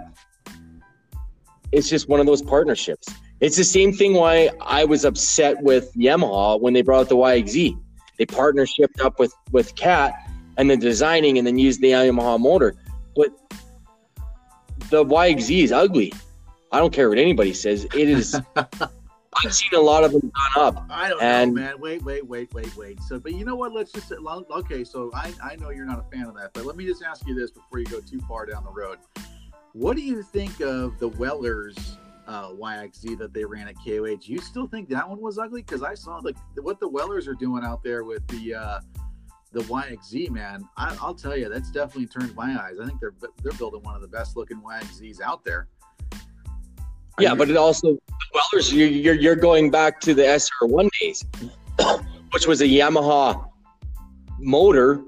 it's 1.71 1.89
just 1.89 2.09
one 2.09 2.19
of 2.19 2.27
those 2.27 2.43
partnerships. 2.43 3.09
It's 3.41 3.57
the 3.57 3.65
same 3.65 3.93
thing 3.93 4.15
why 4.15 4.51
I 4.61 4.85
was 4.85 5.05
upset 5.05 5.63
with 5.63 5.95
Yamaha 5.95 6.61
when 6.61 6.73
they 6.73 6.83
brought 6.83 7.01
out 7.03 7.09
the 7.09 7.17
YXZ. 7.17 7.79
They 8.19 8.27
partnershiped 8.27 9.01
up 9.01 9.19
with 9.19 9.33
with 9.53 9.75
Cat 9.77 10.15
and 10.59 10.69
then 10.69 10.79
designing 10.79 11.39
and 11.39 11.47
then 11.47 11.59
used 11.59 11.81
the 11.81 11.93
Yamaha 11.93 12.39
motor. 12.39 12.75
But 13.15 13.31
the 14.91 15.05
YXZ 15.05 15.65
is 15.65 15.73
ugly. 15.73 16.13
I 16.73 16.79
don't 16.79 16.93
care 16.93 17.09
what 17.09 17.19
anybody 17.19 17.53
says. 17.53 17.85
It 17.95 18.09
is 18.09 18.39
I've 19.45 19.55
seen 19.55 19.79
a 19.79 19.81
lot 19.81 20.05
of 20.05 20.13
them 20.13 20.33
gone 20.55 20.67
up. 20.67 20.87
I 20.91 21.09
don't 21.09 21.23
and, 21.23 21.55
know, 21.55 21.63
man. 21.63 21.81
Wait, 21.81 22.03
wait, 22.03 22.27
wait, 22.27 22.53
wait, 22.53 22.77
wait. 22.77 23.01
So, 23.03 23.19
but 23.19 23.33
you 23.33 23.45
know 23.45 23.57
what? 23.57 23.73
Let's 23.73 23.93
just 23.93 24.13
okay. 24.13 24.85
So 24.85 25.11
I, 25.15 25.33
I 25.43 25.57
know 25.57 25.71
you're 25.71 25.87
not 25.87 25.99
a 25.99 26.17
fan 26.17 26.27
of 26.27 26.35
that, 26.37 26.53
but 26.53 26.65
let 26.67 26.77
me 26.77 26.85
just 26.85 27.03
ask 27.03 27.27
you 27.27 27.35
this 27.35 27.51
before 27.51 27.79
you 27.79 27.87
go 27.87 28.01
too 28.01 28.21
far 28.29 28.47
down 28.47 28.65
the 28.65 28.71
road. 28.71 28.99
What 29.73 29.97
do 29.97 30.03
you 30.03 30.23
think 30.23 30.61
of 30.61 30.99
the 30.99 31.09
Wellers 31.09 31.99
uh, 32.27 32.51
YXZ 32.51 33.19
that 33.19 33.33
they 33.33 33.45
ran 33.45 33.69
at 33.69 33.77
KOH? 33.77 34.27
Do 34.27 34.33
you 34.33 34.41
still 34.41 34.67
think 34.67 34.89
that 34.89 35.09
one 35.09 35.21
was 35.21 35.39
ugly? 35.39 35.63
Because 35.63 35.83
I 35.83 35.95
saw 35.95 36.21
the 36.21 36.35
what 36.63 36.81
the 36.81 36.89
Wellers 36.89 37.29
are 37.29 37.35
doing 37.35 37.65
out 37.65 37.83
there 37.83 38.05
with 38.05 38.27
the 38.29 38.55
uh, 38.55 38.81
the 39.53 39.61
YXZ, 39.61 40.31
man. 40.31 40.69
I, 40.77 40.97
will 41.03 41.15
tell 41.15 41.37
you, 41.37 41.49
that's 41.49 41.71
definitely 41.71 42.07
turned 42.07 42.35
my 42.35 42.61
eyes. 42.61 42.79
I 42.81 42.87
think 42.87 43.01
they're 43.01 43.15
they're 43.43 43.53
building 43.53 43.83
one 43.83 43.95
of 43.95 44.03
the 44.03 44.09
best 44.09 44.37
looking 44.37 44.61
YXZs 44.61 45.21
out 45.21 45.45
there. 45.45 45.69
Yeah, 47.21 47.35
but 47.35 47.51
it 47.51 47.57
also 47.57 47.99
Wellers, 48.33 48.73
you're, 48.73 48.89
you're, 48.89 49.15
you're 49.15 49.37
going 49.37 49.71
back 49.71 50.01
to 50.01 50.15
the 50.15 50.23
SR1 50.23 50.89
days, 51.01 51.25
which 52.33 52.47
was 52.47 52.61
a 52.61 52.67
Yamaha 52.67 53.49
motor 54.39 55.03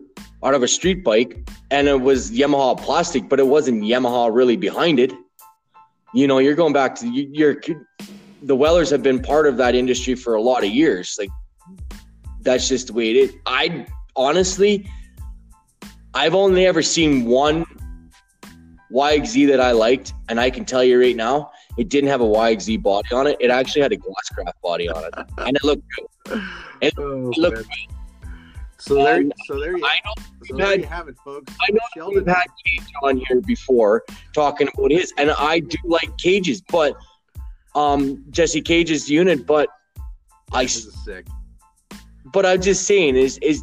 out 0.44 0.54
of 0.54 0.62
a 0.62 0.68
street 0.68 1.04
bike, 1.04 1.48
and 1.70 1.88
it 1.88 2.00
was 2.00 2.32
Yamaha 2.32 2.78
plastic, 2.78 3.28
but 3.28 3.38
it 3.38 3.46
wasn't 3.46 3.82
Yamaha 3.82 4.34
really 4.34 4.56
behind 4.56 4.98
it. 4.98 5.12
You 6.14 6.26
know, 6.26 6.38
you're 6.38 6.54
going 6.54 6.72
back 6.72 6.94
to 6.96 7.08
you're 7.08 7.56
the 8.42 8.56
Wellers 8.56 8.90
have 8.90 9.02
been 9.02 9.22
part 9.22 9.46
of 9.46 9.56
that 9.58 9.74
industry 9.74 10.14
for 10.14 10.34
a 10.34 10.42
lot 10.42 10.64
of 10.64 10.70
years. 10.70 11.16
Like 11.18 11.30
that's 12.40 12.68
just 12.68 12.88
the 12.88 12.92
way 12.92 13.10
it 13.10 13.16
is. 13.16 13.34
I 13.46 13.86
honestly, 14.16 14.88
I've 16.12 16.34
only 16.34 16.66
ever 16.66 16.82
seen 16.82 17.24
one 17.24 17.64
YXZ 18.92 19.46
that 19.48 19.60
I 19.60 19.70
liked, 19.70 20.12
and 20.28 20.38
I 20.38 20.50
can 20.50 20.64
tell 20.64 20.84
you 20.84 21.00
right 21.00 21.16
now, 21.16 21.50
it 21.78 21.88
didn't 21.88 22.10
have 22.10 22.20
a 22.20 22.26
YXZ 22.26 22.82
body 22.82 23.08
on 23.12 23.26
it. 23.26 23.36
It 23.40 23.50
actually 23.50 23.82
had 23.82 23.92
a 23.92 23.96
Glasscraft 23.96 24.60
body 24.62 24.88
on 24.88 25.04
it, 25.04 25.14
and 25.38 25.56
it 25.56 25.64
looked 25.64 25.82
good. 25.96 26.42
It, 26.80 26.94
oh, 26.98 27.30
it 27.30 27.38
looked 27.38 27.56
good. 27.56 27.66
So 28.78 28.96
there, 28.96 29.22
so 29.46 29.60
there 29.60 29.76
you, 29.76 29.84
I 29.86 30.00
know 30.04 30.14
so 30.44 30.56
there 30.56 30.66
had, 30.66 30.80
you 30.80 30.86
have 30.86 31.06
it, 31.06 31.16
folks. 31.24 31.54
I 31.60 31.70
know 31.70 31.78
Sheldon. 31.94 32.24
we've 32.24 32.34
had 32.34 32.46
Cage 32.66 32.92
on 33.04 33.16
here 33.28 33.40
before 33.40 34.02
talking 34.34 34.68
about 34.74 34.90
his, 34.90 35.14
and 35.18 35.30
I 35.30 35.60
do 35.60 35.78
like 35.84 36.18
cages, 36.18 36.60
but 36.62 36.96
um, 37.76 38.24
Jesse 38.30 38.60
Cage's 38.60 39.08
unit, 39.08 39.46
but 39.46 39.68
I 40.52 40.66
sick. 40.66 41.28
But 42.32 42.44
I'm 42.44 42.60
just 42.60 42.86
saying, 42.86 43.14
is 43.14 43.38
is 43.38 43.62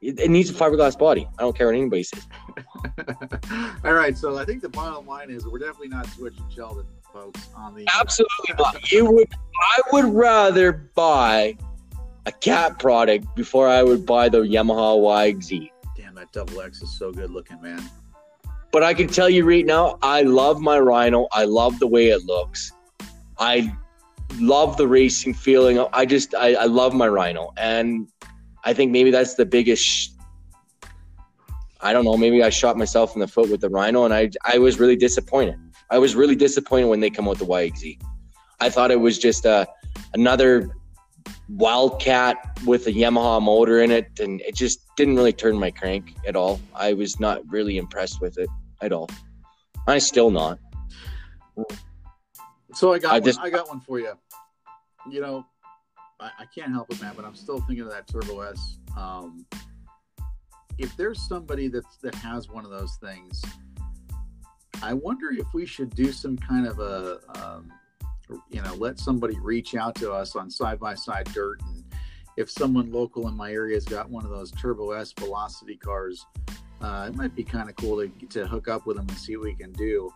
it 0.00 0.30
needs 0.30 0.50
a 0.50 0.52
fiberglass 0.52 0.98
body. 0.98 1.28
I 1.38 1.42
don't 1.42 1.56
care 1.56 1.68
what 1.68 1.76
anybody 1.76 2.02
says. 2.02 2.26
All 3.84 3.92
right, 3.92 4.16
so 4.16 4.38
I 4.38 4.44
think 4.44 4.62
the 4.62 4.68
bottom 4.68 5.06
line 5.06 5.30
is 5.30 5.46
we're 5.46 5.58
definitely 5.58 5.88
not 5.88 6.06
switching 6.06 6.44
Sheldon, 6.54 6.86
folks. 7.12 7.48
On 7.56 7.74
the 7.74 7.86
uh, 7.86 8.00
absolutely 8.00 8.54
not. 8.58 8.90
You 8.90 9.10
would, 9.10 9.28
I 9.60 9.80
would 9.92 10.06
rather 10.06 10.72
buy 10.94 11.56
a 12.26 12.32
cat 12.32 12.78
product 12.78 13.26
before 13.34 13.68
I 13.68 13.82
would 13.82 14.06
buy 14.06 14.28
the 14.28 14.38
Yamaha 14.38 15.34
YZ. 15.34 15.70
Damn, 15.96 16.14
that 16.14 16.32
double 16.32 16.60
X 16.60 16.82
is 16.82 16.96
so 16.98 17.12
good 17.12 17.30
looking, 17.30 17.60
man. 17.60 17.82
But 18.70 18.82
I 18.82 18.94
can 18.94 19.06
tell 19.06 19.28
you 19.28 19.44
right 19.44 19.66
now, 19.66 19.98
I 20.02 20.22
love 20.22 20.60
my 20.60 20.78
Rhino. 20.78 21.28
I 21.32 21.44
love 21.44 21.78
the 21.78 21.86
way 21.86 22.08
it 22.08 22.24
looks. 22.24 22.72
I 23.38 23.74
love 24.38 24.76
the 24.76 24.88
racing 24.88 25.34
feeling. 25.34 25.84
I 25.92 26.06
just, 26.06 26.34
I, 26.34 26.54
I 26.54 26.64
love 26.64 26.94
my 26.94 27.08
Rhino, 27.08 27.52
and 27.56 28.08
I 28.64 28.72
think 28.72 28.92
maybe 28.92 29.10
that's 29.10 29.34
the 29.34 29.44
biggest 29.44 30.16
I 31.82 31.92
don't 31.92 32.04
know, 32.04 32.16
maybe 32.16 32.42
I 32.42 32.50
shot 32.50 32.76
myself 32.76 33.14
in 33.14 33.20
the 33.20 33.28
foot 33.28 33.50
with 33.50 33.60
the 33.60 33.68
Rhino, 33.68 34.04
and 34.04 34.14
I 34.14 34.30
I 34.44 34.58
was 34.58 34.78
really 34.78 34.96
disappointed. 34.96 35.58
I 35.90 35.98
was 35.98 36.14
really 36.14 36.36
disappointed 36.36 36.86
when 36.86 37.00
they 37.00 37.10
come 37.10 37.28
out 37.28 37.38
the 37.38 37.44
YXZ. 37.44 38.00
I 38.60 38.70
thought 38.70 38.90
it 38.90 39.00
was 39.00 39.18
just 39.18 39.44
a, 39.44 39.50
uh, 39.50 39.64
another 40.14 40.70
Wildcat 41.48 42.36
with 42.64 42.86
a 42.86 42.92
Yamaha 42.92 43.42
motor 43.42 43.82
in 43.82 43.90
it, 43.90 44.18
and 44.20 44.40
it 44.40 44.54
just 44.54 44.80
didn't 44.96 45.16
really 45.16 45.32
turn 45.32 45.58
my 45.58 45.70
crank 45.70 46.14
at 46.26 46.36
all. 46.36 46.60
I 46.74 46.94
was 46.94 47.20
not 47.20 47.40
really 47.50 47.76
impressed 47.76 48.20
with 48.20 48.38
it 48.38 48.48
at 48.80 48.92
all. 48.92 49.10
I 49.86 49.98
still 49.98 50.30
not. 50.30 50.58
So 52.74 52.92
I 52.94 52.98
got 52.98 53.10
I, 53.10 53.14
one, 53.14 53.24
just, 53.24 53.40
I 53.40 53.50
got 53.50 53.68
one 53.68 53.80
for 53.80 53.98
you. 53.98 54.12
You 55.10 55.20
know, 55.20 55.44
I, 56.20 56.30
I, 56.40 56.44
can't 56.46 56.72
help 56.72 56.90
it, 56.90 57.02
man, 57.02 57.12
but 57.14 57.24
I'm 57.24 57.34
still 57.34 57.58
thinking 57.60 57.80
of 57.80 57.90
that 57.90 58.06
Turbo 58.06 58.40
S. 58.40 58.78
Um, 58.96 59.44
if 60.82 60.96
there's 60.96 61.26
somebody 61.26 61.68
that's 61.68 61.96
that 61.98 62.14
has 62.16 62.48
one 62.48 62.64
of 62.64 62.70
those 62.70 62.96
things, 62.96 63.40
I 64.82 64.92
wonder 64.92 65.30
if 65.30 65.46
we 65.54 65.64
should 65.64 65.94
do 65.94 66.10
some 66.10 66.36
kind 66.36 66.66
of 66.66 66.80
a, 66.80 67.20
um, 67.36 67.72
you 68.50 68.60
know, 68.60 68.74
let 68.74 68.98
somebody 68.98 69.38
reach 69.38 69.76
out 69.76 69.94
to 69.96 70.12
us 70.12 70.34
on 70.34 70.50
side 70.50 70.80
by 70.80 70.94
side 70.94 71.32
dirt, 71.32 71.60
and 71.62 71.84
if 72.36 72.50
someone 72.50 72.90
local 72.90 73.28
in 73.28 73.36
my 73.36 73.52
area 73.52 73.76
has 73.76 73.84
got 73.84 74.10
one 74.10 74.24
of 74.24 74.30
those 74.30 74.50
Turbo 74.50 74.90
S 74.90 75.12
Velocity 75.12 75.76
cars, 75.76 76.26
uh, 76.80 77.06
it 77.08 77.14
might 77.14 77.34
be 77.34 77.44
kind 77.44 77.70
of 77.70 77.76
cool 77.76 77.96
to 77.98 78.08
to 78.26 78.46
hook 78.46 78.66
up 78.66 78.84
with 78.84 78.96
them 78.96 79.06
and 79.08 79.16
see 79.16 79.36
what 79.36 79.44
we 79.44 79.54
can 79.54 79.72
do. 79.72 80.12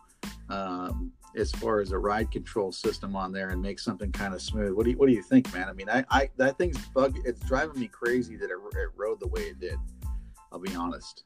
Um, 0.49 1.13
as 1.37 1.53
far 1.53 1.81
as 1.81 1.93
a 1.93 1.99
ride 1.99 2.31
control 2.31 2.73
system 2.73 3.15
on 3.15 3.31
there 3.31 3.51
and 3.51 3.61
make 3.61 3.79
something 3.79 4.11
kind 4.11 4.33
of 4.33 4.41
smooth. 4.41 4.73
What 4.73 4.85
do 4.85 4.91
you 4.91 4.97
What 4.97 5.07
do 5.07 5.13
you 5.13 5.23
think, 5.23 5.53
man? 5.53 5.69
I 5.69 5.73
mean, 5.75 5.89
I, 5.89 6.05
I 6.11 6.31
that 6.39 6.57
thing's 6.57 6.79
bug. 6.95 7.19
It's 7.25 7.41
driving 7.41 7.79
me 7.79 7.89
crazy 7.89 8.37
that 8.37 8.51
it, 8.51 8.57
it 8.57 8.89
rode 8.97 9.21
the 9.21 9.29
way 9.29 9.43
it 9.43 9.61
did. 9.61 9.77
I'll 10.53 10.61
be 10.61 10.75
honest. 10.75 11.25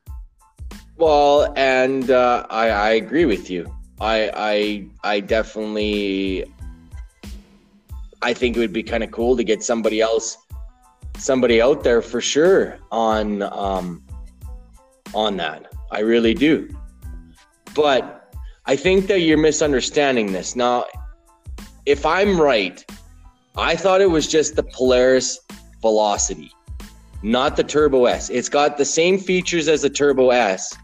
Well, 0.97 1.53
and 1.57 2.11
uh, 2.11 2.47
I, 2.51 2.69
I 2.69 2.91
agree 2.91 3.25
with 3.25 3.51
you. 3.51 3.73
I 4.01 4.31
I 4.35 4.87
I 5.05 5.21
definitely 5.21 6.45
I 8.23 8.35
think 8.35 8.57
it 8.57 8.61
would 8.61 8.73
be 8.73 8.83
kind 8.83 9.05
of 9.05 9.11
cool 9.11 9.37
to 9.37 9.45
get 9.45 9.63
somebody 9.63 10.01
else 10.01 10.39
somebody 11.19 11.61
out 11.61 11.85
there 11.85 12.01
for 12.01 12.21
sure 12.21 12.79
on 12.91 13.43
um 13.43 14.03
on 15.15 15.37
that. 15.37 15.73
I 15.91 16.01
really 16.01 16.35
do. 16.35 16.69
But 17.75 18.35
I 18.67 18.77
think 18.77 19.07
that 19.09 19.21
you're 19.21 19.39
misunderstanding 19.39 20.33
this. 20.33 20.55
Now, 20.55 20.85
if 21.87 22.07
I'm 22.07 22.41
right, 22.41 22.85
I 23.57 23.75
thought 23.77 24.01
it 24.01 24.11
was 24.11 24.29
just 24.29 24.55
the 24.57 24.63
Polaris 24.63 25.41
Velocity, 25.83 26.53
not 27.23 27.57
the 27.57 27.65
Turbo 27.65 28.07
S. 28.07 28.31
It's 28.31 28.49
got 28.49 28.77
the 28.77 28.85
same 28.85 29.19
features 29.19 29.69
as 29.69 29.83
the 29.83 29.91
Turbo 29.91 30.31
S 30.31 30.77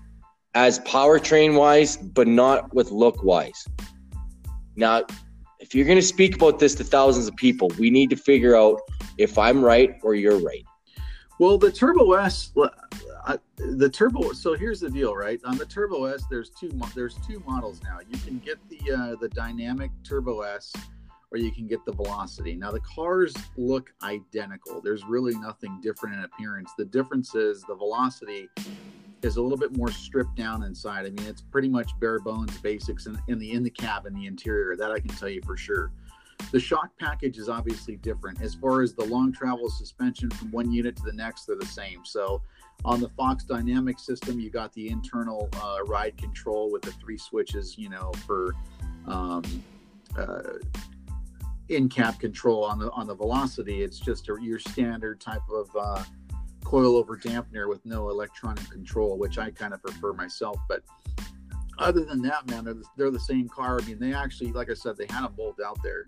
as 0.55 0.81
powertrain 0.81 1.57
wise, 1.57 1.97
but 1.97 2.27
not 2.27 2.75
with 2.75 2.91
look 2.91 3.23
wise. 3.23 3.67
Now, 4.77 5.05
if 5.61 5.75
you're 5.75 5.87
going 5.87 5.99
to 5.99 6.03
speak 6.03 6.37
about 6.37 6.59
this 6.59 6.75
to 6.77 6.85
thousands 6.85 7.27
of 7.29 7.37
people, 7.37 7.71
we 7.79 7.91
need 7.91 8.11
to 8.11 8.17
figure 8.17 8.57
out 8.57 8.81
if 9.19 9.39
I'm 9.39 9.65
right 9.65 9.97
or 10.03 10.15
you're 10.15 10.39
right. 10.39 10.65
Well, 11.39 11.59
the 11.59 11.71
Turbo 11.71 12.13
S, 12.15 12.53
the 13.57 13.89
turbo. 13.89 14.33
So 14.33 14.55
here's 14.55 14.81
the 14.81 14.91
deal, 14.91 15.15
right? 15.15 15.41
On 15.45 15.57
the 15.57 15.67
Turbo 15.67 16.05
S, 16.05 16.25
there's 16.31 16.51
two 16.51 16.71
there's 16.95 17.15
two 17.27 17.43
models 17.47 17.81
now. 17.83 17.99
You 18.09 18.19
can 18.19 18.39
get 18.39 18.59
the 18.69 18.93
uh, 18.93 19.17
the 19.17 19.29
dynamic 19.29 19.91
Turbo 20.05 20.43
S, 20.43 20.73
or 21.33 21.39
you 21.39 21.51
can 21.51 21.67
get 21.67 21.85
the 21.85 21.93
Velocity. 21.93 22.55
Now 22.55 22.71
the 22.71 22.81
cars 22.81 23.35
look 23.57 23.93
identical. 24.03 24.81
There's 24.81 25.05
really 25.05 25.35
nothing 25.35 25.81
different 25.83 26.17
in 26.17 26.25
appearance. 26.25 26.71
The 26.79 26.85
difference 26.85 27.35
is 27.35 27.63
the 27.63 27.75
Velocity 27.75 28.49
is 29.23 29.37
a 29.37 29.43
little 29.43 29.59
bit 29.59 29.77
more 29.77 29.91
stripped 29.91 30.37
down 30.37 30.63
inside. 30.63 31.07
I 31.07 31.11
mean, 31.11 31.27
it's 31.27 31.43
pretty 31.43 31.69
much 31.69 31.99
bare 31.99 32.21
bones 32.21 32.57
basics 32.59 33.07
in, 33.07 33.19
in 33.29 33.39
the 33.39 33.53
in 33.53 33.63
the 33.63 33.71
cab 33.71 34.07
and 34.07 34.17
the 34.17 34.27
interior. 34.27 34.77
That 34.77 34.93
I 34.93 35.01
can 35.01 35.11
tell 35.11 35.29
you 35.29 35.43
for 35.45 35.57
sure. 35.57 35.91
The 36.53 36.61
shock 36.61 36.91
package 37.01 37.39
is 37.39 37.49
obviously 37.49 37.97
different. 37.97 38.43
As 38.43 38.55
far 38.55 38.83
as 38.83 38.95
the 38.95 39.05
long 39.05 39.33
travel 39.33 39.71
suspension 39.71 40.31
from 40.31 40.51
one 40.53 40.71
unit 40.71 40.95
to 40.97 41.03
the 41.03 41.13
next, 41.13 41.47
they're 41.47 41.57
the 41.57 41.65
same. 41.65 42.05
So 42.05 42.43
on 42.85 43.01
the 43.01 43.09
Fox 43.09 43.45
Dynamic 43.45 43.99
system, 43.99 44.39
you 44.39 44.51
got 44.51 44.71
the 44.75 44.91
internal 44.91 45.49
uh, 45.63 45.79
ride 45.87 46.17
control 46.19 46.71
with 46.71 46.83
the 46.83 46.93
three 46.93 47.17
switches, 47.17 47.79
you 47.79 47.89
know, 47.89 48.13
for 48.27 48.55
um, 49.07 49.43
uh, 50.17 50.43
in-cab 51.69 52.19
control. 52.19 52.65
On 52.65 52.79
the 52.79 52.91
on 52.93 53.07
the 53.07 53.15
Velocity, 53.15 53.83
it's 53.83 53.99
just 53.99 54.29
a, 54.29 54.37
your 54.41 54.59
standard 54.59 55.21
type 55.21 55.43
of 55.53 55.69
uh, 55.79 56.05
coilover 56.65 57.21
dampener 57.21 57.69
with 57.69 57.85
no 57.85 58.11
electronic 58.11 58.69
control, 58.71 59.19
which 59.19 59.39
I 59.39 59.51
kind 59.51 59.75
of 59.75 59.83
prefer 59.83 60.13
myself. 60.13 60.59
But 60.69 60.83
other 61.79 62.05
than 62.05 62.23
that, 62.23 62.49
man, 62.49 62.65
they're 62.65 62.75
the, 62.75 62.85
they're 62.97 63.11
the 63.11 63.21
same 63.21 63.49
car. 63.49 63.81
I 63.81 63.85
mean, 63.85 63.99
they 63.99 64.13
actually, 64.13 64.53
like 64.53 64.71
I 64.71 64.75
said, 64.75 64.97
they 64.97 65.07
had 65.11 65.25
a 65.25 65.29
bolt 65.29 65.59
out 65.65 65.79
there. 65.83 66.07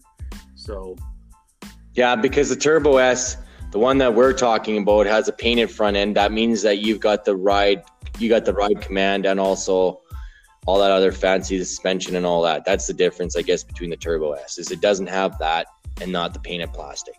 So, 0.55 0.97
yeah, 1.95 2.17
because 2.17 2.49
the 2.49 2.57
Turbo 2.57 2.97
S 2.97 3.37
the 3.71 3.79
one 3.79 3.99
that 3.99 4.15
we're 4.15 4.33
talking 4.33 4.79
about 4.79 5.07
has 5.07 5.29
a 5.29 5.33
painted 5.33 5.71
front 5.71 5.97
end. 5.97 6.17
That 6.17 6.33
means 6.33 6.63
that 6.63 6.79
you've 6.79 7.01
got 7.01 7.25
the 7.25 7.37
ride, 7.37 7.83
you 8.19 8.29
got 8.29 8.45
the 8.45 8.55
ride 8.55 8.81
command, 8.81 9.27
and 9.27 9.39
also 9.39 10.01
all 10.69 10.79
that 10.79 10.91
other 10.91 11.11
fancy 11.11 11.59
suspension 11.59 12.15
and 12.15 12.27
all 12.27 12.43
that. 12.43 12.63
That's 12.63 12.87
the 12.87 12.93
difference, 12.93 13.37
I 13.37 13.41
guess, 13.41 13.65
between 13.65 13.89
the 13.89 13.97
Turbo 13.97 14.33
S 14.33 14.59
is 14.59 14.71
it 14.71 14.83
doesn't 14.83 15.07
have 15.07 15.39
that 15.39 15.67
and 16.03 16.13
not 16.13 16.35
the 16.35 16.41
painted 16.41 16.75
plastic. 16.75 17.15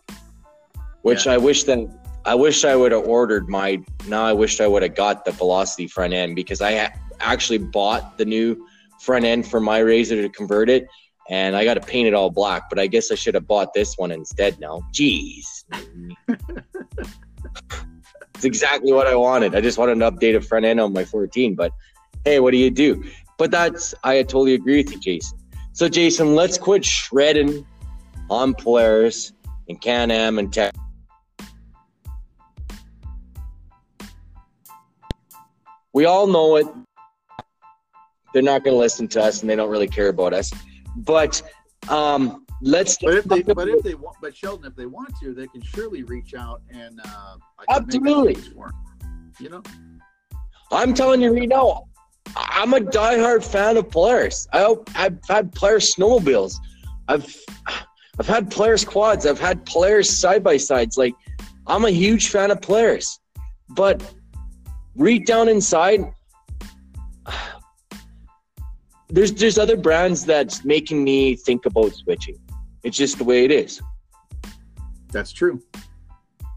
Which 1.01 1.25
yeah. 1.25 1.31
I 1.31 1.37
wish 1.39 1.63
that 1.63 1.79
I 2.25 2.35
wish 2.35 2.63
I 2.63 2.75
would 2.75 2.91
have 2.91 3.07
ordered 3.07 3.49
my. 3.49 3.81
Now 4.07 4.23
I 4.23 4.33
wish 4.33 4.61
I 4.61 4.67
would 4.67 4.83
have 4.83 4.93
got 4.93 5.25
the 5.25 5.31
Velocity 5.31 5.87
front 5.87 6.13
end 6.13 6.35
because 6.35 6.61
I 6.61 6.77
ha- 6.77 6.93
actually 7.21 7.57
bought 7.57 8.19
the 8.19 8.25
new 8.25 8.67
front 9.01 9.25
end 9.25 9.47
for 9.47 9.59
my 9.59 9.79
Razor 9.79 10.21
to 10.21 10.29
convert 10.29 10.69
it, 10.69 10.87
and 11.27 11.55
I 11.55 11.65
got 11.65 11.73
to 11.73 11.81
paint 11.81 12.07
it 12.07 12.13
all 12.13 12.29
black. 12.29 12.69
But 12.69 12.77
I 12.77 12.85
guess 12.85 13.11
I 13.11 13.15
should 13.15 13.33
have 13.33 13.47
bought 13.47 13.73
this 13.73 13.97
one 13.97 14.11
instead. 14.11 14.59
Now, 14.59 14.83
jeez, 14.93 15.63
it's 18.35 18.45
exactly 18.45 18.93
what 18.93 19.07
I 19.07 19.15
wanted. 19.15 19.55
I 19.55 19.61
just 19.61 19.79
wanted 19.79 19.93
an 19.93 20.01
updated 20.01 20.45
front 20.45 20.65
end 20.65 20.79
on 20.79 20.93
my 20.93 21.03
14. 21.03 21.55
But 21.55 21.71
hey, 22.25 22.39
what 22.39 22.51
do 22.51 22.57
you 22.57 22.69
do? 22.69 23.03
But 23.39 23.51
that's 23.51 23.95
I 24.03 24.21
totally 24.23 24.53
agree 24.53 24.83
with 24.83 24.91
you, 24.91 24.99
Jason. 24.99 25.39
So 25.71 25.87
Jason, 25.87 26.35
let's 26.35 26.57
quit 26.57 26.83
shredding 26.83 27.65
on 28.29 28.53
Polaris 28.53 29.31
and 29.69 29.79
Can 29.79 30.11
Am 30.11 30.37
and 30.37 30.53
Tech. 30.53 30.75
We 35.93 36.03
all 36.03 36.27
know 36.27 36.57
it. 36.57 36.67
They're 38.33 38.43
not 38.43 38.63
going 38.63 38.75
to 38.75 38.79
listen 38.79 39.07
to 39.07 39.23
us, 39.23 39.41
and 39.41 39.49
they 39.49 39.55
don't 39.55 39.69
really 39.69 39.87
care 39.87 40.09
about 40.09 40.33
us. 40.33 40.51
But 40.97 41.41
um, 41.87 42.45
let's. 42.61 42.97
But 42.97 43.15
if 43.15 43.23
they, 43.23 43.41
but 43.41 43.69
if 43.69 43.81
they 43.83 43.95
want, 43.95 44.17
but 44.21 44.35
Sheldon, 44.35 44.65
if 44.65 44.75
they 44.75 44.85
want 44.85 45.13
to, 45.21 45.33
they 45.33 45.47
can 45.47 45.61
surely 45.61 46.03
reach 46.03 46.33
out 46.33 46.61
and 46.69 46.99
uh, 47.05 47.37
absolutely. 47.69 48.37
You 49.39 49.49
know, 49.49 49.63
I'm 50.71 50.93
telling 50.93 51.21
you 51.21 51.33
right 51.33 51.47
now, 51.47 51.88
I'm 52.60 52.74
a 52.74 52.82
diehard 52.82 53.41
fan 53.41 53.78
of 53.78 53.89
Polaris. 53.89 54.45
I, 54.51 54.76
I've 54.93 55.18
had 55.30 55.53
Polaris 55.53 55.95
snowmobiles. 55.95 56.55
I've 57.07 57.34
I've 58.20 58.28
had 58.28 58.51
Polaris 58.51 58.84
quads. 58.84 59.26
I've 59.26 59.39
had 59.39 59.66
Polaris 59.66 60.18
side 60.18 60.43
by 60.43 60.57
sides. 60.57 60.97
Like 60.97 61.14
I'm 61.68 61.86
a 61.86 61.89
huge 61.89 62.28
fan 62.28 62.51
of 62.51 62.62
Polaris, 62.62 63.18
but 63.70 64.03
read 64.97 65.26
down 65.26 65.47
inside, 65.47 66.01
there's 69.07 69.32
there's 69.32 69.57
other 69.57 69.78
brands 69.78 70.26
that's 70.26 70.66
making 70.66 71.01
me 71.01 71.38
think 71.38 71.66
about 71.66 71.93
switching. 71.93 72.36
It's 72.84 72.97
just 72.97 73.20
the 73.20 73.24
way 73.24 73.45
it 73.45 73.51
is. 73.51 73.82
That's 75.14 75.32
true. 75.32 75.64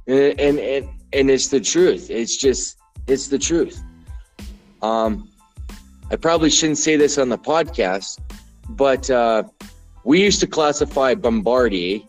And 0.09 0.41
and 0.41 0.59
and, 0.59 0.89
and 1.13 1.31
it's 1.31 1.47
the 1.47 1.61
truth. 1.61 2.11
It's 2.11 2.37
just 2.37 2.77
it's 3.07 3.29
the 3.29 3.39
truth. 3.39 3.81
Um, 4.83 5.29
I 6.13 6.17
probably 6.17 6.51
shouldn't 6.51 6.77
say 6.77 6.97
this 6.97 7.17
on 7.17 7.31
the 7.31 7.39
podcast, 7.39 8.21
but 8.69 9.09
uh, 9.09 9.45
we 10.05 10.23
used 10.23 10.41
to 10.41 10.47
classify 10.47 11.15
Bombardier, 11.15 12.01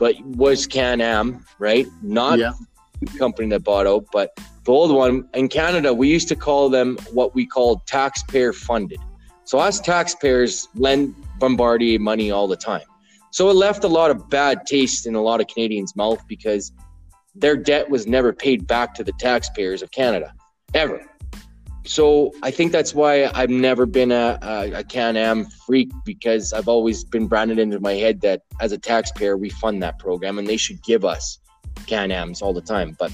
but 0.00 0.20
was 0.24 0.66
Can 0.66 1.00
Am, 1.00 1.44
right? 1.60 1.86
Not 2.02 2.40
yeah. 2.40 2.54
the 3.00 3.16
company 3.16 3.48
that 3.50 3.60
bought 3.60 3.86
out, 3.86 4.06
but 4.12 4.36
the 4.64 4.72
old 4.72 4.92
one 4.92 5.28
in 5.34 5.48
Canada. 5.48 5.94
We 5.94 6.08
used 6.08 6.26
to 6.28 6.34
call 6.34 6.68
them 6.68 6.98
what 7.12 7.32
we 7.32 7.46
called 7.46 7.86
taxpayer 7.86 8.52
funded. 8.52 8.98
So 9.44 9.60
us 9.60 9.78
taxpayers 9.78 10.66
lend 10.74 11.14
Bombardier 11.38 12.00
money 12.00 12.32
all 12.32 12.48
the 12.48 12.56
time. 12.56 12.86
So 13.30 13.48
it 13.50 13.54
left 13.54 13.84
a 13.84 13.88
lot 13.88 14.10
of 14.10 14.28
bad 14.28 14.66
taste 14.66 15.06
in 15.06 15.14
a 15.14 15.22
lot 15.22 15.40
of 15.40 15.46
Canadians' 15.46 15.94
mouth 15.94 16.26
because 16.26 16.72
their 17.36 17.56
debt 17.56 17.88
was 17.88 18.08
never 18.08 18.32
paid 18.32 18.66
back 18.66 18.94
to 18.94 19.04
the 19.04 19.12
taxpayers 19.12 19.80
of 19.80 19.92
Canada, 19.92 20.34
ever. 20.74 21.06
So 21.86 22.32
I 22.42 22.50
think 22.50 22.72
that's 22.72 22.94
why 22.94 23.30
I've 23.34 23.50
never 23.50 23.86
been 23.86 24.10
a, 24.10 24.38
a, 24.42 24.72
a 24.80 24.84
Can-Am 24.84 25.46
freak 25.66 25.90
because 26.04 26.52
I've 26.52 26.68
always 26.68 27.04
been 27.04 27.26
branded 27.26 27.58
into 27.58 27.80
my 27.80 27.94
head 27.94 28.20
that 28.22 28.42
as 28.60 28.72
a 28.72 28.78
taxpayer 28.78 29.36
we 29.36 29.50
fund 29.50 29.82
that 29.82 29.98
program 29.98 30.38
and 30.38 30.46
they 30.46 30.56
should 30.56 30.82
give 30.82 31.04
us 31.04 31.38
Can-Ams 31.86 32.42
all 32.42 32.52
the 32.52 32.60
time. 32.60 32.96
But 32.98 33.12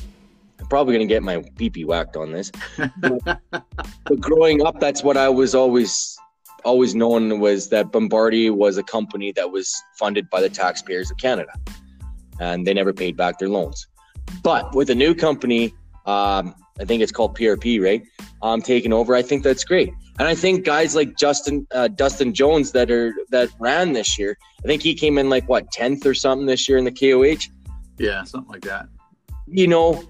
I'm 0.58 0.66
probably 0.66 0.94
going 0.94 1.06
to 1.06 1.14
get 1.14 1.22
my 1.22 1.44
pee 1.56 1.84
whacked 1.84 2.16
on 2.16 2.32
this. 2.32 2.50
but, 2.98 3.20
but 3.50 4.20
growing 4.20 4.64
up, 4.64 4.80
that's 4.80 5.02
what 5.02 5.16
I 5.16 5.28
was 5.28 5.54
always 5.54 6.16
always 6.64 6.94
known 6.94 7.40
was 7.40 7.68
that 7.70 7.90
Bombardier 7.90 8.52
was 8.52 8.78
a 8.78 8.84
company 8.84 9.32
that 9.32 9.50
was 9.50 9.82
funded 9.98 10.30
by 10.30 10.40
the 10.40 10.48
taxpayers 10.48 11.10
of 11.10 11.16
Canada. 11.16 11.52
and 12.40 12.66
they 12.66 12.72
never 12.72 12.92
paid 12.92 13.16
back 13.16 13.38
their 13.38 13.48
loans. 13.48 13.86
But 14.42 14.74
with 14.74 14.88
a 14.90 14.94
new 14.94 15.14
company, 15.14 15.74
um, 16.06 16.54
I 16.80 16.84
think 16.84 17.02
it's 17.02 17.12
called 17.12 17.36
BRP, 17.36 17.82
right? 17.82 18.02
Um, 18.42 18.62
taking 18.62 18.92
over, 18.92 19.14
I 19.14 19.22
think 19.22 19.42
that's 19.44 19.64
great. 19.64 19.92
And 20.18 20.28
I 20.28 20.34
think 20.34 20.64
guys 20.64 20.94
like 20.94 21.16
Justin 21.16 21.66
uh, 21.72 21.88
Dustin 21.88 22.34
Jones 22.34 22.72
that 22.72 22.90
are 22.90 23.14
that 23.30 23.48
ran 23.58 23.92
this 23.92 24.18
year, 24.18 24.36
I 24.62 24.66
think 24.66 24.82
he 24.82 24.94
came 24.94 25.18
in 25.18 25.30
like 25.30 25.48
what 25.48 25.70
tenth 25.72 26.04
or 26.04 26.14
something 26.14 26.46
this 26.46 26.68
year 26.68 26.78
in 26.78 26.84
the 26.84 26.92
KOH. 26.92 27.50
Yeah, 27.98 28.24
something 28.24 28.50
like 28.50 28.62
that. 28.62 28.88
You 29.46 29.68
know, 29.68 30.02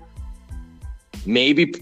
maybe 1.25 1.75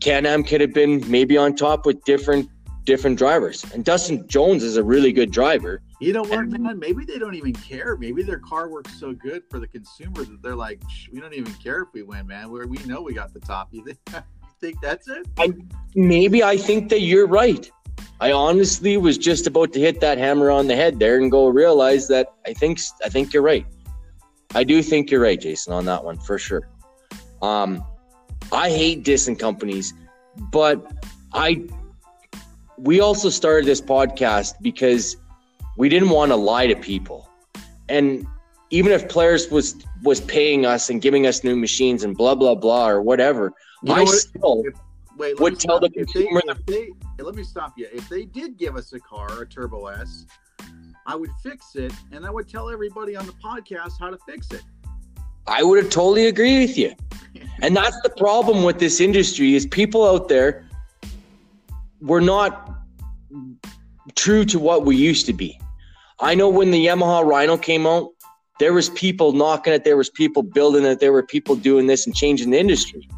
Can-Am 0.00 0.44
could 0.44 0.60
have 0.60 0.74
been 0.74 1.08
maybe 1.10 1.36
on 1.36 1.54
top 1.54 1.86
with 1.86 2.02
different 2.04 2.48
different 2.84 3.16
drivers. 3.16 3.64
And 3.72 3.84
Dustin 3.84 4.26
Jones 4.26 4.62
is 4.62 4.76
a 4.76 4.82
really 4.82 5.12
good 5.12 5.30
driver. 5.30 5.82
You 6.00 6.14
know 6.14 6.22
what, 6.22 6.48
man? 6.48 6.78
Maybe 6.78 7.04
they 7.04 7.18
don't 7.18 7.34
even 7.34 7.52
care. 7.52 7.94
Maybe 7.94 8.22
their 8.22 8.38
car 8.38 8.70
works 8.70 8.98
so 8.98 9.12
good 9.12 9.42
for 9.50 9.60
the 9.60 9.66
consumer 9.66 10.24
that 10.24 10.42
they're 10.42 10.56
like, 10.56 10.80
we 11.12 11.20
don't 11.20 11.34
even 11.34 11.52
care 11.54 11.82
if 11.82 11.88
we 11.92 12.02
win, 12.02 12.26
man. 12.26 12.50
Where 12.50 12.66
we 12.66 12.78
know 12.78 13.02
we 13.02 13.12
got 13.12 13.34
the 13.34 13.40
top. 13.40 13.68
You 13.80 13.84
think, 13.84 13.98
you 14.08 14.22
think 14.60 14.80
that's 14.80 15.08
it? 15.08 15.26
I, 15.38 15.52
maybe 15.94 16.42
I 16.42 16.56
think 16.56 16.88
that 16.88 17.00
you're 17.00 17.26
right. 17.26 17.70
I 18.18 18.32
honestly 18.32 18.96
was 18.96 19.18
just 19.18 19.46
about 19.46 19.72
to 19.74 19.80
hit 19.80 20.00
that 20.00 20.16
hammer 20.18 20.50
on 20.50 20.66
the 20.66 20.76
head 20.76 20.98
there 20.98 21.18
and 21.18 21.30
go 21.30 21.48
realize 21.48 22.08
that 22.08 22.34
I 22.46 22.54
think 22.54 22.80
I 23.04 23.08
think 23.08 23.32
you're 23.32 23.42
right. 23.42 23.66
I 24.54 24.64
do 24.64 24.82
think 24.82 25.10
you're 25.10 25.20
right, 25.20 25.40
Jason, 25.40 25.72
on 25.72 25.84
that 25.86 26.04
one 26.04 26.18
for 26.18 26.38
sure. 26.38 26.68
Um, 27.40 27.84
I 28.52 28.68
hate 28.68 29.04
dissing 29.04 29.38
companies, 29.38 29.94
but 30.50 30.92
I 31.32 31.64
we 32.76 33.00
also 33.00 33.28
started 33.28 33.66
this 33.66 33.80
podcast 33.80 34.54
because 34.60 35.16
we 35.80 35.88
didn't 35.88 36.10
want 36.10 36.30
to 36.30 36.36
lie 36.36 36.66
to 36.66 36.76
people. 36.76 37.26
And 37.88 38.26
even 38.68 38.92
if 38.92 39.08
Polaris 39.08 39.50
was 39.50 39.74
was 40.02 40.20
paying 40.20 40.66
us 40.66 40.90
and 40.90 41.00
giving 41.00 41.26
us 41.26 41.42
new 41.42 41.56
machines 41.56 42.04
and 42.04 42.14
blah 42.14 42.34
blah 42.34 42.54
blah 42.54 42.86
or 42.86 43.00
whatever, 43.00 43.54
you 43.82 43.94
I 43.94 44.04
still 44.04 44.62
if, 44.66 44.74
wait, 45.16 45.40
would 45.40 45.58
tell 45.58 45.80
the 45.80 45.88
consumer. 45.88 46.42
If 46.46 46.66
they, 46.66 46.74
if 46.74 46.92
they, 47.16 47.24
let 47.24 47.34
me 47.34 47.42
stop 47.42 47.72
you. 47.78 47.88
If 47.90 48.10
they 48.10 48.26
did 48.26 48.58
give 48.58 48.76
us 48.76 48.92
a 48.92 49.00
car, 49.00 49.40
a 49.40 49.46
Turbo 49.46 49.86
S, 49.86 50.26
I 51.06 51.16
would 51.16 51.30
fix 51.42 51.74
it, 51.76 51.94
and 52.12 52.26
I 52.26 52.30
would 52.30 52.46
tell 52.46 52.68
everybody 52.68 53.16
on 53.16 53.24
the 53.24 53.32
podcast 53.32 53.98
how 53.98 54.10
to 54.10 54.18
fix 54.28 54.50
it. 54.50 54.62
I 55.46 55.62
would 55.62 55.82
have 55.82 55.90
totally 55.90 56.26
agree 56.26 56.58
with 56.58 56.76
you. 56.76 56.94
and 57.62 57.74
that's 57.74 57.98
the 58.02 58.10
problem 58.10 58.64
with 58.64 58.78
this 58.78 59.00
industry 59.00 59.54
is 59.54 59.64
people 59.66 60.06
out 60.06 60.28
there 60.28 60.66
we're 62.02 62.20
not 62.20 62.70
true 64.14 64.44
to 64.46 64.58
what 64.58 64.84
we 64.84 64.96
used 64.96 65.26
to 65.26 65.32
be. 65.32 65.59
I 66.22 66.34
know 66.34 66.48
when 66.48 66.70
the 66.70 66.86
Yamaha 66.86 67.24
Rhino 67.24 67.56
came 67.56 67.86
out, 67.86 68.10
there 68.58 68.74
was 68.74 68.90
people 68.90 69.32
knocking 69.32 69.72
it, 69.72 69.84
there 69.84 69.96
was 69.96 70.10
people 70.10 70.42
building 70.42 70.84
it, 70.84 71.00
there 71.00 71.12
were 71.12 71.22
people 71.22 71.56
doing 71.56 71.86
this 71.86 72.06
and 72.06 72.14
changing 72.14 72.50
the 72.50 72.58
industry. 72.58 73.08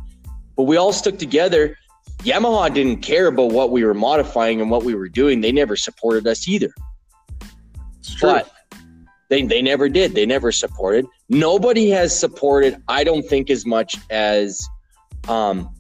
But 0.57 0.65
we 0.65 0.77
all 0.77 0.93
stuck 0.93 1.19
together. 1.19 1.77
Yamaha 2.19 2.73
didn't 2.73 3.03
care 3.03 3.27
about 3.27 3.51
what 3.51 3.73
we 3.73 3.83
were 3.85 3.95
modifying 3.95 4.61
and 4.61 4.71
what 4.71 4.85
we 4.85 4.95
were 4.95 5.09
doing. 5.09 5.41
They 5.41 5.51
never 5.51 5.75
supported 5.75 6.29
us 6.29 6.47
either. 6.47 6.71
But 8.21 8.53
they, 9.31 9.43
they 9.43 9.63
never 9.63 9.89
did. 9.89 10.15
They 10.15 10.27
never 10.27 10.53
supported. 10.53 11.05
Nobody 11.29 11.91
has 11.91 12.17
supported, 12.17 12.81
I 12.87 13.03
don't 13.03 13.25
think, 13.25 13.51
as 13.51 13.67
much 13.67 13.97
as 14.11 14.65
um, 15.27 15.75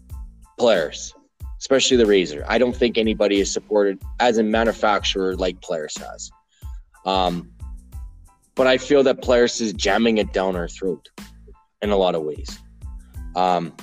Polaris, 0.59 1.14
especially 1.61 1.99
the 1.99 2.07
Razor. 2.07 2.45
I 2.49 2.59
don't 2.59 2.75
think 2.75 2.99
anybody 2.99 3.39
is 3.39 3.53
supported 3.53 4.03
as 4.18 4.39
a 4.39 4.43
manufacturer 4.43 5.37
like 5.37 5.61
Polaris 5.61 5.97
has. 5.99 6.33
Um, 7.05 7.51
but 8.55 8.67
I 8.67 8.79
feel 8.79 9.03
that 9.05 9.23
Polaris 9.23 9.61
is 9.61 9.73
jamming 9.73 10.19
it 10.19 10.33
down 10.33 10.57
our 10.57 10.69
throat 10.69 11.09
in 11.81 11.91
a 11.91 11.97
lot 11.97 12.15
of 12.15 12.23
ways. 12.23 12.59
Um, 13.35 13.75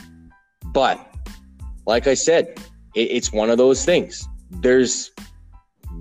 but 0.66 1.06
like 1.86 2.08
I 2.08 2.14
said, 2.14 2.60
it, 2.96 3.12
it's 3.12 3.32
one 3.34 3.50
of 3.50 3.58
those 3.58 3.84
things. 3.84 4.28
There's 4.50 5.12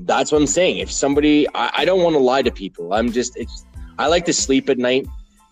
that's 0.04 0.32
what 0.32 0.40
I'm 0.40 0.46
saying. 0.46 0.78
If 0.78 0.90
somebody, 0.90 1.46
I, 1.54 1.70
I 1.78 1.84
don't 1.84 2.02
want 2.02 2.14
to 2.14 2.20
lie 2.20 2.42
to 2.42 2.50
people. 2.50 2.92
I'm 2.92 3.12
just, 3.12 3.36
it's, 3.36 3.64
I 3.98 4.06
like 4.06 4.24
to 4.26 4.32
sleep 4.32 4.68
at 4.68 4.78
night, 4.78 5.06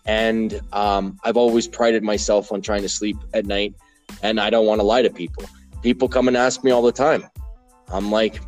and 0.05 0.61
um, 0.73 1.19
I've 1.23 1.37
always 1.37 1.67
prided 1.67 2.03
myself 2.03 2.51
on 2.51 2.61
trying 2.61 2.81
to 2.81 2.89
sleep 2.89 3.17
at 3.33 3.45
night, 3.45 3.75
and 4.23 4.39
I 4.39 4.49
don't 4.49 4.65
want 4.65 4.79
to 4.79 4.85
lie 4.85 5.01
to 5.01 5.09
people. 5.09 5.43
People 5.83 6.07
come 6.07 6.27
and 6.27 6.37
ask 6.37 6.63
me 6.63 6.71
all 6.71 6.81
the 6.81 6.91
time. 6.91 7.25
I'm 7.89 8.09
like, 8.11 8.41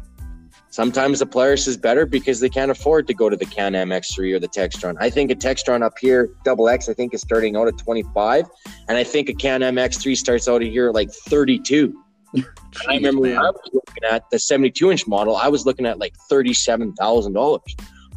Sometimes 0.71 1.17
the 1.17 1.25
Polaris 1.25 1.67
is 1.67 1.77
better 1.77 2.05
because 2.05 2.39
they 2.39 2.49
can't 2.49 2.69
afford 2.69 3.07
to 3.07 3.13
go 3.13 3.27
to 3.27 3.35
the 3.35 3.45
Can-Am 3.45 3.89
X3 3.89 4.35
or 4.35 4.39
the 4.39 4.47
Textron. 4.47 4.95
I 4.99 5.09
think 5.09 5.31
a 5.31 5.35
Textron 5.35 5.81
up 5.81 5.97
here, 5.99 6.29
double 6.45 6.69
X, 6.69 6.87
I 6.87 6.93
think 6.93 7.13
is 7.13 7.21
starting 7.21 7.55
out 7.55 7.67
at 7.67 7.77
25, 7.79 8.45
and 8.87 8.97
I 8.97 9.03
think 9.03 9.29
a 9.29 9.33
Can-Am 9.33 9.75
X3 9.75 10.15
starts 10.15 10.47
out 10.47 10.61
of 10.61 10.67
here 10.67 10.89
at 10.89 10.93
like 10.93 11.09
32. 11.11 12.03
Jeez, 12.35 12.45
I 12.87 12.95
remember 12.95 13.23
man. 13.23 13.31
when 13.31 13.39
I 13.39 13.49
was 13.49 13.69
looking 13.73 14.03
at 14.03 14.29
the 14.29 14.37
72 14.37 14.91
inch 14.91 15.07
model, 15.07 15.35
I 15.35 15.47
was 15.47 15.65
looking 15.65 15.87
at 15.87 15.97
like 15.97 16.13
$37,000. 16.31 17.59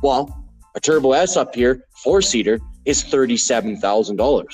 Well, 0.02 0.46
a 0.74 0.80
Turbo 0.80 1.12
S 1.12 1.38
up 1.38 1.54
here, 1.54 1.86
four 2.04 2.20
seater, 2.20 2.60
is 2.84 3.02
$37,000. 3.02 4.44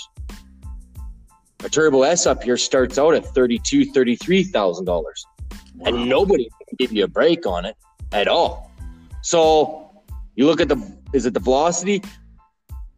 A 1.65 1.69
Turbo 1.69 2.03
S 2.03 2.27
up 2.27 2.45
here 2.45 2.57
starts 2.57 2.97
out 2.97 3.15
at 3.15 3.25
$32,000, 3.25 3.93
$33,000. 3.93 4.87
Wow. 4.87 5.03
And 5.85 6.09
nobody 6.09 6.49
can 6.69 6.77
give 6.79 6.93
you 6.93 7.03
a 7.03 7.09
break 7.09 7.45
on 7.45 7.65
it 7.65 7.75
at 8.13 8.29
all. 8.29 8.71
So 9.23 9.91
you 10.37 10.47
look 10.47 10.61
at 10.61 10.69
the 10.69 10.99
is 11.13 11.27
it 11.27 11.35
the 11.35 11.41
velocity? 11.41 12.03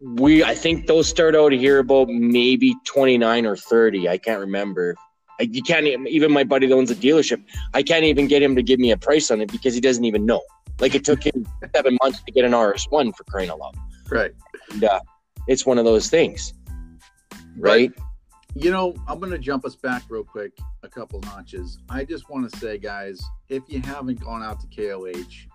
We 0.01 0.43
I 0.45 0.55
think 0.55 0.87
those 0.87 1.09
start 1.09 1.37
out 1.37 1.53
here 1.53 1.79
about 1.79 2.09
maybe 2.09 2.75
29 2.85 3.47
or 3.47 3.57
30. 3.57 4.09
I 4.09 4.19
can't 4.19 4.41
remember. 4.41 4.95
I, 5.39 5.45
you 5.45 5.63
can't 5.63 5.87
even 5.87 6.33
my 6.33 6.45
buddy 6.45 6.67
that 6.67 6.75
owns 6.75 6.91
a 6.91 6.95
dealership. 6.95 7.43
I 7.75 7.83
can't 7.83 8.05
even 8.05 8.27
get 8.27 8.43
him 8.43 8.57
to 8.57 8.63
give 8.63 8.79
me 8.79 8.91
a 8.91 8.97
price 8.97 9.31
on 9.31 9.41
it 9.41 9.51
because 9.51 9.75
he 9.75 9.81
doesn't 9.81 10.05
even 10.05 10.27
know. 10.27 10.43
Like 10.79 10.95
it 10.95 11.05
took 11.05 11.25
him 11.25 11.47
seven 11.75 11.99
months 12.03 12.23
to 12.23 12.33
get 12.33 12.45
an 12.45 12.55
RS 12.55 12.87
one 12.91 13.13
for 13.13 13.25
crying 13.25 13.51
out 13.51 13.59
loud. 13.59 13.75
Right. 14.11 14.33
And, 14.71 14.85
uh, 14.85 15.01
it's 15.47 15.65
one 15.65 15.79
of 15.79 15.85
those 15.85 16.09
things. 16.09 16.53
Right. 17.57 17.91
But, 17.95 18.05
you 18.55 18.71
know, 18.71 18.95
I'm 19.07 19.19
going 19.21 19.33
to 19.33 19.39
jump 19.39 19.65
us 19.65 19.77
back 19.77 20.03
real 20.09 20.25
quick 20.25 20.53
a 20.83 20.89
couple 20.89 21.21
notches. 21.21 21.79
I 21.89 22.05
just 22.05 22.29
want 22.29 22.51
to 22.51 22.59
say, 22.59 22.79
guys, 22.79 23.23
if 23.49 23.63
you 23.69 23.81
haven't 23.81 24.21
gone 24.21 24.43
out 24.43 24.61
to 24.61 24.67
KOH, 24.67 25.47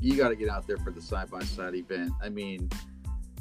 you 0.00 0.16
got 0.16 0.28
to 0.28 0.36
get 0.36 0.48
out 0.48 0.66
there 0.66 0.78
for 0.78 0.90
the 0.90 1.00
side 1.00 1.30
by 1.30 1.42
side 1.42 1.74
event. 1.74 2.12
I 2.22 2.28
mean, 2.28 2.70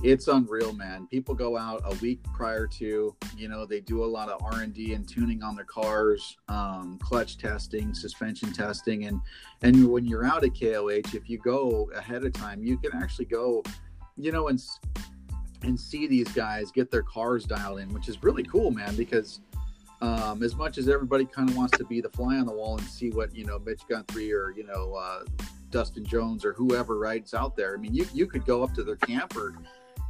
it's 0.03 0.27
unreal, 0.27 0.73
man. 0.73 1.07
People 1.07 1.35
go 1.35 1.57
out 1.57 1.81
a 1.85 1.95
week 1.95 2.21
prior 2.33 2.67
to, 2.67 3.15
you 3.37 3.47
know, 3.47 3.65
they 3.65 3.79
do 3.79 4.03
a 4.03 4.05
lot 4.05 4.29
of 4.29 4.41
R 4.43 4.61
and 4.61 4.73
D 4.73 4.93
and 4.93 5.07
tuning 5.07 5.41
on 5.41 5.55
their 5.55 5.65
cars, 5.65 6.37
um, 6.49 6.99
clutch 7.01 7.37
testing, 7.37 7.93
suspension 7.93 8.51
testing, 8.51 9.05
and 9.05 9.21
and 9.61 9.89
when 9.89 10.05
you're 10.05 10.25
out 10.25 10.43
at 10.43 10.59
KOH, 10.59 11.15
if 11.15 11.29
you 11.29 11.37
go 11.37 11.89
ahead 11.95 12.25
of 12.25 12.33
time, 12.33 12.63
you 12.63 12.77
can 12.77 12.93
actually 12.93 13.25
go, 13.25 13.63
you 14.17 14.31
know, 14.31 14.49
and 14.49 14.61
and 15.65 15.79
see 15.79 16.07
these 16.07 16.29
guys 16.29 16.71
get 16.71 16.91
their 16.91 17.03
cars 17.03 17.45
dialed 17.45 17.79
in, 17.79 17.93
which 17.93 18.09
is 18.09 18.21
really 18.23 18.43
cool, 18.43 18.71
man. 18.71 18.95
Because 18.95 19.41
um, 20.01 20.43
as 20.43 20.55
much 20.55 20.77
as 20.77 20.89
everybody 20.89 21.25
kind 21.25 21.49
of 21.49 21.57
wants 21.57 21.77
to 21.77 21.85
be 21.85 22.01
the 22.01 22.09
fly 22.09 22.37
on 22.37 22.45
the 22.45 22.53
wall 22.53 22.77
and 22.77 22.85
see 22.87 23.09
what 23.11 23.35
you 23.35 23.45
know 23.45 23.59
Mitch 23.59 23.81
Guthrie 23.89 24.33
or 24.33 24.51
you 24.51 24.65
know 24.65 24.93
uh, 24.93 25.23
Dustin 25.71 26.05
Jones 26.05 26.45
or 26.45 26.53
whoever 26.53 26.97
rides 26.97 27.33
out 27.33 27.55
there, 27.55 27.75
I 27.75 27.77
mean, 27.77 27.93
you 27.93 28.07
you 28.13 28.27
could 28.27 28.45
go 28.45 28.63
up 28.63 28.73
to 28.75 28.83
their 28.83 28.97
camp 28.97 29.35
or 29.35 29.55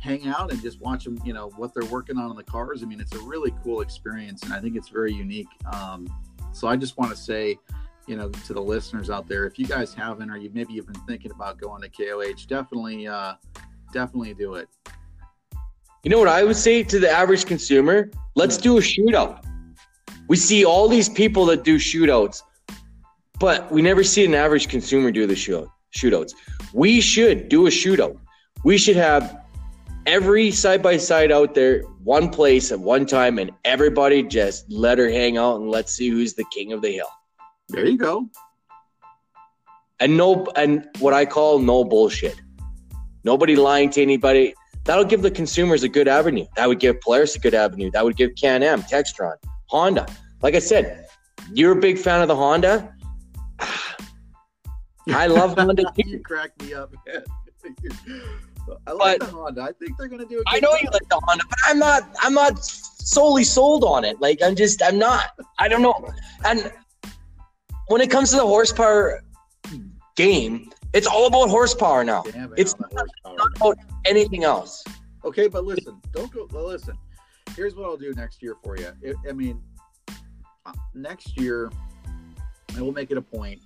hang 0.01 0.27
out 0.27 0.51
and 0.51 0.61
just 0.61 0.79
watch 0.81 1.03
them, 1.03 1.19
you 1.25 1.33
know, 1.33 1.49
what 1.55 1.73
they're 1.73 1.89
working 1.89 2.17
on 2.17 2.29
in 2.29 2.37
the 2.37 2.43
cars. 2.43 2.83
I 2.83 2.85
mean, 2.85 2.99
it's 2.99 3.15
a 3.15 3.19
really 3.19 3.53
cool 3.63 3.81
experience, 3.81 4.43
and 4.43 4.53
I 4.53 4.59
think 4.59 4.75
it's 4.75 4.89
very 4.89 5.11
unique. 5.13 5.47
Um, 5.73 6.07
so 6.51 6.67
I 6.67 6.75
just 6.75 6.97
want 6.97 7.11
to 7.11 7.17
say, 7.17 7.57
you 8.05 8.15
know, 8.15 8.29
to 8.29 8.53
the 8.53 8.61
listeners 8.61 9.09
out 9.09 9.27
there, 9.27 9.47
if 9.47 9.57
you 9.57 9.65
guys 9.65 9.93
haven't, 9.93 10.29
or 10.29 10.37
you 10.37 10.51
maybe 10.53 10.73
you've 10.73 10.85
been 10.85 11.01
thinking 11.07 11.31
about 11.31 11.59
going 11.59 11.81
to 11.81 11.89
KOH, 11.89 12.45
definitely, 12.47 13.07
uh, 13.07 13.33
definitely 13.93 14.33
do 14.35 14.55
it. 14.55 14.69
You 16.05 16.11
know 16.11 16.19
what 16.19 16.27
I 16.27 16.43
would 16.43 16.55
say 16.55 16.83
to 16.83 16.99
the 16.99 17.09
average 17.09 17.47
consumer? 17.47 18.11
Let's 18.35 18.57
do 18.57 18.77
a 18.77 18.79
shootout. 18.79 19.43
We 20.27 20.37
see 20.37 20.63
all 20.63 20.87
these 20.87 21.09
people 21.09 21.47
that 21.47 21.63
do 21.63 21.79
shootouts, 21.79 22.43
but 23.39 23.71
we 23.71 23.81
never 23.81 24.03
see 24.03 24.23
an 24.23 24.35
average 24.35 24.67
consumer 24.67 25.09
do 25.09 25.25
the 25.25 25.33
shootout, 25.33 25.69
shootouts. 25.97 26.33
We 26.73 27.01
should 27.01 27.49
do 27.49 27.65
a 27.65 27.71
shootout. 27.71 28.19
We 28.63 28.77
should 28.77 28.97
have 28.97 29.35
every 30.05 30.51
side 30.51 30.83
by 30.83 30.97
side 30.97 31.31
out 31.31 31.55
there, 31.55 31.81
one 32.03 32.29
place 32.29 32.71
at 32.71 32.79
one 32.79 33.07
time, 33.07 33.39
and 33.39 33.49
everybody 33.63 34.21
just 34.21 34.71
let 34.71 34.99
her 34.99 35.09
hang 35.09 35.39
out 35.39 35.59
and 35.59 35.71
let's 35.71 35.91
see 35.91 36.09
who's 36.09 36.35
the 36.35 36.45
king 36.53 36.71
of 36.71 36.83
the 36.83 36.91
hill. 36.91 37.09
There 37.69 37.83
you 37.83 37.97
go. 37.97 38.29
And 39.99 40.17
no, 40.17 40.45
and 40.55 40.87
what 40.99 41.15
I 41.15 41.25
call 41.25 41.57
no 41.57 41.83
bullshit. 41.83 42.39
Nobody 43.23 43.55
lying 43.55 43.89
to 43.89 44.03
anybody 44.03 44.53
That'll 44.86 45.03
give 45.03 45.21
the 45.23 45.31
consumers 45.31 45.83
a 45.83 45.89
good 45.89 46.07
avenue. 46.07 46.45
That 46.55 46.67
would 46.67 46.79
give 46.79 47.01
Polaris 47.01 47.36
a 47.36 47.39
good 47.39 47.53
avenue. 47.55 47.89
That 47.91 48.05
would 48.05 48.15
give 48.15 48.31
Can-Am, 48.36 48.83
Textron, 48.83 49.33
Honda. 49.67 50.05
Like 50.41 50.53
I 50.55 50.59
said, 50.59 51.07
you're 51.53 51.71
a 51.71 51.75
big 51.81 51.97
fan 51.97 52.21
of 52.21 52.27
the 52.27 52.36
Honda. 52.36 52.93
I 55.09 55.27
love 55.27 55.57
Honda 55.57 55.83
you 55.97 56.19
crack 56.19 56.51
me 56.61 56.73
up. 56.73 56.93
man. 57.07 57.23
I 58.88 58.91
like 58.93 59.19
But- 59.19 59.29
the 59.29 59.36
Honda. 59.36 59.61
I 59.61 59.71
think 59.73 59.97
they're 59.97 60.07
gonna 60.07 60.25
do. 60.25 60.38
A 60.39 60.43
I 60.49 60.59
good 60.59 60.65
I 60.65 60.67
know 60.71 60.75
job. 60.77 60.83
you 60.83 60.89
like 60.91 61.09
the 61.09 61.19
Honda, 61.23 61.43
but 61.49 61.59
I'm 61.67 61.79
not. 61.79 62.03
I'm 62.21 62.33
not 62.33 62.63
solely 62.63 63.43
sold 63.43 63.83
on 63.83 64.03
it. 64.03 64.19
Like 64.19 64.39
I'm 64.43 64.55
just. 64.55 64.81
I'm 64.83 64.97
not. 64.97 65.25
I 65.59 65.67
don't 65.67 65.81
know. 65.83 65.93
And 66.43 66.71
when 67.88 68.01
it 68.01 68.09
comes 68.09 68.31
to 68.31 68.38
the 68.38 68.45
horsepower 68.45 69.21
game, 70.15 70.71
it's 70.95 71.07
all 71.07 71.27
about 71.27 71.49
horsepower 71.49 72.03
now. 72.03 72.23
Damn 72.23 72.53
it, 72.53 72.59
It's 72.59 72.73
the 72.73 72.85
horsepower. 72.85 73.35
Not 73.37 73.47
about 73.57 73.77
anything 74.05 74.43
else. 74.43 74.83
Okay, 75.23 75.47
but 75.47 75.65
listen, 75.65 75.99
don't 76.11 76.31
go. 76.31 76.47
well, 76.51 76.67
Listen, 76.67 76.97
here's 77.55 77.75
what 77.75 77.85
I'll 77.85 77.97
do 77.97 78.13
next 78.13 78.41
year 78.41 78.55
for 78.63 78.77
you. 78.77 78.91
I, 79.05 79.29
I 79.29 79.33
mean, 79.33 79.61
uh, 80.65 80.73
next 80.93 81.39
year, 81.39 81.71
I 82.77 82.81
will 82.81 82.91
make 82.91 83.11
it 83.11 83.17
a 83.17 83.21
point, 83.21 83.61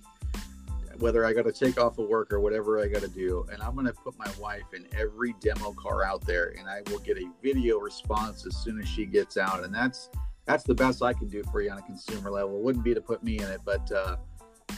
whether 0.98 1.24
I 1.24 1.32
got 1.32 1.44
to 1.44 1.52
take 1.52 1.78
off 1.80 1.98
of 1.98 2.08
work 2.08 2.32
or 2.32 2.40
whatever 2.40 2.80
I 2.80 2.88
got 2.88 3.02
to 3.02 3.08
do, 3.08 3.46
and 3.52 3.62
I'm 3.62 3.74
going 3.74 3.86
to 3.86 3.92
put 3.92 4.18
my 4.18 4.30
wife 4.40 4.74
in 4.74 4.86
every 4.98 5.34
demo 5.40 5.72
car 5.72 6.04
out 6.04 6.26
there, 6.26 6.54
and 6.58 6.68
I 6.68 6.82
will 6.90 7.00
get 7.00 7.18
a 7.18 7.30
video 7.42 7.78
response 7.78 8.46
as 8.46 8.56
soon 8.56 8.80
as 8.80 8.88
she 8.88 9.06
gets 9.06 9.36
out, 9.36 9.64
and 9.64 9.74
that's 9.74 10.10
that's 10.46 10.64
the 10.64 10.74
best 10.74 11.02
I 11.02 11.12
can 11.12 11.28
do 11.28 11.42
for 11.52 11.60
you 11.60 11.70
on 11.70 11.78
a 11.78 11.82
consumer 11.82 12.30
level. 12.30 12.56
It 12.56 12.62
wouldn't 12.62 12.84
be 12.84 12.94
to 12.94 13.00
put 13.00 13.22
me 13.22 13.38
in 13.38 13.48
it, 13.48 13.60
but 13.64 13.90
uh, 13.92 14.16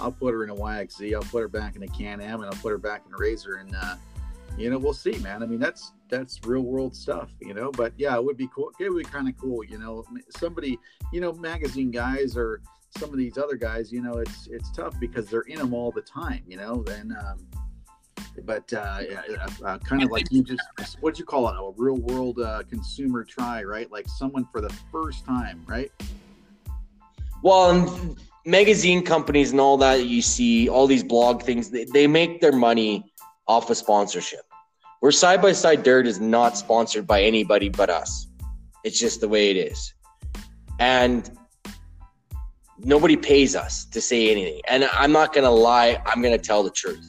I'll 0.01 0.12
put 0.12 0.32
her 0.32 0.45
in 0.45 0.51
a 0.51 0.55
YXZ, 0.55 1.14
I'll 1.14 1.22
put 1.22 1.40
her 1.40 1.49
back 1.49 1.76
in 1.76 1.82
a 1.82 1.88
Can-Am, 1.88 2.40
and 2.40 2.45
I'll 2.47 2.61
put 2.61 2.70
her 2.70 2.78
back 2.78 3.03
in 3.07 3.14
a 3.14 3.16
Razor, 3.16 3.57
and 3.57 3.74
uh, 3.74 3.97
you 4.57 4.70
know, 4.70 4.78
we'll 4.78 4.93
see, 4.93 5.18
man. 5.18 5.43
I 5.43 5.47
mean, 5.47 5.59
that's 5.59 5.93
that's 6.09 6.40
real 6.45 6.62
world 6.62 6.95
stuff, 6.95 7.30
you 7.40 7.55
know. 7.55 7.70
But 7.70 7.93
yeah, 7.97 8.14
it 8.16 8.24
would 8.24 8.36
be 8.36 8.49
cool. 8.55 8.70
It 8.78 8.90
would 8.90 9.05
be 9.05 9.11
kind 9.11 9.28
of 9.28 9.36
cool, 9.38 9.64
you 9.64 9.78
know. 9.78 10.05
Somebody, 10.30 10.78
you 11.12 11.20
know, 11.20 11.32
magazine 11.32 11.90
guys 11.90 12.36
or 12.36 12.61
some 12.99 13.11
of 13.11 13.16
these 13.16 13.38
other 13.38 13.57
guys, 13.57 13.90
you 13.93 14.03
know, 14.03 14.18
it's 14.18 14.49
it's 14.49 14.70
tough 14.70 14.99
because 15.01 15.28
they're 15.28 15.43
in 15.43 15.59
them 15.59 15.72
all 15.72 15.90
the 15.90 16.03
time, 16.03 16.43
you 16.47 16.57
know. 16.57 16.82
Then, 16.82 17.16
um, 17.18 17.47
but 18.45 18.70
uh, 18.72 19.01
yeah, 19.09 19.22
uh, 19.40 19.64
uh, 19.64 19.78
kind 19.78 20.03
of 20.03 20.11
like 20.11 20.30
you 20.30 20.43
just 20.43 20.99
what'd 21.01 21.18
you 21.18 21.24
call 21.24 21.49
it? 21.49 21.55
A 21.55 21.72
real 21.76 21.97
world 21.97 22.38
uh, 22.38 22.62
consumer 22.68 23.24
try, 23.24 23.62
right? 23.62 23.90
Like 23.90 24.09
someone 24.09 24.47
for 24.53 24.61
the 24.61 24.72
first 24.90 25.24
time, 25.24 25.62
right? 25.66 25.90
Well, 27.43 27.70
and 27.70 28.18
magazine 28.45 29.05
companies 29.05 29.53
and 29.53 29.61
all 29.61 29.76
that 29.78 30.07
you 30.07 30.22
see, 30.22 30.68
all 30.68 30.86
these 30.86 31.05
blog 31.05 31.43
things, 31.43 31.70
they, 31.70 31.84
they 31.84 32.07
make 32.07 32.40
their 32.40 32.53
money 32.53 33.12
off 33.47 33.70
of 33.70 33.76
sponsorship. 33.76 34.43
Where 35.01 35.12
side 35.12 35.43
by 35.43 35.53
side 35.53 35.82
dirt 35.82 36.07
is 36.07 36.20
not 36.20 36.57
sponsored 36.57 37.07
by 37.07 37.22
anybody 37.22 37.68
but 37.68 37.90
us. 37.90 38.28
It's 38.84 38.99
just 38.99 39.20
the 39.20 39.28
way 39.28 39.51
it 39.51 39.57
is. 39.57 39.95
And 40.78 41.30
nobody 42.78 43.16
pays 43.16 43.55
us 43.55 43.84
to 43.86 44.01
say 44.01 44.30
anything. 44.30 44.61
And 44.68 44.84
I'm 44.93 45.12
not 45.12 45.32
going 45.32 45.45
to 45.45 45.51
lie, 45.51 46.01
I'm 46.07 46.22
going 46.22 46.36
to 46.36 46.45
tell 46.45 46.62
the 46.62 46.70
truth. 46.70 47.09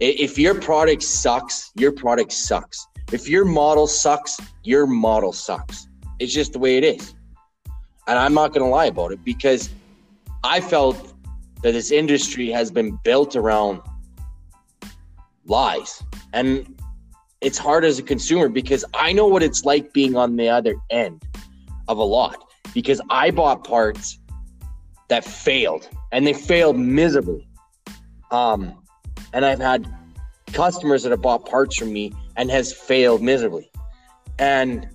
If 0.00 0.38
your 0.38 0.60
product 0.60 1.02
sucks, 1.02 1.70
your 1.76 1.92
product 1.92 2.32
sucks. 2.32 2.86
If 3.12 3.28
your 3.28 3.44
model 3.44 3.86
sucks, 3.86 4.38
your 4.64 4.86
model 4.86 5.32
sucks. 5.32 5.86
It's 6.18 6.32
just 6.32 6.52
the 6.54 6.58
way 6.58 6.76
it 6.76 6.84
is. 6.84 7.14
And 8.08 8.18
I'm 8.18 8.34
not 8.34 8.52
going 8.52 8.64
to 8.64 8.68
lie 8.68 8.86
about 8.86 9.12
it 9.12 9.22
because 9.24 9.70
I 10.44 10.60
felt 10.60 11.14
that 11.62 11.72
this 11.72 11.90
industry 11.90 12.50
has 12.50 12.70
been 12.70 12.98
built 13.04 13.36
around 13.36 13.80
lies. 15.46 16.02
And 16.32 16.82
it's 17.40 17.58
hard 17.58 17.84
as 17.84 17.98
a 17.98 18.02
consumer 18.02 18.48
because 18.48 18.84
I 18.94 19.12
know 19.12 19.26
what 19.26 19.42
it's 19.42 19.64
like 19.64 19.92
being 19.92 20.16
on 20.16 20.36
the 20.36 20.48
other 20.48 20.74
end 20.90 21.22
of 21.88 21.98
a 21.98 22.02
lot 22.02 22.42
because 22.74 23.00
I 23.10 23.30
bought 23.30 23.64
parts 23.64 24.18
that 25.08 25.24
failed 25.24 25.88
and 26.10 26.26
they 26.26 26.32
failed 26.32 26.78
miserably. 26.78 27.48
Um, 28.30 28.74
and 29.32 29.44
I've 29.44 29.58
had 29.58 29.86
customers 30.52 31.02
that 31.02 31.10
have 31.10 31.22
bought 31.22 31.46
parts 31.46 31.76
from 31.76 31.92
me 31.92 32.12
and 32.36 32.50
has 32.50 32.72
failed 32.72 33.22
miserably. 33.22 33.70
And 34.38 34.88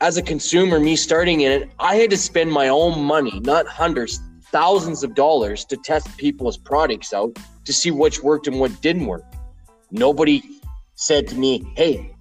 as 0.00 0.16
a 0.16 0.22
consumer, 0.22 0.78
me 0.78 0.96
starting 0.96 1.40
in 1.40 1.52
it, 1.52 1.70
I 1.78 1.96
had 1.96 2.10
to 2.10 2.16
spend 2.16 2.52
my 2.52 2.68
own 2.68 3.02
money, 3.02 3.40
not 3.40 3.66
hundreds, 3.66 4.20
thousands 4.44 5.02
of 5.02 5.14
dollars 5.14 5.64
to 5.66 5.76
test 5.76 6.14
people's 6.16 6.58
products 6.58 7.12
out 7.12 7.36
to 7.64 7.72
see 7.72 7.90
which 7.90 8.22
worked 8.22 8.46
and 8.46 8.60
what 8.60 8.80
didn't 8.82 9.06
work. 9.06 9.24
Nobody 9.90 10.42
said 10.94 11.26
to 11.28 11.34
me, 11.34 11.64
hey, 11.76 12.14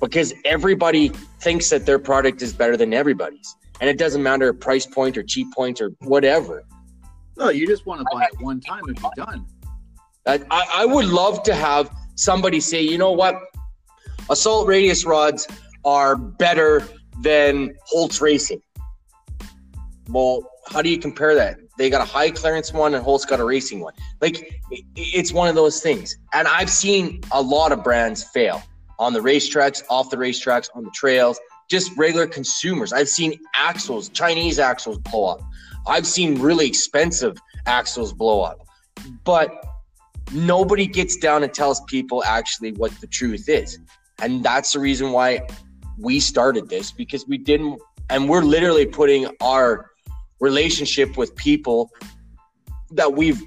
because 0.00 0.34
everybody 0.44 1.08
thinks 1.40 1.70
that 1.70 1.86
their 1.86 1.98
product 1.98 2.42
is 2.42 2.52
better 2.52 2.76
than 2.76 2.92
everybody's. 2.92 3.54
And 3.80 3.88
it 3.88 3.98
doesn't 3.98 4.22
matter 4.22 4.52
price 4.52 4.86
point 4.86 5.16
or 5.16 5.22
cheap 5.22 5.52
point 5.54 5.80
or 5.80 5.92
whatever. 6.00 6.64
No, 7.36 7.48
you 7.48 7.66
just 7.66 7.86
want 7.86 8.00
to 8.00 8.06
buy 8.12 8.24
it 8.24 8.40
one 8.40 8.60
time 8.60 8.82
and 8.86 8.96
be 8.96 9.08
done. 9.16 9.46
I 10.26 10.40
I 10.50 10.86
would 10.86 11.06
love 11.06 11.42
to 11.44 11.54
have 11.54 11.90
somebody 12.14 12.60
say, 12.60 12.82
you 12.82 12.98
know 12.98 13.10
what? 13.10 13.40
Assault 14.30 14.68
radius 14.68 15.04
rods 15.04 15.48
are 15.84 16.14
better 16.14 16.86
than 17.20 17.74
Holz 17.86 18.20
Racing. 18.20 18.62
Well, 20.08 20.48
how 20.68 20.82
do 20.82 20.88
you 20.88 20.98
compare 20.98 21.34
that? 21.34 21.58
They 21.78 21.90
got 21.90 22.00
a 22.00 22.04
high 22.04 22.30
clearance 22.30 22.72
one 22.72 22.94
and 22.94 23.02
Holz 23.02 23.24
got 23.24 23.40
a 23.40 23.44
racing 23.44 23.80
one. 23.80 23.94
Like, 24.20 24.60
it's 24.94 25.32
one 25.32 25.48
of 25.48 25.54
those 25.54 25.80
things. 25.80 26.16
And 26.32 26.46
I've 26.46 26.70
seen 26.70 27.20
a 27.32 27.40
lot 27.40 27.72
of 27.72 27.82
brands 27.82 28.24
fail 28.24 28.62
on 28.98 29.12
the 29.12 29.20
racetracks, 29.20 29.82
off 29.88 30.10
the 30.10 30.16
racetracks, 30.16 30.68
on 30.74 30.84
the 30.84 30.90
trails, 30.90 31.40
just 31.70 31.96
regular 31.96 32.26
consumers. 32.26 32.92
I've 32.92 33.08
seen 33.08 33.40
axles, 33.54 34.10
Chinese 34.10 34.58
axles 34.58 34.98
blow 34.98 35.26
up. 35.26 35.42
I've 35.86 36.06
seen 36.06 36.40
really 36.40 36.66
expensive 36.66 37.38
axles 37.66 38.12
blow 38.12 38.42
up. 38.42 38.66
But 39.24 39.50
nobody 40.32 40.86
gets 40.86 41.16
down 41.16 41.42
and 41.42 41.52
tells 41.52 41.80
people 41.82 42.22
actually 42.24 42.72
what 42.72 42.92
the 43.00 43.06
truth 43.06 43.48
is. 43.48 43.78
And 44.20 44.44
that's 44.44 44.74
the 44.74 44.78
reason 44.78 45.10
why 45.12 45.48
we 45.98 46.20
started 46.20 46.68
this 46.68 46.92
because 46.92 47.26
we 47.26 47.38
didn't, 47.38 47.80
and 48.10 48.28
we're 48.28 48.42
literally 48.42 48.86
putting 48.86 49.26
our 49.40 49.90
relationship 50.40 51.16
with 51.16 51.34
people 51.36 51.90
that 52.90 53.12
we've 53.12 53.42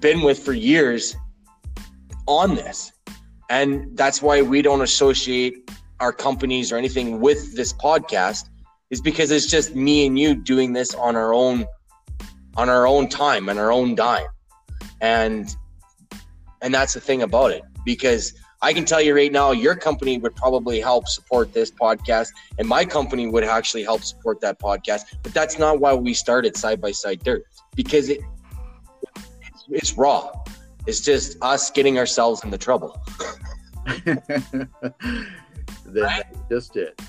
been 0.00 0.22
with 0.22 0.38
for 0.38 0.52
years 0.52 1.16
on 2.26 2.54
this. 2.54 2.92
And 3.48 3.96
that's 3.96 4.20
why 4.20 4.42
we 4.42 4.60
don't 4.60 4.82
associate 4.82 5.70
our 6.00 6.12
companies 6.12 6.72
or 6.72 6.76
anything 6.76 7.20
with 7.20 7.56
this 7.56 7.72
podcast 7.72 8.50
is 8.90 9.00
because 9.00 9.30
it's 9.30 9.46
just 9.46 9.74
me 9.74 10.06
and 10.06 10.18
you 10.18 10.34
doing 10.34 10.72
this 10.72 10.94
on 10.94 11.16
our 11.16 11.32
own 11.32 11.64
on 12.56 12.68
our 12.70 12.86
own 12.86 13.08
time 13.08 13.48
and 13.48 13.58
our 13.58 13.70
own 13.70 13.94
dime. 13.94 14.26
And 15.00 15.54
and 16.62 16.72
that's 16.74 16.94
the 16.94 17.00
thing 17.00 17.22
about 17.22 17.50
it 17.52 17.62
because 17.84 18.32
I 18.66 18.72
can 18.72 18.84
tell 18.84 19.00
you 19.00 19.14
right 19.14 19.30
now, 19.30 19.52
your 19.52 19.76
company 19.76 20.18
would 20.18 20.34
probably 20.34 20.80
help 20.80 21.06
support 21.06 21.52
this 21.52 21.70
podcast, 21.70 22.30
and 22.58 22.66
my 22.66 22.84
company 22.84 23.28
would 23.28 23.44
actually 23.44 23.84
help 23.84 24.02
support 24.02 24.40
that 24.40 24.58
podcast. 24.58 25.02
But 25.22 25.32
that's 25.32 25.56
not 25.56 25.78
why 25.78 25.94
we 25.94 26.14
started 26.14 26.56
Side 26.56 26.80
by 26.80 26.90
Side 26.90 27.22
Dirt 27.22 27.44
because 27.76 28.08
it 28.08 28.22
it's, 29.70 29.92
raw. 29.92 30.32
It's 30.84 31.00
just 31.00 31.38
us 31.42 31.70
getting 31.70 31.96
ourselves 31.96 32.42
into 32.42 32.58
trouble. 32.58 33.00
that's 35.86 36.24
just 36.50 36.76
it. 36.76 37.00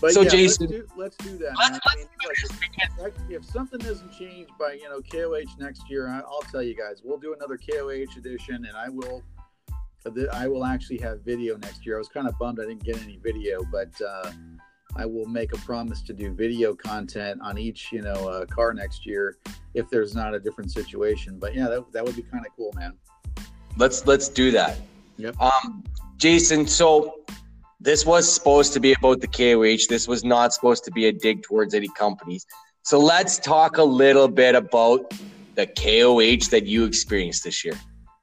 But 0.00 0.12
So, 0.12 0.22
yeah, 0.22 0.28
Jason- 0.28 0.66
let's 0.66 0.76
do, 0.76 0.88
let's 0.96 1.16
do 1.18 1.38
that. 1.38 1.54
Let's, 1.56 1.78
I 1.86 1.96
mean, 1.98 2.06
do 2.20 2.28
like, 3.00 3.14
if- 3.30 3.44
something 3.44 3.78
doesn't 3.78 4.10
change 4.10 4.48
by 4.58 4.72
you 4.72 4.88
know 4.88 5.00
KOH 5.02 5.56
next 5.60 5.88
year, 5.88 6.08
I'll 6.08 6.42
tell 6.50 6.64
you 6.64 6.74
guys. 6.74 7.02
We'll 7.04 7.18
do 7.18 7.32
another 7.32 7.56
KOH 7.56 8.18
edition, 8.18 8.64
and 8.64 8.76
I 8.76 8.88
will. 8.88 9.22
I 10.32 10.46
will 10.46 10.64
actually 10.64 10.98
have 10.98 11.22
video 11.22 11.56
next 11.56 11.84
year. 11.84 11.96
I 11.96 11.98
was 11.98 12.08
kind 12.08 12.28
of 12.28 12.38
bummed 12.38 12.60
I 12.60 12.66
didn't 12.66 12.84
get 12.84 13.02
any 13.02 13.18
video, 13.22 13.62
but 13.72 13.90
uh, 14.00 14.30
I 14.94 15.04
will 15.04 15.26
make 15.26 15.52
a 15.52 15.58
promise 15.58 16.02
to 16.02 16.12
do 16.12 16.32
video 16.32 16.74
content 16.74 17.40
on 17.42 17.58
each 17.58 17.92
you 17.92 18.02
know 18.02 18.28
uh, 18.28 18.46
car 18.46 18.72
next 18.72 19.04
year 19.04 19.36
if 19.74 19.88
there's 19.90 20.14
not 20.14 20.34
a 20.34 20.40
different 20.40 20.70
situation. 20.72 21.38
But 21.38 21.54
yeah, 21.54 21.68
that, 21.68 21.92
that 21.92 22.04
would 22.04 22.16
be 22.16 22.22
kind 22.22 22.46
of 22.46 22.52
cool, 22.56 22.72
man. 22.76 22.94
let's 23.76 24.06
let's 24.06 24.28
do 24.28 24.50
that. 24.52 24.78
Yep. 25.18 25.40
Um, 25.40 25.84
Jason, 26.18 26.66
so 26.66 27.20
this 27.80 28.06
was 28.06 28.32
supposed 28.32 28.72
to 28.72 28.80
be 28.80 28.92
about 28.94 29.20
the 29.20 29.28
KOH. 29.28 29.86
This 29.88 30.08
was 30.08 30.24
not 30.24 30.52
supposed 30.52 30.84
to 30.84 30.90
be 30.90 31.06
a 31.06 31.12
dig 31.12 31.42
towards 31.42 31.74
any 31.74 31.88
companies. 31.88 32.46
So 32.82 32.98
let's 32.98 33.38
talk 33.38 33.78
a 33.78 33.84
little 33.84 34.28
bit 34.28 34.54
about 34.54 35.12
the 35.56 35.66
KOH 35.66 36.50
that 36.50 36.66
you 36.66 36.84
experienced 36.84 37.44
this 37.44 37.64
year. 37.64 37.74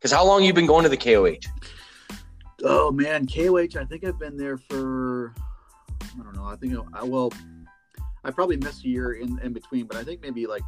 Because 0.03 0.17
how 0.17 0.25
long 0.25 0.43
you 0.43 0.51
been 0.51 0.65
going 0.65 0.83
to 0.83 0.89
the 0.89 0.97
KOH? 0.97 1.49
Oh 2.65 2.91
man, 2.91 3.25
KOH. 3.25 3.79
I 3.79 3.85
think 3.85 4.03
I've 4.03 4.19
been 4.19 4.35
there 4.35 4.57
for 4.57 5.33
I 6.01 6.23
don't 6.23 6.35
know. 6.35 6.43
I 6.43 6.57
think 6.57 6.75
I 6.93 7.03
well, 7.05 7.31
I 8.25 8.31
probably 8.31 8.57
missed 8.57 8.83
a 8.83 8.89
year 8.89 9.13
in, 9.13 9.39
in 9.39 9.53
between, 9.53 9.85
but 9.85 9.95
I 9.95 10.03
think 10.03 10.21
maybe 10.21 10.45
like 10.45 10.61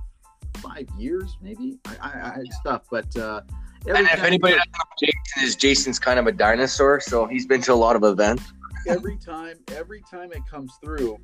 five 0.59 0.87
years, 0.97 1.37
maybe. 1.41 1.77
I, 1.85 1.97
I, 1.99 2.29
I 2.29 2.33
had 2.35 2.53
stuff, 2.61 2.83
but 2.89 3.13
uh, 3.17 3.41
And 3.85 4.07
if 4.07 4.23
anybody 4.23 4.55
Jason 4.97 5.43
is 5.43 5.57
Jason's 5.57 5.99
kind 5.99 6.17
of 6.17 6.27
a 6.27 6.31
dinosaur, 6.31 7.01
so 7.01 7.25
he's 7.25 7.45
been 7.45 7.61
to 7.63 7.73
a 7.73 7.75
lot 7.75 7.97
of 7.97 8.05
events. 8.05 8.53
every 8.87 9.17
time, 9.17 9.57
every 9.67 10.01
time 10.09 10.31
it 10.31 10.47
comes 10.49 10.71
through, 10.81 11.19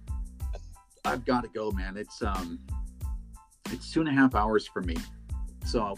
I've 1.05 1.24
got 1.26 1.43
to 1.43 1.49
go, 1.49 1.72
man. 1.72 1.95
It's 1.95 2.22
um, 2.22 2.59
it's 3.70 3.89
two 3.89 4.01
and 4.01 4.09
a 4.09 4.12
half 4.12 4.36
hours 4.36 4.68
for 4.68 4.82
me. 4.82 4.97
So 5.66 5.95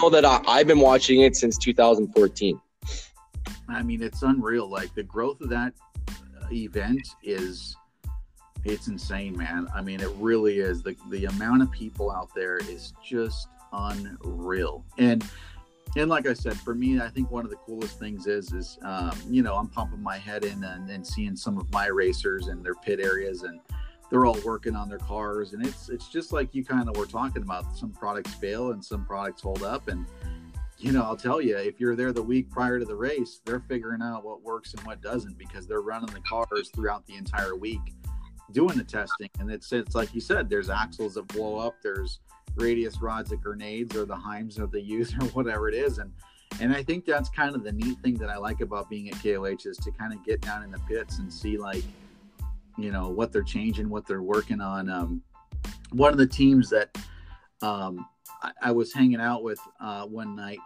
know 0.00 0.10
that 0.10 0.24
I, 0.24 0.40
I've 0.46 0.66
been 0.66 0.80
watching 0.80 1.20
it 1.20 1.36
since 1.36 1.58
2014. 1.58 2.60
I 3.68 3.82
mean, 3.82 4.02
it's 4.02 4.22
unreal. 4.22 4.68
Like 4.68 4.94
the 4.94 5.02
growth 5.02 5.40
of 5.40 5.48
that 5.50 5.72
event 6.52 7.06
is 7.22 7.76
it's 8.64 8.88
insane, 8.88 9.36
man. 9.36 9.68
I 9.74 9.80
mean, 9.80 10.00
it 10.00 10.10
really 10.16 10.58
is. 10.58 10.82
The 10.82 10.96
the 11.10 11.26
amount 11.26 11.62
of 11.62 11.70
people 11.70 12.10
out 12.10 12.30
there 12.34 12.58
is 12.58 12.92
just 13.04 13.48
unreal. 13.72 14.84
And 14.98 15.24
and 15.96 16.08
like 16.08 16.26
I 16.26 16.34
said, 16.34 16.56
for 16.56 16.74
me, 16.74 17.00
I 17.00 17.08
think 17.08 17.30
one 17.30 17.44
of 17.44 17.50
the 17.50 17.56
coolest 17.56 17.98
things 17.98 18.26
is 18.26 18.52
is 18.52 18.78
um, 18.82 19.16
you 19.28 19.42
know 19.42 19.54
I'm 19.54 19.68
pumping 19.68 20.02
my 20.02 20.18
head 20.18 20.44
in 20.44 20.62
and, 20.64 20.90
and 20.90 21.06
seeing 21.06 21.36
some 21.36 21.58
of 21.58 21.70
my 21.72 21.86
racers 21.86 22.48
in 22.48 22.62
their 22.62 22.74
pit 22.74 23.00
areas 23.00 23.42
and 23.42 23.60
they're 24.10 24.26
all 24.26 24.38
working 24.44 24.74
on 24.74 24.88
their 24.88 24.98
cars 24.98 25.52
and 25.52 25.64
it's 25.64 25.88
it's 25.88 26.08
just 26.08 26.32
like 26.32 26.54
you 26.54 26.64
kind 26.64 26.88
of 26.88 26.96
were 26.96 27.06
talking 27.06 27.42
about. 27.42 27.76
Some 27.76 27.92
products 27.92 28.34
fail 28.34 28.72
and 28.72 28.84
some 28.84 29.04
products 29.04 29.42
hold 29.42 29.62
up 29.62 29.88
and 29.88 30.06
you 30.78 30.92
know, 30.92 31.02
I'll 31.02 31.16
tell 31.16 31.42
you, 31.42 31.58
if 31.58 31.78
you're 31.78 31.94
there 31.94 32.10
the 32.10 32.22
week 32.22 32.50
prior 32.50 32.78
to 32.78 32.86
the 32.86 32.94
race, 32.94 33.42
they're 33.44 33.60
figuring 33.60 34.00
out 34.00 34.24
what 34.24 34.42
works 34.42 34.72
and 34.72 34.82
what 34.86 35.02
doesn't 35.02 35.36
because 35.36 35.66
they're 35.66 35.82
running 35.82 36.08
the 36.14 36.20
cars 36.20 36.70
throughout 36.74 37.06
the 37.06 37.16
entire 37.16 37.54
week 37.54 37.80
doing 38.52 38.76
the 38.76 38.84
testing. 38.84 39.28
And 39.38 39.50
it's 39.50 39.72
it's 39.72 39.94
like 39.94 40.14
you 40.14 40.20
said, 40.20 40.48
there's 40.48 40.70
axles 40.70 41.14
that 41.14 41.28
blow 41.28 41.56
up, 41.56 41.76
there's 41.82 42.20
radius 42.56 43.00
rods 43.00 43.30
that 43.30 43.42
grenades 43.42 43.94
or 43.94 44.04
the 44.04 44.16
Heims 44.16 44.56
that 44.56 44.72
they 44.72 44.80
use 44.80 45.14
or 45.14 45.26
whatever 45.28 45.68
it 45.68 45.74
is. 45.74 45.98
And 45.98 46.12
and 46.60 46.74
I 46.74 46.82
think 46.82 47.04
that's 47.04 47.28
kind 47.28 47.54
of 47.54 47.62
the 47.62 47.72
neat 47.72 47.98
thing 48.02 48.14
that 48.14 48.28
I 48.28 48.36
like 48.36 48.60
about 48.60 48.90
being 48.90 49.08
at 49.08 49.22
KOH 49.22 49.66
is 49.66 49.76
to 49.78 49.90
kind 49.92 50.12
of 50.12 50.24
get 50.24 50.40
down 50.40 50.62
in 50.62 50.70
the 50.70 50.80
pits 50.80 51.18
and 51.18 51.32
see 51.32 51.56
like, 51.56 51.84
you 52.78 52.90
know, 52.90 53.08
what 53.08 53.32
they're 53.32 53.42
changing, 53.42 53.88
what 53.88 54.06
they're 54.06 54.22
working 54.22 54.60
on. 54.60 54.88
Um, 54.88 55.22
one 55.92 56.12
of 56.12 56.18
the 56.18 56.26
teams 56.26 56.70
that 56.70 56.96
um, 57.62 58.06
I, 58.42 58.52
I 58.62 58.72
was 58.72 58.92
hanging 58.92 59.20
out 59.20 59.42
with 59.42 59.60
uh, 59.80 60.06
one 60.06 60.34
night, 60.34 60.58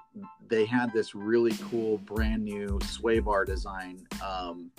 they 0.49 0.65
had 0.65 0.93
this 0.93 1.15
really 1.15 1.53
cool 1.71 1.99
brand 1.99 2.45
new 2.45 2.79
sway 2.85 3.21
bar 3.21 3.45
design 3.45 4.07
um, 4.25 4.71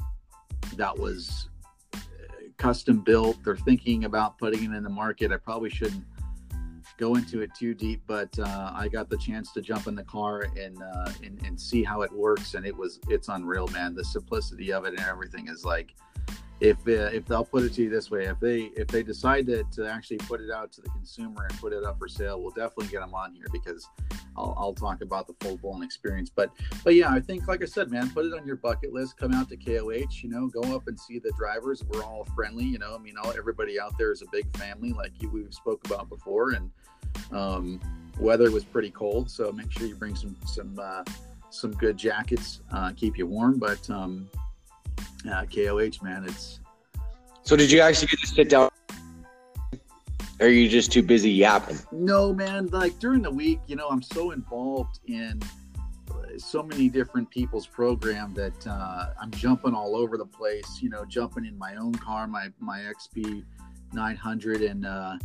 that 0.75 0.97
was 0.97 1.49
custom 2.57 2.99
built. 2.99 3.37
They're 3.43 3.57
thinking 3.57 4.05
about 4.05 4.37
putting 4.37 4.63
it 4.63 4.75
in 4.75 4.83
the 4.83 4.89
market. 4.89 5.31
I 5.31 5.37
probably 5.37 5.69
shouldn't 5.69 6.05
go 6.97 7.15
into 7.15 7.41
it 7.41 7.53
too 7.53 7.73
deep, 7.73 8.01
but 8.07 8.37
uh, 8.39 8.71
I 8.73 8.87
got 8.87 9.09
the 9.09 9.17
chance 9.17 9.51
to 9.53 9.61
jump 9.61 9.87
in 9.87 9.95
the 9.95 10.03
car 10.03 10.47
and, 10.57 10.81
uh, 10.81 11.11
and 11.23 11.41
and 11.45 11.59
see 11.59 11.83
how 11.83 12.01
it 12.01 12.11
works, 12.11 12.53
and 12.53 12.65
it 12.65 12.75
was 12.75 12.99
it's 13.09 13.27
unreal, 13.27 13.67
man. 13.69 13.95
The 13.95 14.05
simplicity 14.05 14.71
of 14.71 14.85
it 14.85 14.93
and 14.97 15.01
everything 15.01 15.47
is 15.47 15.65
like 15.65 15.95
if 16.61 16.77
uh, 16.87 17.11
if 17.11 17.25
they'll 17.25 17.43
put 17.43 17.63
it 17.63 17.73
to 17.73 17.83
you 17.83 17.89
this 17.89 18.09
way, 18.09 18.25
if 18.25 18.39
they 18.39 18.71
if 18.77 18.87
they 18.87 19.03
decide 19.03 19.45
to, 19.47 19.63
to 19.71 19.87
actually 19.87 20.17
put 20.17 20.39
it 20.39 20.49
out 20.51 20.71
to 20.73 20.81
the 20.81 20.89
consumer 20.89 21.47
and 21.49 21.59
put 21.59 21.73
it 21.73 21.83
up 21.83 21.99
for 21.99 22.07
sale, 22.07 22.41
we'll 22.41 22.51
definitely 22.51 22.87
get 22.87 23.01
them 23.01 23.13
on 23.13 23.33
here 23.33 23.47
because 23.51 23.89
I'll, 24.37 24.55
I'll 24.57 24.73
talk 24.73 25.01
about 25.01 25.27
the 25.27 25.33
full 25.41 25.57
blown 25.57 25.83
experience. 25.83 26.31
But 26.33 26.51
but 26.83 26.95
yeah, 26.95 27.11
I 27.11 27.19
think 27.19 27.47
like 27.47 27.61
I 27.61 27.65
said, 27.65 27.91
man, 27.91 28.09
put 28.09 28.25
it 28.25 28.33
on 28.33 28.47
your 28.47 28.55
bucket 28.55 28.93
list. 28.93 29.17
Come 29.17 29.33
out 29.33 29.49
to 29.49 29.57
KOH, 29.57 30.23
you 30.23 30.29
know, 30.29 30.47
go 30.47 30.61
up 30.73 30.87
and 30.87 30.97
see 30.97 31.19
the 31.19 31.31
drivers. 31.37 31.83
We're 31.83 32.03
all 32.03 32.25
friendly, 32.35 32.65
you 32.65 32.79
know. 32.79 32.95
I 32.95 32.99
mean, 32.99 33.15
all 33.21 33.33
everybody 33.37 33.77
out 33.77 33.97
there 33.97 34.13
is 34.13 34.21
a 34.21 34.27
big 34.31 34.55
family, 34.55 34.93
like 34.93 35.11
you 35.21 35.29
we've 35.29 35.53
spoke 35.53 35.85
about 35.85 36.07
before, 36.07 36.51
and 36.51 36.71
um, 37.33 37.81
weather 38.17 38.49
was 38.49 38.63
pretty 38.63 38.91
cold, 38.91 39.29
so 39.29 39.51
make 39.51 39.71
sure 39.73 39.87
you 39.87 39.95
bring 39.95 40.15
some 40.15 40.37
some 40.45 40.79
uh, 40.81 41.03
some 41.49 41.71
good 41.71 41.97
jackets, 41.97 42.61
uh, 42.71 42.93
keep 42.95 43.17
you 43.17 43.27
warm. 43.27 43.59
But 43.59 43.89
um, 43.89 44.29
uh, 45.31 45.45
KOH, 45.45 46.03
man, 46.03 46.25
it's. 46.25 46.59
So 47.43 47.55
did 47.55 47.71
you 47.71 47.79
actually 47.79 48.07
get 48.07 48.19
to 48.21 48.27
sit 48.27 48.49
down? 48.49 48.69
Or 50.39 50.47
are 50.47 50.49
you 50.49 50.67
just 50.67 50.91
too 50.91 51.03
busy 51.03 51.31
yapping? 51.31 51.77
No, 51.91 52.33
man. 52.33 52.67
Like 52.67 52.99
during 52.99 53.21
the 53.21 53.31
week, 53.31 53.59
you 53.67 53.75
know, 53.75 53.87
I'm 53.87 54.01
so 54.01 54.31
involved 54.31 54.99
in 55.07 55.41
so 56.37 56.63
many 56.63 56.89
different 56.89 57.29
people's 57.29 57.67
program 57.67 58.33
that 58.33 58.67
uh, 58.67 59.13
I'm 59.21 59.31
jumping 59.31 59.73
all 59.73 59.95
over 59.95 60.17
the 60.17 60.25
place. 60.25 60.79
You 60.81 60.89
know, 60.89 61.05
jumping 61.05 61.45
in 61.45 61.57
my 61.57 61.75
own 61.75 61.93
car, 61.95 62.27
my 62.27 62.49
my 62.59 62.79
XP 62.79 63.43
900, 63.93 64.61
and 64.61 64.85
uh, 64.85 65.17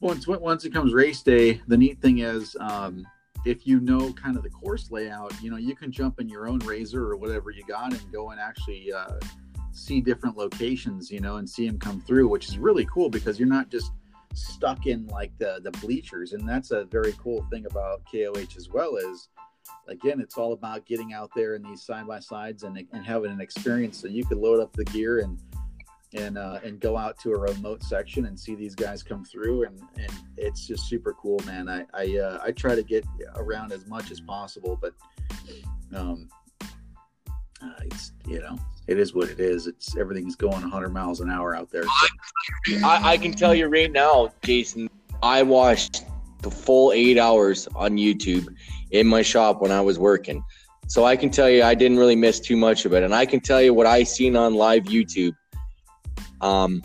once 0.00 0.26
once 0.26 0.64
it 0.64 0.72
comes 0.72 0.94
race 0.94 1.22
day, 1.22 1.60
the 1.66 1.76
neat 1.76 2.00
thing 2.00 2.18
is. 2.18 2.56
Um, 2.60 3.06
if 3.48 3.66
you 3.66 3.80
know 3.80 4.12
kind 4.12 4.36
of 4.36 4.42
the 4.42 4.50
course 4.50 4.90
layout, 4.90 5.32
you 5.42 5.50
know, 5.50 5.56
you 5.56 5.74
can 5.74 5.90
jump 5.90 6.20
in 6.20 6.28
your 6.28 6.46
own 6.46 6.58
razor 6.60 7.02
or 7.02 7.16
whatever 7.16 7.50
you 7.50 7.64
got 7.64 7.94
and 7.94 8.12
go 8.12 8.30
and 8.30 8.38
actually 8.38 8.92
uh, 8.92 9.18
see 9.72 10.02
different 10.02 10.36
locations, 10.36 11.10
you 11.10 11.20
know, 11.20 11.36
and 11.36 11.48
see 11.48 11.66
them 11.66 11.78
come 11.78 12.02
through, 12.02 12.28
which 12.28 12.46
is 12.46 12.58
really 12.58 12.86
cool 12.92 13.08
because 13.08 13.38
you're 13.38 13.48
not 13.48 13.70
just 13.70 13.92
stuck 14.34 14.86
in 14.86 15.06
like 15.06 15.32
the 15.38 15.60
the 15.62 15.70
bleachers, 15.80 16.34
and 16.34 16.46
that's 16.46 16.72
a 16.72 16.84
very 16.84 17.14
cool 17.14 17.42
thing 17.50 17.64
about 17.64 18.02
KOH 18.12 18.54
as 18.58 18.68
well. 18.68 18.96
Is 18.96 19.30
again, 19.88 20.20
it's 20.20 20.36
all 20.36 20.52
about 20.52 20.84
getting 20.84 21.14
out 21.14 21.30
there 21.34 21.54
in 21.54 21.62
these 21.62 21.82
side 21.82 22.06
by 22.06 22.20
sides 22.20 22.64
and 22.64 22.78
and 22.92 23.06
having 23.06 23.30
an 23.30 23.40
experience. 23.40 23.98
So 23.98 24.08
you 24.08 24.26
could 24.26 24.38
load 24.38 24.60
up 24.60 24.74
the 24.74 24.84
gear 24.84 25.20
and 25.20 25.38
and 26.14 26.38
uh, 26.38 26.58
and 26.64 26.80
go 26.80 26.96
out 26.96 27.18
to 27.20 27.32
a 27.32 27.38
remote 27.38 27.82
section 27.82 28.26
and 28.26 28.38
see 28.38 28.54
these 28.54 28.74
guys 28.74 29.02
come 29.02 29.24
through 29.24 29.64
and 29.64 29.80
and 29.98 30.10
it's 30.36 30.66
just 30.66 30.88
super 30.88 31.14
cool 31.14 31.40
man. 31.44 31.68
I 31.68 31.84
i, 31.94 32.18
uh, 32.18 32.38
I 32.42 32.52
try 32.52 32.74
to 32.74 32.82
get 32.82 33.04
around 33.36 33.72
as 33.72 33.86
much 33.86 34.10
as 34.10 34.20
possible 34.20 34.78
but 34.80 34.94
um 35.94 36.28
uh, 37.62 37.72
it's 37.84 38.12
you 38.26 38.40
know 38.40 38.56
it 38.86 38.98
is 38.98 39.14
what 39.14 39.28
it 39.28 39.38
is. 39.38 39.66
It's 39.66 39.96
everything's 39.98 40.36
going 40.36 40.62
100 40.62 40.88
miles 40.88 41.20
an 41.20 41.30
hour 41.30 41.54
out 41.54 41.70
there 41.70 41.84
so. 41.84 42.86
I, 42.86 43.12
I 43.12 43.16
can 43.18 43.32
tell 43.32 43.54
you 43.54 43.66
right 43.66 43.92
now 43.92 44.32
jason 44.42 44.88
i 45.22 45.42
watched 45.42 46.04
the 46.42 46.50
full 46.50 46.92
eight 46.92 47.18
hours 47.18 47.68
on 47.74 47.96
youtube 47.96 48.48
in 48.92 49.06
my 49.06 49.22
shop 49.22 49.60
when 49.60 49.70
i 49.70 49.80
was 49.80 49.98
working. 49.98 50.42
So 50.86 51.04
i 51.04 51.16
can 51.16 51.28
tell 51.28 51.50
you 51.50 51.62
i 51.64 51.74
didn't 51.74 51.98
really 51.98 52.16
miss 52.16 52.40
too 52.40 52.56
much 52.56 52.86
of 52.86 52.94
it. 52.94 53.02
And 53.02 53.14
i 53.14 53.26
can 53.26 53.40
tell 53.40 53.60
you 53.60 53.74
what 53.74 53.86
i 53.86 54.02
seen 54.04 54.36
on 54.36 54.54
live 54.54 54.84
youtube 54.84 55.34
um, 56.40 56.82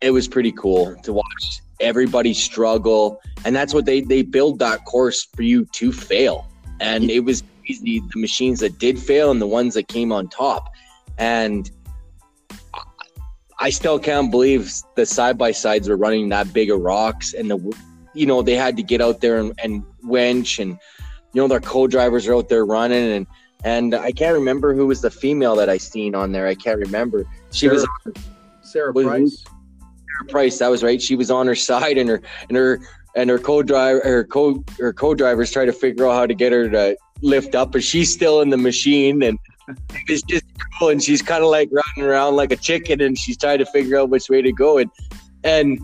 it 0.00 0.10
was 0.10 0.28
pretty 0.28 0.52
cool 0.52 0.96
to 1.02 1.12
watch 1.12 1.62
everybody 1.80 2.34
struggle, 2.34 3.20
and 3.44 3.54
that's 3.54 3.74
what 3.74 3.86
they 3.86 4.00
they 4.00 4.22
build 4.22 4.58
that 4.58 4.84
course 4.84 5.26
for 5.34 5.42
you 5.42 5.64
to 5.72 5.92
fail. 5.92 6.46
And 6.80 7.10
it 7.10 7.20
was 7.20 7.42
the, 7.66 8.02
the 8.12 8.20
machines 8.20 8.60
that 8.60 8.78
did 8.78 8.98
fail 8.98 9.30
and 9.30 9.40
the 9.40 9.46
ones 9.46 9.74
that 9.74 9.88
came 9.88 10.12
on 10.12 10.28
top. 10.28 10.68
And 11.18 11.70
I 13.58 13.70
still 13.70 13.98
can't 13.98 14.30
believe 14.30 14.70
the 14.94 15.06
side 15.06 15.38
by 15.38 15.52
sides 15.52 15.88
were 15.88 15.96
running 15.96 16.28
that 16.28 16.52
big 16.52 16.70
of 16.70 16.80
rocks, 16.80 17.32
and 17.32 17.50
the 17.50 17.76
you 18.14 18.26
know 18.26 18.42
they 18.42 18.54
had 18.54 18.76
to 18.76 18.82
get 18.82 19.00
out 19.00 19.20
there 19.20 19.38
and, 19.38 19.52
and 19.62 19.84
winch, 20.02 20.58
and 20.58 20.72
you 21.32 21.40
know 21.40 21.48
their 21.48 21.60
co-drivers 21.60 22.26
are 22.28 22.34
out 22.34 22.48
there 22.48 22.66
running, 22.66 23.12
and 23.12 23.26
and 23.64 23.94
I 23.94 24.12
can't 24.12 24.34
remember 24.34 24.74
who 24.74 24.86
was 24.86 25.00
the 25.00 25.10
female 25.10 25.56
that 25.56 25.70
I 25.70 25.78
seen 25.78 26.14
on 26.14 26.32
there. 26.32 26.46
I 26.46 26.54
can't 26.54 26.78
remember. 26.78 27.24
She 27.56 27.68
Sarah, 27.68 27.86
was 28.04 28.14
Sarah 28.60 28.92
was, 28.92 29.06
Price. 29.06 29.44
Sarah 29.44 30.28
Price. 30.28 30.58
That 30.58 30.68
was 30.68 30.82
right. 30.82 31.00
She 31.00 31.16
was 31.16 31.30
on 31.30 31.46
her 31.46 31.54
side, 31.54 31.96
and 31.96 32.08
her 32.08 32.20
and 32.48 32.56
her 32.56 32.80
and 33.14 33.30
her 33.30 33.38
co-driver, 33.38 34.00
her 34.04 34.24
co 34.24 34.62
her 34.78 34.92
co-drivers 34.92 35.50
try 35.50 35.64
to 35.64 35.72
figure 35.72 36.06
out 36.06 36.12
how 36.12 36.26
to 36.26 36.34
get 36.34 36.52
her 36.52 36.68
to 36.68 36.96
lift 37.22 37.54
up, 37.54 37.72
but 37.72 37.82
she's 37.82 38.12
still 38.12 38.42
in 38.42 38.50
the 38.50 38.58
machine, 38.58 39.22
and 39.22 39.38
it's 40.08 40.22
just 40.22 40.44
cool. 40.78 40.90
And 40.90 41.02
she's 41.02 41.22
kind 41.22 41.42
of 41.42 41.50
like 41.50 41.70
running 41.72 42.10
around 42.10 42.36
like 42.36 42.52
a 42.52 42.56
chicken, 42.56 43.00
and 43.00 43.18
she's 43.18 43.38
trying 43.38 43.58
to 43.58 43.66
figure 43.66 43.98
out 43.98 44.10
which 44.10 44.28
way 44.28 44.42
to 44.42 44.52
go. 44.52 44.76
And 44.76 44.90
and 45.42 45.80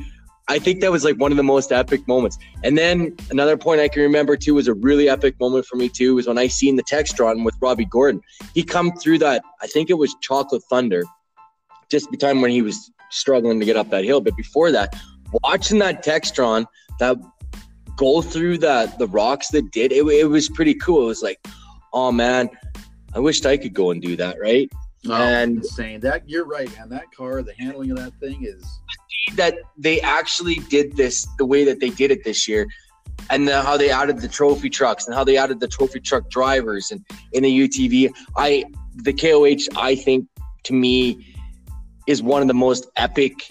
I 0.48 0.58
think 0.58 0.82
that 0.82 0.92
was 0.92 1.04
like 1.04 1.16
one 1.16 1.30
of 1.30 1.38
the 1.38 1.42
most 1.42 1.72
epic 1.72 2.06
moments. 2.06 2.36
And 2.64 2.76
then 2.76 3.16
another 3.30 3.56
point 3.56 3.80
I 3.80 3.88
can 3.88 4.02
remember 4.02 4.36
too 4.36 4.54
was 4.54 4.68
a 4.68 4.74
really 4.74 5.08
epic 5.08 5.40
moment 5.40 5.64
for 5.64 5.76
me 5.76 5.88
too 5.88 6.16
was 6.16 6.26
when 6.26 6.36
I 6.36 6.48
seen 6.48 6.76
the 6.76 6.82
Textron 6.82 7.44
with 7.44 7.54
Robby 7.62 7.86
Gordon. 7.86 8.20
He 8.52 8.62
come 8.62 8.92
through 8.92 9.18
that 9.20 9.42
I 9.62 9.66
think 9.68 9.88
it 9.88 9.94
was 9.94 10.14
Chocolate 10.20 10.62
Thunder, 10.64 11.04
just 11.92 12.10
the 12.10 12.16
time 12.16 12.40
when 12.40 12.50
he 12.50 12.62
was 12.62 12.90
struggling 13.10 13.60
to 13.60 13.66
get 13.66 13.76
up 13.76 13.90
that 13.90 14.04
hill. 14.04 14.20
But 14.20 14.36
before 14.36 14.72
that, 14.72 15.00
watching 15.44 15.78
that 15.78 16.04
Textron 16.04 16.66
that 16.98 17.16
go 17.96 18.22
through 18.22 18.58
that 18.58 18.98
the 18.98 19.06
rocks 19.06 19.48
that 19.48 19.70
did 19.70 19.92
it, 19.92 20.04
it 20.04 20.28
was 20.28 20.48
pretty 20.48 20.74
cool. 20.74 21.04
It 21.04 21.08
was 21.08 21.22
like, 21.22 21.38
oh 21.92 22.10
man, 22.10 22.48
I 23.14 23.20
wished 23.20 23.46
I 23.46 23.56
could 23.56 23.74
go 23.74 23.90
and 23.90 24.02
do 24.02 24.16
that, 24.16 24.40
right? 24.40 24.68
Oh, 25.06 25.12
and 25.12 25.58
insane. 25.58 26.00
That 26.00 26.28
you're 26.28 26.46
right, 26.46 26.74
man. 26.76 26.88
That 26.88 27.12
car, 27.12 27.42
the 27.42 27.54
handling 27.58 27.90
of 27.90 27.98
that 27.98 28.14
thing 28.18 28.44
is 28.44 28.64
that 29.36 29.54
they 29.76 30.00
actually 30.00 30.56
did 30.70 30.96
this 30.96 31.28
the 31.38 31.44
way 31.44 31.64
that 31.64 31.78
they 31.78 31.90
did 31.90 32.10
it 32.10 32.24
this 32.24 32.48
year 32.48 32.66
and 33.30 33.46
the, 33.46 33.62
how 33.62 33.76
they 33.76 33.90
added 33.90 34.20
the 34.20 34.28
trophy 34.28 34.70
trucks 34.70 35.06
and 35.06 35.14
how 35.14 35.24
they 35.24 35.36
added 35.36 35.60
the 35.60 35.68
trophy 35.68 36.00
truck 36.00 36.28
drivers 36.30 36.90
and 36.90 37.04
in 37.32 37.42
the 37.42 37.68
UTV. 37.68 38.10
I 38.36 38.64
the 38.94 39.12
KOH 39.12 39.68
I 39.78 39.94
think 39.94 40.26
to 40.64 40.72
me 40.72 41.31
is 42.06 42.22
one 42.22 42.42
of 42.42 42.48
the 42.48 42.54
most 42.54 42.90
epic 42.96 43.48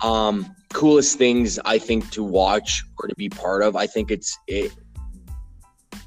um 0.00 0.54
coolest 0.72 1.18
things 1.18 1.58
I 1.64 1.78
think 1.78 2.10
to 2.10 2.22
watch 2.22 2.84
or 2.98 3.08
to 3.08 3.14
be 3.16 3.28
part 3.28 3.62
of. 3.62 3.76
I 3.76 3.86
think 3.86 4.10
it's 4.10 4.38
it 4.46 4.72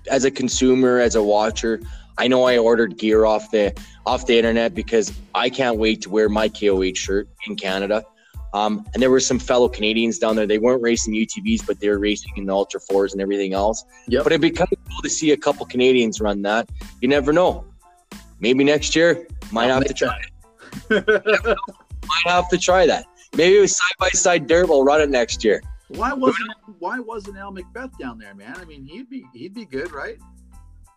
as 0.09 0.26
a 0.26 0.32
consumer, 0.32 0.99
as 0.99 1.15
a 1.15 1.24
watcher, 1.24 1.80
I 2.17 2.28
know 2.28 2.43
I 2.43 2.57
ordered 2.57 2.97
gear 2.97 3.26
off 3.26 3.51
the 3.51 3.74
off 4.05 4.28
the 4.28 4.38
internet 4.38 4.74
because 4.76 5.11
I 5.34 5.49
can't 5.49 5.78
wait 5.78 6.01
to 6.03 6.09
wear 6.09 6.30
my 6.30 6.49
KOH 6.49 6.95
shirt 6.95 7.28
in 7.47 7.55
Canada. 7.55 8.05
Um, 8.53 8.86
and 8.93 9.01
there 9.01 9.09
were 9.09 9.19
some 9.19 9.39
fellow 9.39 9.67
Canadians 9.67 10.19
down 10.19 10.36
there. 10.36 10.45
They 10.45 10.59
weren't 10.59 10.84
racing 10.84 11.15
UTVs, 11.15 11.65
but 11.65 11.80
they 11.80 11.89
were 11.89 11.97
racing 11.97 12.34
in 12.36 12.45
the 12.45 12.53
Ultra 12.53 12.80
Fours 12.82 13.13
and 13.13 13.21
everything 13.21 13.53
else. 13.53 13.84
Yep. 14.07 14.24
But 14.24 14.32
it'd 14.32 14.41
be 14.41 14.51
kind 14.51 14.71
of 14.71 14.78
cool 14.91 15.01
to 15.01 15.09
see 15.09 15.32
a 15.32 15.38
couple 15.38 15.65
Canadians 15.65 16.21
run 16.21 16.43
that. 16.43 16.69
You 17.01 17.07
never 17.07 17.34
know. 17.34 17.65
Maybe 18.39 18.63
next 18.63 18.95
year 18.95 19.26
might 19.51 19.71
I'll 19.71 19.76
have 19.76 19.86
to 19.86 19.93
try. 19.93 20.19
that. 20.19 20.32
Might 20.89 21.55
have 22.26 22.49
to 22.49 22.57
try 22.57 22.86
that. 22.86 23.05
Maybe 23.36 23.57
it 23.57 23.61
was 23.61 23.76
side 23.76 23.95
by 23.99 24.09
side 24.09 24.47
dirt. 24.47 24.69
We'll 24.69 24.84
run 24.84 25.01
it 25.01 25.09
next 25.09 25.43
year. 25.43 25.61
why 25.89 26.13
wasn't 26.13 26.49
Why 26.80 26.99
wasn't 26.99 27.38
Al 27.38 27.51
Macbeth 27.51 27.97
down 27.97 28.19
there, 28.19 28.36
man? 28.36 28.55
I 28.57 28.65
mean, 28.65 28.86
he'd 28.86 29.09
be 29.09 29.26
he'd 29.34 29.53
be 29.53 29.65
good, 29.65 29.91
right? 29.91 30.17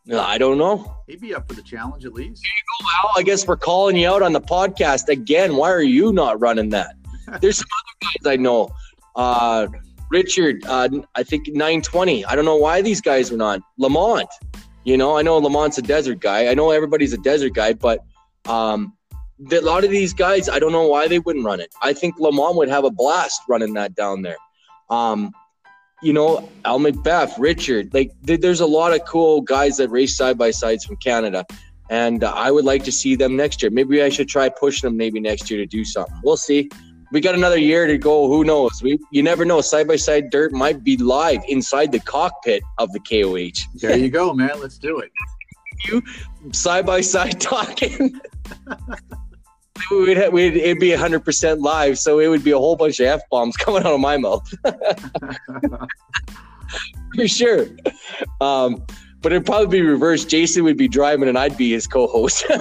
No, 0.09 0.21
I 0.21 0.39
don't 0.39 0.57
know. 0.57 1.03
He'd 1.09 1.21
be 1.21 1.35
up 1.35 1.49
for 1.49 1.55
the 1.55 1.63
challenge 1.63 2.05
at 2.05 2.13
least. 2.13 2.41
Well, 2.81 3.13
I 3.17 3.23
guess 3.23 3.47
we're 3.47 3.57
calling 3.57 3.97
you 3.97 4.09
out 4.09 4.23
on 4.23 4.33
the 4.33 4.41
podcast 4.41 5.09
again. 5.09 5.57
Why 5.57 5.71
are 5.71 5.83
you 5.83 6.13
not 6.13 6.41
running 6.41 6.71
that? 6.71 6.95
There's 7.41 7.57
some 7.59 7.67
other 7.67 8.13
guys 8.25 8.33
I 8.33 8.37
know. 8.37 8.71
Uh, 9.17 9.67
Richard, 10.11 10.65
uh, 10.67 10.89
I 11.17 11.25
think 11.25 11.49
920. 11.49 12.25
I 12.25 12.37
don't 12.37 12.45
know 12.45 12.57
why 12.57 12.83
these 12.83 13.01
guys 13.01 13.33
are 13.33 13.37
not. 13.37 13.61
Lamont, 13.79 14.29
you 14.85 14.97
know, 14.97 15.17
I 15.19 15.23
know 15.23 15.41
Lamont's 15.41 15.79
a 15.79 15.83
desert 15.83 16.21
guy. 16.21 16.47
I 16.47 16.55
know 16.55 16.71
everybody's 16.71 17.13
a 17.13 17.19
desert 17.19 17.55
guy, 17.55 17.73
but 17.73 18.05
um, 18.47 18.97
a 19.53 19.61
lot 19.61 19.85
of 19.85 19.91
these 19.91 20.15
guys, 20.15 20.49
I 20.49 20.59
don't 20.59 20.73
know 20.73 20.87
why 20.87 21.09
they 21.09 21.19
wouldn't 21.19 21.45
run 21.45 21.61
it. 21.61 21.75
I 21.83 21.93
think 21.93 22.19
Lamont 22.19 22.57
would 22.57 22.69
have 22.69 22.85
a 22.85 22.91
blast 22.91 23.43
running 23.49 23.75
that 23.75 23.95
down 23.95 24.23
there. 24.23 24.37
Um, 24.91 25.33
you 26.03 26.13
know, 26.13 26.49
Al 26.65 26.79
Macbeth, 26.79 27.39
Richard, 27.39 27.93
like 27.95 28.11
th- 28.27 28.41
there's 28.41 28.61
a 28.61 28.67
lot 28.67 28.95
of 28.95 29.05
cool 29.05 29.41
guys 29.41 29.79
that 29.79 29.89
race 29.91 30.17
side 30.17 30.39
by 30.39 30.51
sides 30.51 30.85
from 30.85 30.97
Canada 30.97 31.45
and 31.91 32.25
uh, 32.25 32.33
I 32.33 32.51
would 32.51 32.65
like 32.65 32.85
to 32.85 32.93
see 32.93 33.15
them 33.15 33.37
next 33.37 33.63
year. 33.63 33.71
Maybe 33.71 34.03
I 34.03 34.09
should 34.09 34.29
try 34.29 34.49
pushing 34.49 34.89
them 34.89 34.97
maybe 34.97 35.21
next 35.21 35.51
year 35.51 35.59
to 35.61 35.67
do 35.67 35.85
something. 35.85 36.15
We'll 36.23 36.37
see. 36.37 36.69
We 37.13 37.21
got 37.21 37.35
another 37.35 37.59
year 37.59 37.87
to 37.87 37.97
go. 37.99 38.27
Who 38.27 38.45
knows? 38.45 38.83
We 38.83 38.99
you 39.13 39.23
never 39.23 39.45
know. 39.45 39.61
Side 39.61 39.87
by 39.87 39.97
side 39.97 40.31
dirt 40.31 40.53
might 40.53 40.83
be 40.83 40.97
live 40.97 41.43
inside 41.47 41.93
the 41.93 42.01
cockpit 42.01 42.63
of 42.79 42.93
the 42.93 42.99
KOH. 42.99 43.79
There 43.81 43.97
you 43.97 44.11
go, 44.11 44.33
man. 44.33 44.61
Let's 44.61 44.79
do 44.79 44.99
it. 44.99 45.11
You 45.89 46.03
side 46.53 46.87
by 46.87 47.03
side 47.03 47.39
talking. 47.39 48.19
We'd, 49.91 50.33
we'd, 50.33 50.57
it'd 50.57 50.79
be 50.81 50.91
100% 50.91 51.61
live, 51.61 51.99
so 51.99 52.19
it 52.19 52.29
would 52.29 52.45
be 52.45 52.51
a 52.53 52.59
whole 52.59 52.77
bunch 52.77 53.01
of 53.01 53.07
F 53.07 53.23
bombs 53.31 53.57
coming 53.59 53.83
out 53.83 53.93
of 53.93 54.01
my 54.01 54.17
mouth. 54.17 54.49
For 57.15 57.29
sure. 57.29 57.67
Um, 58.41 58.85
but 59.23 59.33
it'd 59.33 59.47
probably 59.47 59.81
be 59.81 59.83
reversed. 59.83 60.29
Jason 60.29 60.65
would 60.65 60.77
be 60.77 60.89
driving 60.89 61.29
and 61.29 61.39
I'd 61.39 61.57
be 61.57 61.73
his 61.73 61.87
co 61.87 62.07
host. 62.07 62.45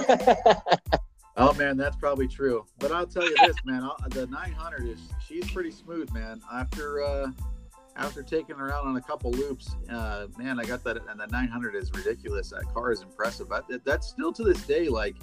Oh 1.38 1.52
man, 1.52 1.76
that's 1.76 1.96
probably 1.96 2.26
true. 2.26 2.64
But 2.78 2.92
I'll 2.92 3.06
tell 3.06 3.24
you 3.24 3.36
this, 3.46 3.56
man. 3.64 3.82
I'll, 3.82 3.96
the 4.08 4.26
900 4.26 4.88
is 4.88 5.00
she's 5.26 5.50
pretty 5.50 5.70
smooth, 5.70 6.10
man. 6.12 6.40
After 6.50 7.02
uh, 7.02 7.30
after 7.94 8.22
taking 8.22 8.56
her 8.56 8.72
out 8.72 8.86
on 8.86 8.96
a 8.96 9.02
couple 9.02 9.30
loops, 9.32 9.76
uh, 9.90 10.28
man, 10.38 10.58
I 10.58 10.64
got 10.64 10.82
that. 10.84 10.96
And 11.08 11.20
the 11.20 11.26
900 11.26 11.74
is 11.74 11.92
ridiculous. 11.92 12.50
That 12.50 12.64
car 12.72 12.90
is 12.90 13.02
impressive. 13.02 13.48
That, 13.50 13.84
that's 13.84 14.08
still 14.08 14.32
to 14.32 14.44
this 14.44 14.66
day 14.66 14.88
like 14.88 15.16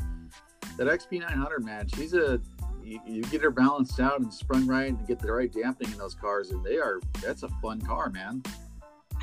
that 0.77 0.87
XP 0.87 1.19
900, 1.19 1.63
man. 1.63 1.87
She's 1.87 2.13
a 2.13 2.39
you, 2.83 2.99
you 3.05 3.21
get 3.23 3.41
her 3.41 3.51
balanced 3.51 3.99
out 3.99 4.19
and 4.19 4.33
sprung 4.33 4.67
right 4.67 4.89
and 4.89 5.07
get 5.07 5.19
the 5.19 5.31
right 5.31 5.51
dampening 5.51 5.91
in 5.91 5.97
those 5.97 6.15
cars, 6.15 6.51
and 6.51 6.63
they 6.63 6.77
are 6.77 6.99
that's 7.21 7.43
a 7.43 7.49
fun 7.61 7.81
car, 7.81 8.09
man. 8.09 8.43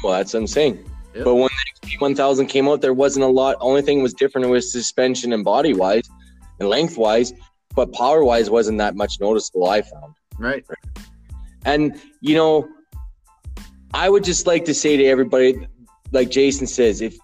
well, 0.02 0.14
that's 0.14 0.34
what 0.34 0.40
I'm 0.40 0.46
saying. 0.46 0.84
Yep. 1.14 1.24
But 1.24 1.34
when 1.34 1.48
the 1.82 1.88
XP 1.88 2.00
1000 2.00 2.46
came 2.46 2.68
out, 2.68 2.80
there 2.80 2.94
wasn't 2.94 3.24
a 3.24 3.28
lot. 3.28 3.56
Only 3.60 3.82
thing 3.82 4.02
was 4.02 4.14
different 4.14 4.48
was 4.48 4.70
suspension 4.70 5.32
and 5.32 5.44
body 5.44 5.74
wise 5.74 6.08
and 6.60 6.68
length 6.68 6.96
wise, 6.96 7.32
but 7.74 7.92
power 7.92 8.24
wise 8.24 8.48
wasn't 8.48 8.78
that 8.78 8.94
much 8.94 9.20
noticeable. 9.20 9.68
I 9.68 9.82
found. 9.82 10.14
Right. 10.38 10.64
And 11.64 12.00
you 12.20 12.34
know, 12.34 12.68
I 13.92 14.08
would 14.08 14.24
just 14.24 14.46
like 14.46 14.64
to 14.66 14.74
say 14.74 14.96
to 14.96 15.04
everybody, 15.04 15.66
like 16.12 16.30
Jason 16.30 16.66
says, 16.66 17.00
if 17.00 17.16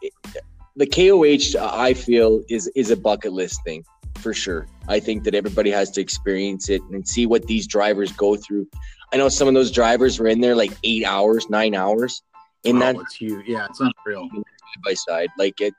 the 0.74 0.86
KOH, 0.86 1.58
I 1.58 1.94
feel 1.94 2.42
is 2.48 2.68
is 2.74 2.90
a 2.90 2.96
bucket 2.96 3.32
list 3.32 3.62
thing 3.64 3.84
for 4.26 4.34
sure. 4.34 4.66
I 4.88 4.98
think 4.98 5.22
that 5.22 5.36
everybody 5.36 5.70
has 5.70 5.88
to 5.92 6.00
experience 6.00 6.68
it 6.68 6.82
and 6.90 7.06
see 7.06 7.26
what 7.26 7.46
these 7.46 7.64
drivers 7.64 8.10
go 8.10 8.34
through. 8.34 8.66
I 9.12 9.18
know 9.18 9.28
some 9.28 9.46
of 9.46 9.54
those 9.54 9.70
drivers 9.70 10.18
were 10.18 10.26
in 10.26 10.40
there 10.40 10.56
like 10.56 10.72
eight 10.82 11.04
hours, 11.04 11.48
nine 11.48 11.76
hours 11.76 12.22
in 12.64 12.78
oh, 12.78 12.80
that 12.80 12.96
it's 12.96 13.14
huge. 13.14 13.46
Yeah, 13.46 13.66
it's 13.70 13.78
unreal. 13.78 14.28
side 14.34 14.82
by 14.84 14.94
side. 14.94 15.28
Like 15.38 15.60
it, 15.60 15.74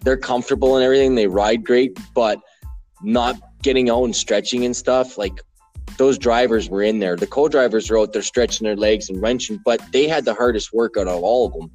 they're 0.00 0.18
comfortable 0.18 0.76
and 0.76 0.84
everything. 0.84 1.14
They 1.14 1.26
ride 1.26 1.64
great, 1.64 1.98
but 2.12 2.38
not 3.02 3.40
getting 3.62 3.88
out 3.88 4.04
and 4.04 4.14
stretching 4.14 4.66
and 4.66 4.76
stuff. 4.76 5.16
Like 5.16 5.40
those 5.96 6.18
drivers 6.18 6.68
were 6.68 6.82
in 6.82 6.98
there. 6.98 7.16
The 7.16 7.26
co-drivers 7.26 7.88
were 7.88 8.00
out 8.00 8.12
there 8.12 8.20
stretching 8.20 8.66
their 8.66 8.76
legs 8.76 9.08
and 9.08 9.22
wrenching, 9.22 9.62
but 9.64 9.80
they 9.92 10.08
had 10.08 10.26
the 10.26 10.34
hardest 10.34 10.74
work 10.74 10.98
out 10.98 11.08
of 11.08 11.22
all 11.22 11.46
of 11.46 11.54
them. 11.54 11.70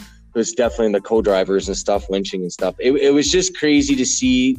It 0.00 0.38
was 0.38 0.54
definitely 0.54 0.90
the 0.94 1.02
co-drivers 1.02 1.68
and 1.68 1.76
stuff, 1.76 2.08
winching 2.08 2.42
and 2.42 2.52
stuff. 2.52 2.74
It, 2.80 2.90
it 2.96 3.14
was 3.14 3.30
just 3.30 3.56
crazy 3.56 3.94
to 3.94 4.04
see 4.04 4.56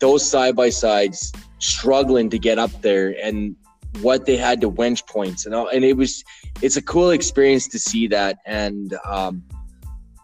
those 0.00 0.28
side 0.28 0.56
by 0.56 0.70
sides 0.70 1.32
struggling 1.58 2.30
to 2.30 2.38
get 2.38 2.58
up 2.58 2.70
there 2.82 3.14
and 3.22 3.56
what 4.00 4.26
they 4.26 4.36
had 4.36 4.60
to 4.60 4.70
wench 4.70 5.06
points 5.06 5.46
and 5.46 5.54
all. 5.54 5.68
And 5.68 5.84
it 5.84 5.96
was, 5.96 6.24
it's 6.62 6.76
a 6.76 6.82
cool 6.82 7.10
experience 7.10 7.68
to 7.68 7.78
see 7.78 8.06
that. 8.08 8.38
And 8.46 8.96
um, 9.04 9.42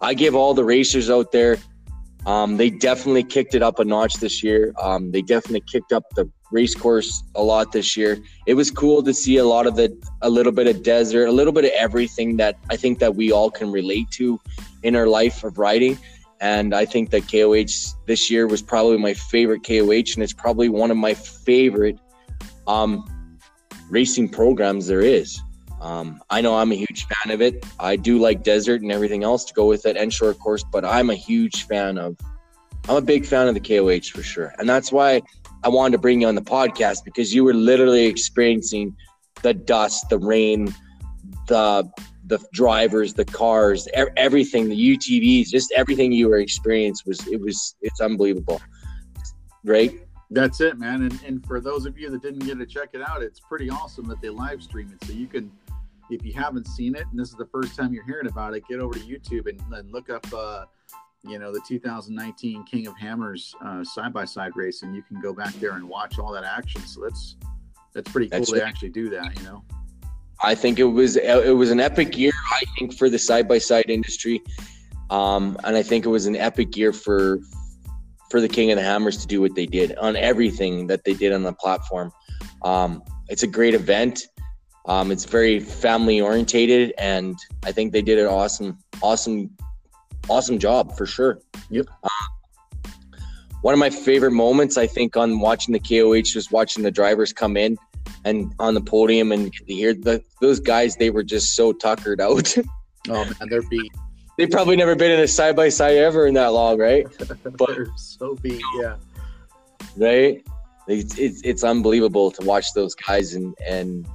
I 0.00 0.14
give 0.14 0.34
all 0.34 0.54
the 0.54 0.64
racers 0.64 1.10
out 1.10 1.32
there. 1.32 1.58
Um, 2.26 2.56
they 2.56 2.68
definitely 2.68 3.22
kicked 3.22 3.54
it 3.54 3.62
up 3.62 3.78
a 3.78 3.84
notch 3.84 4.14
this 4.16 4.42
year. 4.42 4.74
Um, 4.78 5.10
they 5.10 5.22
definitely 5.22 5.62
kicked 5.62 5.92
up 5.92 6.04
the 6.14 6.30
race 6.52 6.74
course 6.74 7.22
a 7.34 7.42
lot 7.42 7.72
this 7.72 7.96
year. 7.96 8.18
It 8.46 8.54
was 8.54 8.70
cool 8.70 9.02
to 9.04 9.14
see 9.14 9.36
a 9.38 9.44
lot 9.44 9.66
of 9.66 9.76
the, 9.76 9.96
a 10.20 10.28
little 10.28 10.52
bit 10.52 10.66
of 10.66 10.82
desert, 10.82 11.26
a 11.26 11.32
little 11.32 11.52
bit 11.52 11.64
of 11.64 11.70
everything 11.70 12.36
that 12.38 12.58
I 12.68 12.76
think 12.76 12.98
that 12.98 13.14
we 13.14 13.32
all 13.32 13.50
can 13.50 13.70
relate 13.70 14.10
to 14.12 14.38
in 14.82 14.96
our 14.96 15.06
life 15.06 15.44
of 15.44 15.58
riding. 15.58 15.96
And 16.40 16.74
I 16.74 16.86
think 16.86 17.10
that 17.10 17.30
KOH 17.30 17.96
this 18.06 18.30
year 18.30 18.46
was 18.46 18.62
probably 18.62 18.96
my 18.96 19.14
favorite 19.14 19.62
KOH, 19.62 20.14
and 20.14 20.22
it's 20.22 20.32
probably 20.32 20.68
one 20.68 20.90
of 20.90 20.96
my 20.96 21.12
favorite 21.14 21.98
um, 22.66 23.04
racing 23.90 24.28
programs 24.28 24.86
there 24.86 25.00
is. 25.00 25.40
Um, 25.80 26.20
I 26.28 26.40
know 26.40 26.56
I'm 26.56 26.72
a 26.72 26.76
huge 26.76 27.06
fan 27.06 27.32
of 27.32 27.40
it. 27.40 27.64
I 27.78 27.96
do 27.96 28.18
like 28.18 28.42
desert 28.42 28.82
and 28.82 28.92
everything 28.92 29.24
else 29.24 29.44
to 29.46 29.54
go 29.54 29.66
with 29.66 29.86
it 29.86 29.96
and 29.96 30.12
short 30.12 30.38
course, 30.38 30.64
but 30.64 30.84
I'm 30.84 31.10
a 31.10 31.14
huge 31.14 31.66
fan 31.66 31.98
of. 31.98 32.16
I'm 32.88 32.96
a 32.96 33.02
big 33.02 33.26
fan 33.26 33.46
of 33.46 33.54
the 33.54 33.60
KOH 33.60 34.10
for 34.16 34.22
sure, 34.22 34.54
and 34.58 34.68
that's 34.68 34.90
why 34.90 35.20
I 35.62 35.68
wanted 35.68 35.92
to 35.92 35.98
bring 35.98 36.22
you 36.22 36.28
on 36.28 36.34
the 36.34 36.42
podcast 36.42 37.04
because 37.04 37.34
you 37.34 37.44
were 37.44 37.52
literally 37.52 38.06
experiencing 38.06 38.96
the 39.42 39.52
dust, 39.52 40.08
the 40.08 40.18
rain, 40.18 40.74
the 41.46 41.90
the 42.30 42.38
drivers, 42.52 43.12
the 43.12 43.24
cars, 43.24 43.88
everything, 44.16 44.68
the 44.68 44.96
UTVs, 44.96 45.48
just 45.48 45.72
everything 45.76 46.12
you 46.12 46.28
were 46.28 46.38
experiencing 46.38 47.04
was 47.06 47.26
it 47.26 47.40
was 47.40 47.74
it's 47.82 48.00
unbelievable, 48.00 48.62
right? 49.64 49.92
That's 50.30 50.60
it, 50.60 50.78
man. 50.78 51.02
And, 51.02 51.20
and 51.26 51.44
for 51.44 51.60
those 51.60 51.86
of 51.86 51.98
you 51.98 52.08
that 52.08 52.22
didn't 52.22 52.46
get 52.46 52.58
to 52.58 52.66
check 52.66 52.90
it 52.92 53.02
out, 53.02 53.20
it's 53.20 53.40
pretty 53.40 53.68
awesome 53.68 54.06
that 54.06 54.22
they 54.22 54.28
live 54.28 54.62
stream 54.62 54.94
it. 54.94 55.04
So 55.04 55.12
you 55.12 55.26
can, 55.26 55.50
if 56.08 56.24
you 56.24 56.32
haven't 56.32 56.68
seen 56.68 56.94
it, 56.94 57.04
and 57.10 57.18
this 57.18 57.30
is 57.30 57.34
the 57.34 57.48
first 57.52 57.76
time 57.76 57.92
you're 57.92 58.06
hearing 58.06 58.28
about 58.28 58.54
it, 58.54 58.62
get 58.68 58.78
over 58.78 58.94
to 58.94 59.00
YouTube 59.00 59.48
and, 59.48 59.60
and 59.74 59.90
look 59.90 60.08
up, 60.08 60.24
uh, 60.32 60.66
you 61.24 61.40
know, 61.40 61.52
the 61.52 61.60
2019 61.66 62.62
King 62.62 62.86
of 62.86 62.96
Hammers 62.96 63.56
side 63.82 64.12
by 64.12 64.24
side 64.24 64.52
race, 64.54 64.82
and 64.82 64.94
you 64.94 65.02
can 65.02 65.20
go 65.20 65.32
back 65.32 65.52
there 65.54 65.72
and 65.72 65.88
watch 65.88 66.20
all 66.20 66.32
that 66.32 66.44
action. 66.44 66.80
So 66.82 67.00
that's 67.02 67.34
that's 67.92 68.10
pretty 68.12 68.28
cool. 68.28 68.38
That's 68.38 68.52
they 68.52 68.60
right. 68.60 68.68
actually 68.68 68.90
do 68.90 69.10
that, 69.10 69.36
you 69.36 69.42
know. 69.42 69.64
I 70.42 70.54
think 70.54 70.78
it 70.78 70.84
was 70.84 71.16
it 71.16 71.56
was 71.56 71.70
an 71.70 71.80
epic 71.80 72.16
year. 72.16 72.32
I 72.52 72.62
think 72.78 72.94
for 72.94 73.10
the 73.10 73.18
side 73.18 73.46
by 73.46 73.58
side 73.58 73.86
industry, 73.88 74.42
um, 75.10 75.58
and 75.64 75.76
I 75.76 75.82
think 75.82 76.06
it 76.06 76.08
was 76.08 76.26
an 76.26 76.36
epic 76.36 76.76
year 76.76 76.92
for 76.92 77.40
for 78.30 78.40
the 78.40 78.48
King 78.48 78.70
of 78.70 78.76
the 78.76 78.82
Hammers 78.82 79.18
to 79.18 79.26
do 79.26 79.40
what 79.40 79.54
they 79.54 79.66
did 79.66 79.96
on 79.96 80.16
everything 80.16 80.86
that 80.86 81.04
they 81.04 81.14
did 81.14 81.32
on 81.32 81.42
the 81.42 81.52
platform. 81.52 82.12
Um, 82.62 83.02
it's 83.28 83.42
a 83.42 83.46
great 83.46 83.74
event. 83.74 84.26
Um, 84.86 85.10
it's 85.10 85.24
very 85.24 85.60
family 85.60 86.20
orientated, 86.20 86.94
and 86.96 87.36
I 87.64 87.72
think 87.72 87.92
they 87.92 88.02
did 88.02 88.18
an 88.18 88.26
awesome, 88.26 88.78
awesome, 89.02 89.50
awesome 90.28 90.58
job 90.58 90.96
for 90.96 91.06
sure. 91.06 91.40
Yep. 91.68 91.86
Um, 92.02 92.10
one 93.62 93.74
of 93.74 93.78
my 93.78 93.90
favorite 93.90 94.30
moments, 94.30 94.78
I 94.78 94.86
think, 94.86 95.18
on 95.18 95.38
watching 95.40 95.72
the 95.72 95.80
KOH 95.80 96.34
was 96.34 96.50
watching 96.50 96.82
the 96.82 96.90
drivers 96.90 97.32
come 97.32 97.58
in 97.58 97.76
and 98.24 98.54
on 98.58 98.74
the 98.74 98.80
podium 98.80 99.32
and 99.32 99.52
to 99.52 99.74
hear 99.74 99.94
the, 99.94 100.22
those 100.40 100.60
guys. 100.60 100.96
They 100.96 101.10
were 101.10 101.22
just 101.22 101.54
so 101.54 101.72
tuckered 101.72 102.20
out. 102.20 102.56
Oh 103.08 103.24
man, 103.24 103.48
they're 103.48 103.62
beat. 103.62 103.90
they 104.36 104.46
probably 104.46 104.76
never 104.76 104.94
been 104.94 105.10
in 105.10 105.20
a 105.20 105.26
side 105.26 105.56
by 105.56 105.70
side 105.70 105.96
ever 105.96 106.26
in 106.26 106.34
that 106.34 106.48
long, 106.48 106.78
right? 106.78 107.06
they're 107.66 107.86
so 107.96 108.34
beat. 108.42 108.60
Yeah. 108.74 108.96
right? 109.96 110.46
It's, 110.86 111.16
it's 111.18 111.40
it's 111.40 111.64
unbelievable 111.64 112.30
to 112.32 112.44
watch 112.44 112.74
those 112.74 112.94
guys 112.94 113.32
and 113.32 113.54
and 113.66 114.06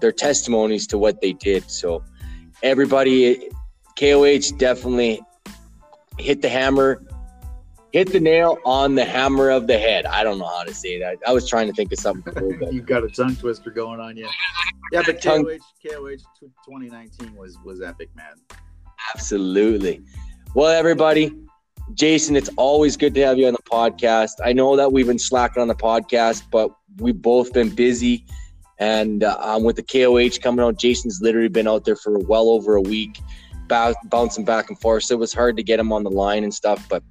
their 0.00 0.12
testimonies 0.12 0.86
to 0.86 0.98
what 0.98 1.20
they 1.20 1.32
did. 1.32 1.68
So 1.68 2.04
everybody, 2.62 3.48
KOH 3.98 4.56
definitely 4.56 5.20
hit 6.16 6.42
the 6.42 6.48
hammer, 6.48 7.02
hit 7.92 8.10
the 8.10 8.20
nail 8.20 8.58
on 8.64 8.94
the 8.94 9.04
hammer 9.04 9.50
of 9.50 9.66
the 9.66 9.78
head. 9.78 10.06
I 10.06 10.24
don't 10.24 10.38
know 10.38 10.46
how 10.46 10.64
to 10.64 10.72
say 10.74 10.98
that. 11.00 11.18
I 11.26 11.32
was 11.32 11.48
trying 11.48 11.66
to 11.68 11.72
think 11.74 11.92
of 11.92 11.98
something 11.98 12.32
cool, 12.34 12.54
but 12.58 12.72
You've 12.72 12.86
got 12.86 13.04
a 13.04 13.08
tongue 13.08 13.36
twister 13.36 13.70
going 13.70 14.00
on 14.00 14.16
you. 14.16 14.28
Yeah, 14.92 15.02
but 15.06 15.20
Tongue- 15.22 15.44
KOH, 15.44 15.90
KOH 15.90 16.16
2019 16.66 17.34
was 17.36 17.58
was 17.64 17.80
epic, 17.82 18.08
man. 18.16 18.34
absolutely. 19.14 20.02
Well, 20.54 20.68
everybody, 20.70 21.32
Jason, 21.94 22.36
it's 22.36 22.50
always 22.56 22.96
good 22.96 23.14
to 23.14 23.20
have 23.22 23.38
you 23.38 23.46
on 23.46 23.54
the 23.54 23.62
podcast. 23.70 24.32
I 24.44 24.52
know 24.52 24.76
that 24.76 24.92
we've 24.92 25.06
been 25.06 25.18
slacking 25.18 25.60
on 25.62 25.68
the 25.68 25.74
podcast, 25.74 26.42
but 26.50 26.70
we've 26.98 27.20
both 27.20 27.52
been 27.52 27.70
busy. 27.74 28.26
And 28.78 29.22
uh, 29.24 29.36
um, 29.40 29.62
with 29.62 29.76
the 29.76 29.82
KOH 29.82 30.42
coming 30.42 30.64
out, 30.64 30.76
Jason's 30.76 31.20
literally 31.22 31.48
been 31.48 31.68
out 31.68 31.84
there 31.84 31.96
for 31.96 32.18
well 32.18 32.48
over 32.50 32.74
a 32.76 32.82
week, 32.82 33.18
bou- 33.68 33.94
bouncing 34.06 34.44
back 34.44 34.68
and 34.70 34.78
forth. 34.80 35.04
So 35.04 35.14
it 35.14 35.18
was 35.18 35.32
hard 35.32 35.56
to 35.56 35.62
get 35.62 35.78
him 35.78 35.92
on 35.92 36.02
the 36.04 36.10
line 36.10 36.42
and 36.44 36.52
stuff. 36.52 36.86
But 36.88 37.02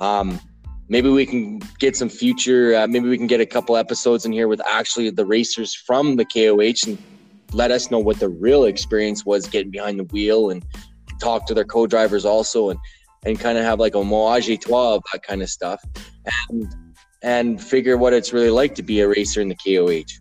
um, 0.00 0.40
maybe 0.88 1.08
we 1.08 1.26
can 1.26 1.60
get 1.78 1.96
some 1.96 2.08
future, 2.08 2.74
uh, 2.76 2.86
maybe 2.86 3.08
we 3.08 3.18
can 3.18 3.26
get 3.26 3.40
a 3.40 3.46
couple 3.46 3.76
episodes 3.76 4.24
in 4.24 4.32
here 4.32 4.48
with 4.48 4.60
actually 4.66 5.10
the 5.10 5.24
racers 5.24 5.74
from 5.74 6.16
the 6.16 6.24
KOH 6.24 6.88
and 6.88 6.98
let 7.52 7.70
us 7.70 7.90
know 7.90 7.98
what 7.98 8.18
the 8.18 8.28
real 8.28 8.64
experience 8.64 9.24
was 9.24 9.46
getting 9.46 9.70
behind 9.70 9.98
the 9.98 10.04
wheel 10.04 10.50
and 10.50 10.64
talk 11.20 11.46
to 11.46 11.54
their 11.54 11.64
co-drivers 11.64 12.24
also 12.24 12.70
and 12.70 12.78
and 13.24 13.40
kind 13.40 13.58
of 13.58 13.64
have 13.64 13.80
like 13.80 13.94
a 13.94 13.98
moage 13.98 14.48
a 14.48 14.74
of 14.74 15.02
that 15.12 15.22
kind 15.22 15.42
of 15.42 15.48
stuff 15.48 15.82
and 16.50 16.74
and 17.22 17.62
figure 17.62 17.96
what 17.96 18.12
it's 18.12 18.32
really 18.32 18.50
like 18.50 18.74
to 18.74 18.82
be 18.82 19.00
a 19.00 19.08
racer 19.08 19.40
in 19.40 19.48
the 19.48 19.56
KOH. 19.56 20.20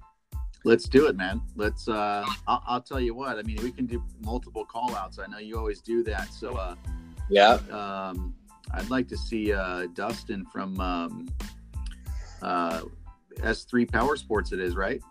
Let's 0.63 0.89
do 0.89 1.05
it, 1.05 1.15
man. 1.15 1.41
Let's. 1.55 1.87
uh 1.87 2.25
I'll, 2.47 2.63
I'll 2.65 2.81
tell 2.81 2.99
you 2.99 3.13
what. 3.13 3.37
I 3.37 3.43
mean, 3.43 3.57
we 3.61 3.71
can 3.71 3.85
do 3.85 4.03
multiple 4.21 4.65
call 4.65 4.95
outs. 4.95 5.19
I 5.19 5.27
know 5.27 5.37
you 5.37 5.57
always 5.57 5.81
do 5.81 6.03
that. 6.05 6.33
So, 6.33 6.55
uh 6.55 6.75
Yeah, 7.29 7.59
um 7.71 8.33
I'd 8.75 8.89
like 8.89 9.07
to 9.07 9.17
see 9.17 9.53
uh 9.53 9.87
Dustin 9.93 10.45
from 10.51 10.79
um 10.79 11.27
uh 12.41 12.81
S3 13.39 13.91
Power 13.91 14.15
Sports. 14.15 14.51
It 14.51 14.59
is 14.59 14.75
right. 14.75 15.01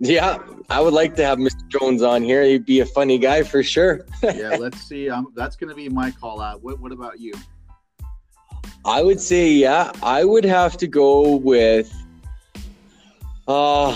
yeah. 0.00 0.38
I 0.70 0.80
would 0.80 0.92
like 0.94 1.14
to 1.16 1.24
have 1.24 1.38
Mr. 1.38 1.68
Jones 1.68 2.02
on 2.02 2.22
here. 2.22 2.42
He'd 2.42 2.66
be 2.66 2.80
a 2.80 2.86
funny 2.86 3.18
guy 3.18 3.42
for 3.42 3.62
sure. 3.62 4.06
Yeah. 4.22 4.56
let's 4.58 4.80
see. 4.88 5.08
Um, 5.10 5.32
that's 5.36 5.56
going 5.56 5.68
to 5.70 5.76
be 5.76 5.88
my 5.88 6.10
call 6.10 6.40
out. 6.40 6.62
What 6.62 6.80
What 6.80 6.92
about 6.92 7.20
you? 7.20 7.32
I 8.86 9.02
would 9.02 9.20
say, 9.20 9.50
yeah, 9.50 9.92
I 10.02 10.24
would 10.24 10.44
have 10.44 10.76
to 10.78 10.86
go 10.86 11.36
with. 11.36 11.90
Uh, 13.48 13.92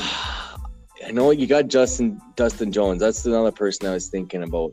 I 1.07 1.11
know 1.13 1.31
you 1.31 1.47
got 1.47 1.69
Justin 1.69 2.21
Dustin 2.37 2.73
Jones. 2.73 3.01
That's 3.01 3.25
another 3.27 3.53
person 3.53 3.87
I 3.89 3.93
was 3.95 4.09
thinking 4.09 4.43
about. 4.43 4.73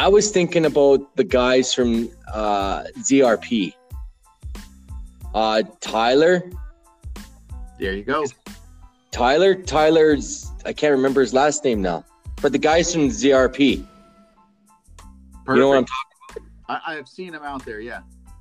I 0.00 0.08
was 0.08 0.30
thinking 0.30 0.64
about 0.64 1.14
the 1.16 1.24
guys 1.24 1.74
from 1.74 2.08
uh, 2.32 2.84
ZRP. 3.00 3.74
Uh, 5.34 5.62
Tyler, 5.80 6.50
There 7.78 7.92
you 7.92 8.04
go. 8.04 8.24
Tyler, 9.10 9.54
Tyler's. 9.54 10.50
I 10.64 10.72
can't 10.72 10.92
remember 10.92 11.20
his 11.20 11.34
last 11.34 11.62
name 11.66 11.82
now, 11.82 12.06
but 12.40 12.52
the 12.52 12.58
guys 12.58 12.94
from 12.94 13.10
ZRP. 13.10 13.84
Perfect. 14.96 15.48
You 15.48 15.56
know 15.56 15.68
what 15.68 15.76
I'm 15.76 15.84
talking 15.84 16.46
about? 16.66 16.82
I, 16.86 16.92
I 16.92 16.94
have 16.94 17.06
seen 17.06 17.34
him 17.34 17.42
out 17.42 17.66
there. 17.66 17.80
Yeah. 17.80 18.00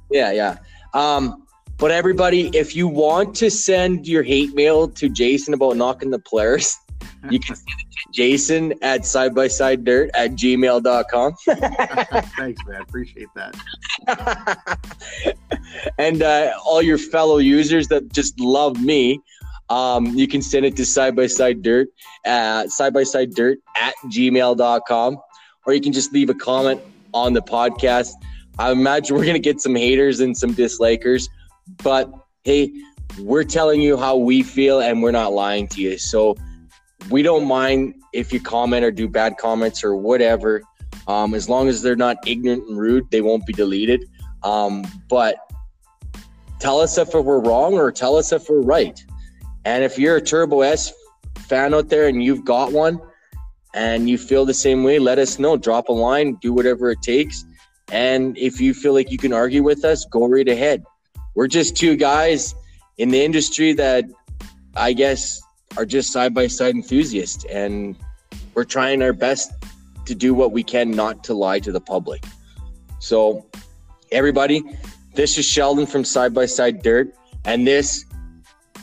Yeah, 0.10 0.32
yeah. 0.32 0.60
Um, 0.94 1.46
but 1.76 1.92
everybody, 1.92 2.52
if 2.54 2.74
you 2.74 2.88
want 2.88 3.36
to 3.36 3.52
send 3.52 4.08
your 4.08 4.24
hate 4.24 4.56
mail 4.56 4.88
to 4.88 5.10
Jason 5.10 5.54
about 5.54 5.76
knocking 5.76 6.10
the 6.10 6.20
players, 6.20 6.78
you 7.30 7.38
can 7.38 7.56
send 7.58 7.80
it 7.82 7.89
Jason 8.12 8.74
at 8.82 9.06
side 9.06 9.36
by 9.36 9.48
side 9.48 9.84
dirt 9.84 10.10
at 10.14 10.32
gmail.com. 10.32 11.34
Thanks, 12.38 12.62
man. 12.68 12.82
Appreciate 12.82 13.28
that. 13.36 13.56
and 15.98 16.24
uh, 16.24 16.54
all 16.66 16.82
your 16.82 16.98
fellow 16.98 17.38
users 17.38 17.88
that 17.90 18.12
just 18.12 18.40
love 18.40 18.82
me, 18.82 19.20
um, 19.70 20.08
you 20.08 20.28
can 20.28 20.42
send 20.42 20.66
it 20.66 20.76
to 20.78 20.86
side 20.86 21.16
by 21.16 21.28
side 21.28 21.62
dirt 21.62 21.90
at 22.26 22.72
side 22.72 22.94
by 22.94 23.04
side 23.04 23.32
dirt 23.32 23.60
at 23.78 23.94
gmail.com. 24.06 25.18
Or 25.66 25.74
you 25.74 25.82
can 25.82 25.94
just 25.94 26.12
leave 26.14 26.30
a 26.30 26.34
comment 26.34 26.82
on 27.14 27.34
the 27.34 27.42
podcast. 27.42 28.14
I 28.58 28.72
imagine 28.72 29.16
we're 29.16 29.24
going 29.24 29.36
to 29.36 29.40
get 29.40 29.62
some 29.62 29.76
haters 29.76 30.20
and 30.20 30.36
some 30.38 30.54
dislikers, 30.54 31.30
but 31.84 32.12
hey, 32.44 32.74
we're 33.20 33.44
telling 33.44 33.82
you 33.82 33.98
how 33.98 34.18
we 34.18 34.44
feel 34.44 34.82
and 34.82 35.02
we're 35.02 35.12
not 35.12 35.34
lying 35.34 35.68
to 35.70 35.82
you. 35.82 35.98
So 35.98 36.36
we 37.10 37.22
don't 37.22 37.48
mind 37.48 37.96
if 38.14 38.34
you 38.34 38.40
comment 38.40 38.84
or 38.84 38.92
do 38.92 39.08
bad 39.08 39.38
comments 39.38 39.84
or 39.84 39.96
whatever. 39.96 40.62
Um, 41.08 41.34
as 41.34 41.50
long 41.50 41.68
as 41.68 41.82
they're 41.82 41.96
not 41.96 42.18
ignorant 42.28 42.68
and 42.68 42.78
rude, 42.78 43.10
they 43.12 43.22
won't 43.22 43.46
be 43.46 43.54
deleted. 43.54 44.06
Um, 44.44 44.86
but 45.10 45.38
tell 46.60 46.80
us 46.80 46.98
if 46.98 47.14
we're 47.14 47.40
wrong 47.40 47.74
or 47.76 47.92
tell 47.92 48.16
us 48.18 48.32
if 48.32 48.50
we're 48.50 48.62
right. 48.62 49.04
And 49.66 49.84
if 49.84 49.98
you're 49.98 50.18
a 50.18 50.22
Turbo 50.22 50.62
S 50.62 50.94
fan 51.38 51.74
out 51.74 51.90
there 51.90 52.08
and 52.08 52.24
you've 52.24 52.46
got 52.46 52.72
one 52.72 53.00
and 53.74 54.10
you 54.10 54.18
feel 54.18 54.46
the 54.46 54.54
same 54.54 54.84
way, 54.84 55.00
let 55.00 55.20
us 55.20 55.40
know. 55.40 55.58
Drop 55.58 55.90
a 55.90 55.94
line, 55.94 56.36
do 56.42 56.54
whatever 56.54 56.92
it 56.92 57.02
takes. 57.02 57.46
And 57.92 58.38
if 58.38 58.62
you 58.62 58.74
feel 58.74 58.94
like 58.94 59.12
you 59.12 59.18
can 59.18 59.34
argue 59.34 59.64
with 59.64 59.84
us, 59.84 60.06
go 60.06 60.28
right 60.28 60.48
ahead. 60.48 60.84
We're 61.36 61.48
just 61.48 61.76
two 61.76 61.96
guys 61.96 62.54
in 62.98 63.10
the 63.10 63.24
industry 63.24 63.74
that 63.74 64.06
I 64.76 64.94
guess 64.94 65.42
are 65.78 65.86
just 65.86 66.12
side 66.12 66.34
by 66.34 66.48
side 66.48 66.76
enthusiasts. 66.76 67.46
And 67.46 67.96
we're 68.54 68.64
trying 68.64 69.02
our 69.02 69.14
best 69.14 69.52
to 70.06 70.16
do 70.16 70.34
what 70.34 70.52
we 70.52 70.64
can 70.64 70.92
not 70.92 71.24
to 71.26 71.34
lie 71.34 71.60
to 71.60 71.72
the 71.72 71.82
public. 71.82 72.24
So, 73.00 73.46
everybody, 74.12 74.64
this 75.14 75.38
is 75.38 75.46
Sheldon 75.46 75.86
from 75.86 76.04
Side 76.04 76.34
by 76.34 76.46
Side 76.46 76.82
Dirt, 76.82 77.14
and 77.46 77.66
this 77.66 78.06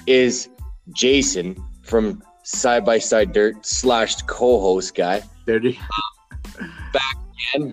is 0.06 0.48
Jason 0.92 1.56
from 1.82 2.22
Side 2.42 2.84
by 2.84 2.98
Side 2.98 3.32
Dirt 3.32 3.66
slash 3.66 4.16
co-host 4.22 4.94
guy. 4.94 5.22
Dirty. 5.46 5.78
Back 6.92 7.16
again. 7.54 7.72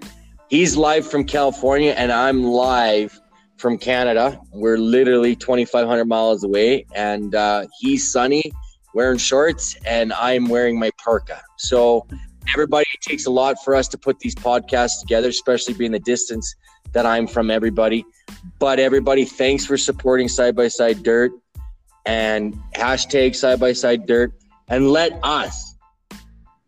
he's 0.49 0.75
live 0.75 1.09
from 1.09 1.23
California, 1.23 1.91
and 1.91 2.11
I'm 2.11 2.43
live 2.43 3.19
from 3.57 3.77
Canada. 3.77 4.39
We're 4.51 4.77
literally 4.77 5.35
2,500 5.35 6.05
miles 6.05 6.43
away, 6.43 6.85
and 6.95 7.33
uh, 7.33 7.65
he's 7.79 8.11
sunny, 8.11 8.51
wearing 8.93 9.17
shorts, 9.17 9.75
and 9.85 10.13
I'm 10.13 10.47
wearing 10.47 10.79
my 10.79 10.91
parka. 11.03 11.41
So, 11.57 12.05
everybody, 12.53 12.85
it 12.93 13.01
takes 13.01 13.25
a 13.25 13.31
lot 13.31 13.63
for 13.63 13.75
us 13.75 13.87
to 13.89 13.97
put 13.97 14.19
these 14.19 14.35
podcasts 14.35 14.99
together, 15.01 15.29
especially 15.29 15.73
being 15.73 15.91
the 15.91 15.99
distance 15.99 16.55
that 16.91 17.05
I'm 17.05 17.27
from 17.27 17.49
everybody. 17.49 18.05
But 18.59 18.79
everybody, 18.79 19.25
thanks 19.25 19.65
for 19.65 19.77
supporting 19.77 20.27
Side 20.27 20.55
by 20.55 20.67
Side 20.67 21.03
Dirt 21.03 21.31
and 22.05 22.55
hashtag 22.75 23.35
Side 23.35 23.59
by 23.59 23.73
Side 23.73 24.05
Dirt, 24.05 24.33
and 24.67 24.91
let 24.91 25.19
us 25.23 25.75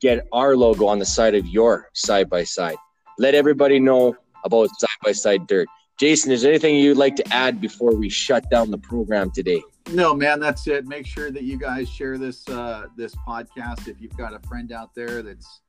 get 0.02 0.28
our 0.32 0.56
logo 0.56 0.86
on 0.86 1.00
the 1.00 1.06
side 1.06 1.36
of 1.36 1.48
your 1.48 1.90
side 1.94 2.30
by 2.30 2.44
side. 2.44 2.78
Let 3.18 3.34
everybody 3.34 3.80
know 3.80 4.16
about 4.44 4.70
side 4.78 4.90
by 5.04 5.12
side 5.14 5.48
dirt. 5.48 5.68
Jason, 6.00 6.32
is 6.32 6.42
there 6.42 6.52
anything 6.52 6.76
you'd 6.76 6.98
like 6.98 7.16
to 7.16 7.34
add 7.34 7.62
before 7.62 7.96
we 7.96 8.10
shut 8.10 8.50
down 8.50 8.70
the 8.70 8.78
program 8.78 9.32
today? 9.32 9.62
No, 9.92 10.16
man, 10.16 10.40
that's 10.40 10.68
it. 10.68 10.88
Make 10.88 11.06
sure 11.06 11.32
that 11.32 11.44
you 11.44 11.58
guys 11.58 11.90
share 11.90 12.18
this 12.18 12.48
uh, 12.50 12.88
this 12.98 13.14
podcast. 13.28 13.88
If 13.88 14.02
you've 14.02 14.18
got 14.18 14.34
a 14.34 14.40
friend 14.48 14.72
out 14.72 14.96
there 14.96 15.22
that's, 15.22 15.62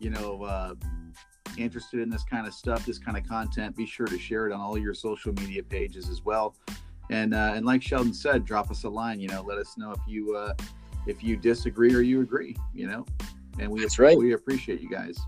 you 0.00 0.10
know, 0.10 0.42
uh, 0.42 0.74
interested 1.56 2.00
in 2.00 2.10
this 2.10 2.24
kind 2.24 2.46
of 2.46 2.54
stuff, 2.54 2.84
this 2.84 2.98
kind 2.98 3.16
of 3.16 3.26
content, 3.26 3.76
be 3.76 3.86
sure 3.86 4.06
to 4.06 4.18
share 4.18 4.48
it 4.48 4.52
on 4.52 4.60
all 4.60 4.76
your 4.76 4.94
social 4.94 5.32
media 5.34 5.62
pages 5.62 6.08
as 6.08 6.24
well. 6.24 6.56
And 7.10 7.34
uh, 7.34 7.52
and 7.54 7.64
like 7.64 7.82
Sheldon 7.82 8.14
said, 8.14 8.44
drop 8.44 8.70
us 8.70 8.84
a 8.84 8.88
line. 8.88 9.20
You 9.20 9.28
know, 9.28 9.42
let 9.42 9.58
us 9.58 9.78
know 9.78 9.92
if 9.92 10.00
you 10.08 10.34
uh, 10.34 10.54
if 11.06 11.22
you 11.22 11.36
disagree 11.36 11.94
or 11.94 12.00
you 12.00 12.20
agree. 12.20 12.56
You 12.74 12.88
know, 12.88 13.06
and 13.60 13.70
we 13.70 13.80
That's 13.80 13.98
right. 13.98 14.18
we 14.18 14.32
appreciate 14.32 14.80
you 14.80 14.90
guys. 14.90 15.18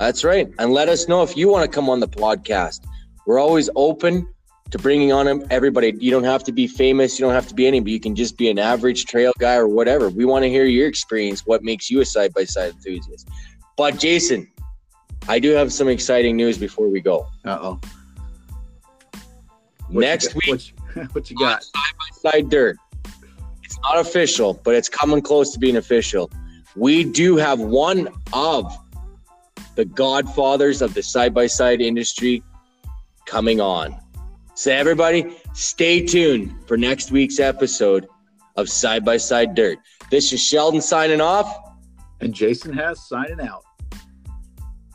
That's 0.00 0.24
right. 0.24 0.48
And 0.58 0.72
let 0.72 0.88
us 0.88 1.08
know 1.08 1.22
if 1.22 1.36
you 1.36 1.48
want 1.48 1.70
to 1.70 1.74
come 1.74 1.88
on 1.88 2.00
the 2.00 2.08
podcast. 2.08 2.84
We're 3.26 3.38
always 3.38 3.68
open 3.76 4.28
to 4.70 4.78
bringing 4.78 5.12
on 5.12 5.44
everybody. 5.50 5.94
You 5.98 6.10
don't 6.10 6.24
have 6.24 6.44
to 6.44 6.52
be 6.52 6.66
famous. 6.66 7.18
You 7.18 7.24
don't 7.24 7.34
have 7.34 7.48
to 7.48 7.54
be 7.54 7.66
anybody. 7.66 7.92
You 7.92 8.00
can 8.00 8.14
just 8.14 8.36
be 8.36 8.50
an 8.50 8.58
average 8.58 9.06
trail 9.06 9.32
guy 9.38 9.56
or 9.56 9.68
whatever. 9.68 10.10
We 10.10 10.24
want 10.24 10.42
to 10.44 10.50
hear 10.50 10.66
your 10.66 10.86
experience. 10.86 11.46
What 11.46 11.62
makes 11.62 11.90
you 11.90 12.00
a 12.00 12.04
side 12.04 12.34
by 12.34 12.44
side 12.44 12.72
enthusiast? 12.72 13.28
But 13.76 13.98
Jason, 13.98 14.50
I 15.28 15.38
do 15.38 15.52
have 15.52 15.72
some 15.72 15.88
exciting 15.88 16.36
news 16.36 16.58
before 16.58 16.88
we 16.88 17.00
go. 17.00 17.26
Uh 17.44 17.58
oh. 17.60 17.80
Next 19.90 20.34
week, 20.34 20.48
what 20.48 20.68
you, 20.96 21.02
what 21.12 21.30
you 21.30 21.36
got? 21.36 21.62
Side 21.62 21.72
by 21.98 22.30
side 22.30 22.50
Dirt. 22.50 22.76
It's 23.62 23.78
not 23.82 23.98
official, 23.98 24.60
but 24.64 24.74
it's 24.74 24.88
coming 24.88 25.22
close 25.22 25.52
to 25.52 25.58
being 25.58 25.76
official. 25.76 26.30
We 26.76 27.04
do 27.04 27.36
have 27.36 27.58
one 27.58 28.08
of 28.32 28.76
the 29.76 29.84
godfathers 29.84 30.82
of 30.82 30.94
the 30.94 31.02
side 31.02 31.32
by 31.32 31.46
side 31.46 31.80
industry 31.80 32.42
coming 33.26 33.60
on. 33.60 33.96
So, 34.58 34.72
everybody, 34.72 35.36
stay 35.52 36.04
tuned 36.04 36.52
for 36.66 36.76
next 36.76 37.12
week's 37.12 37.38
episode 37.38 38.08
of 38.56 38.68
Side 38.68 39.04
by 39.04 39.16
Side 39.16 39.54
Dirt. 39.54 39.78
This 40.10 40.32
is 40.32 40.40
Sheldon 40.40 40.80
signing 40.80 41.20
off. 41.20 41.76
And 42.20 42.34
Jason 42.34 42.72
has 42.72 43.06
signing 43.06 43.40
out. 43.40 43.62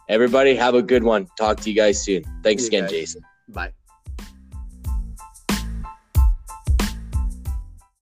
Everybody, 0.10 0.54
have 0.54 0.76
a 0.76 0.82
good 0.84 1.02
one. 1.02 1.30
Talk 1.38 1.62
to 1.62 1.70
you 1.70 1.78
guys 1.78 2.04
soon. 2.04 2.26
Thanks 2.44 2.68
again, 2.68 2.84
guys. 2.84 2.92
Jason. 2.92 3.22
Bye. 3.48 3.72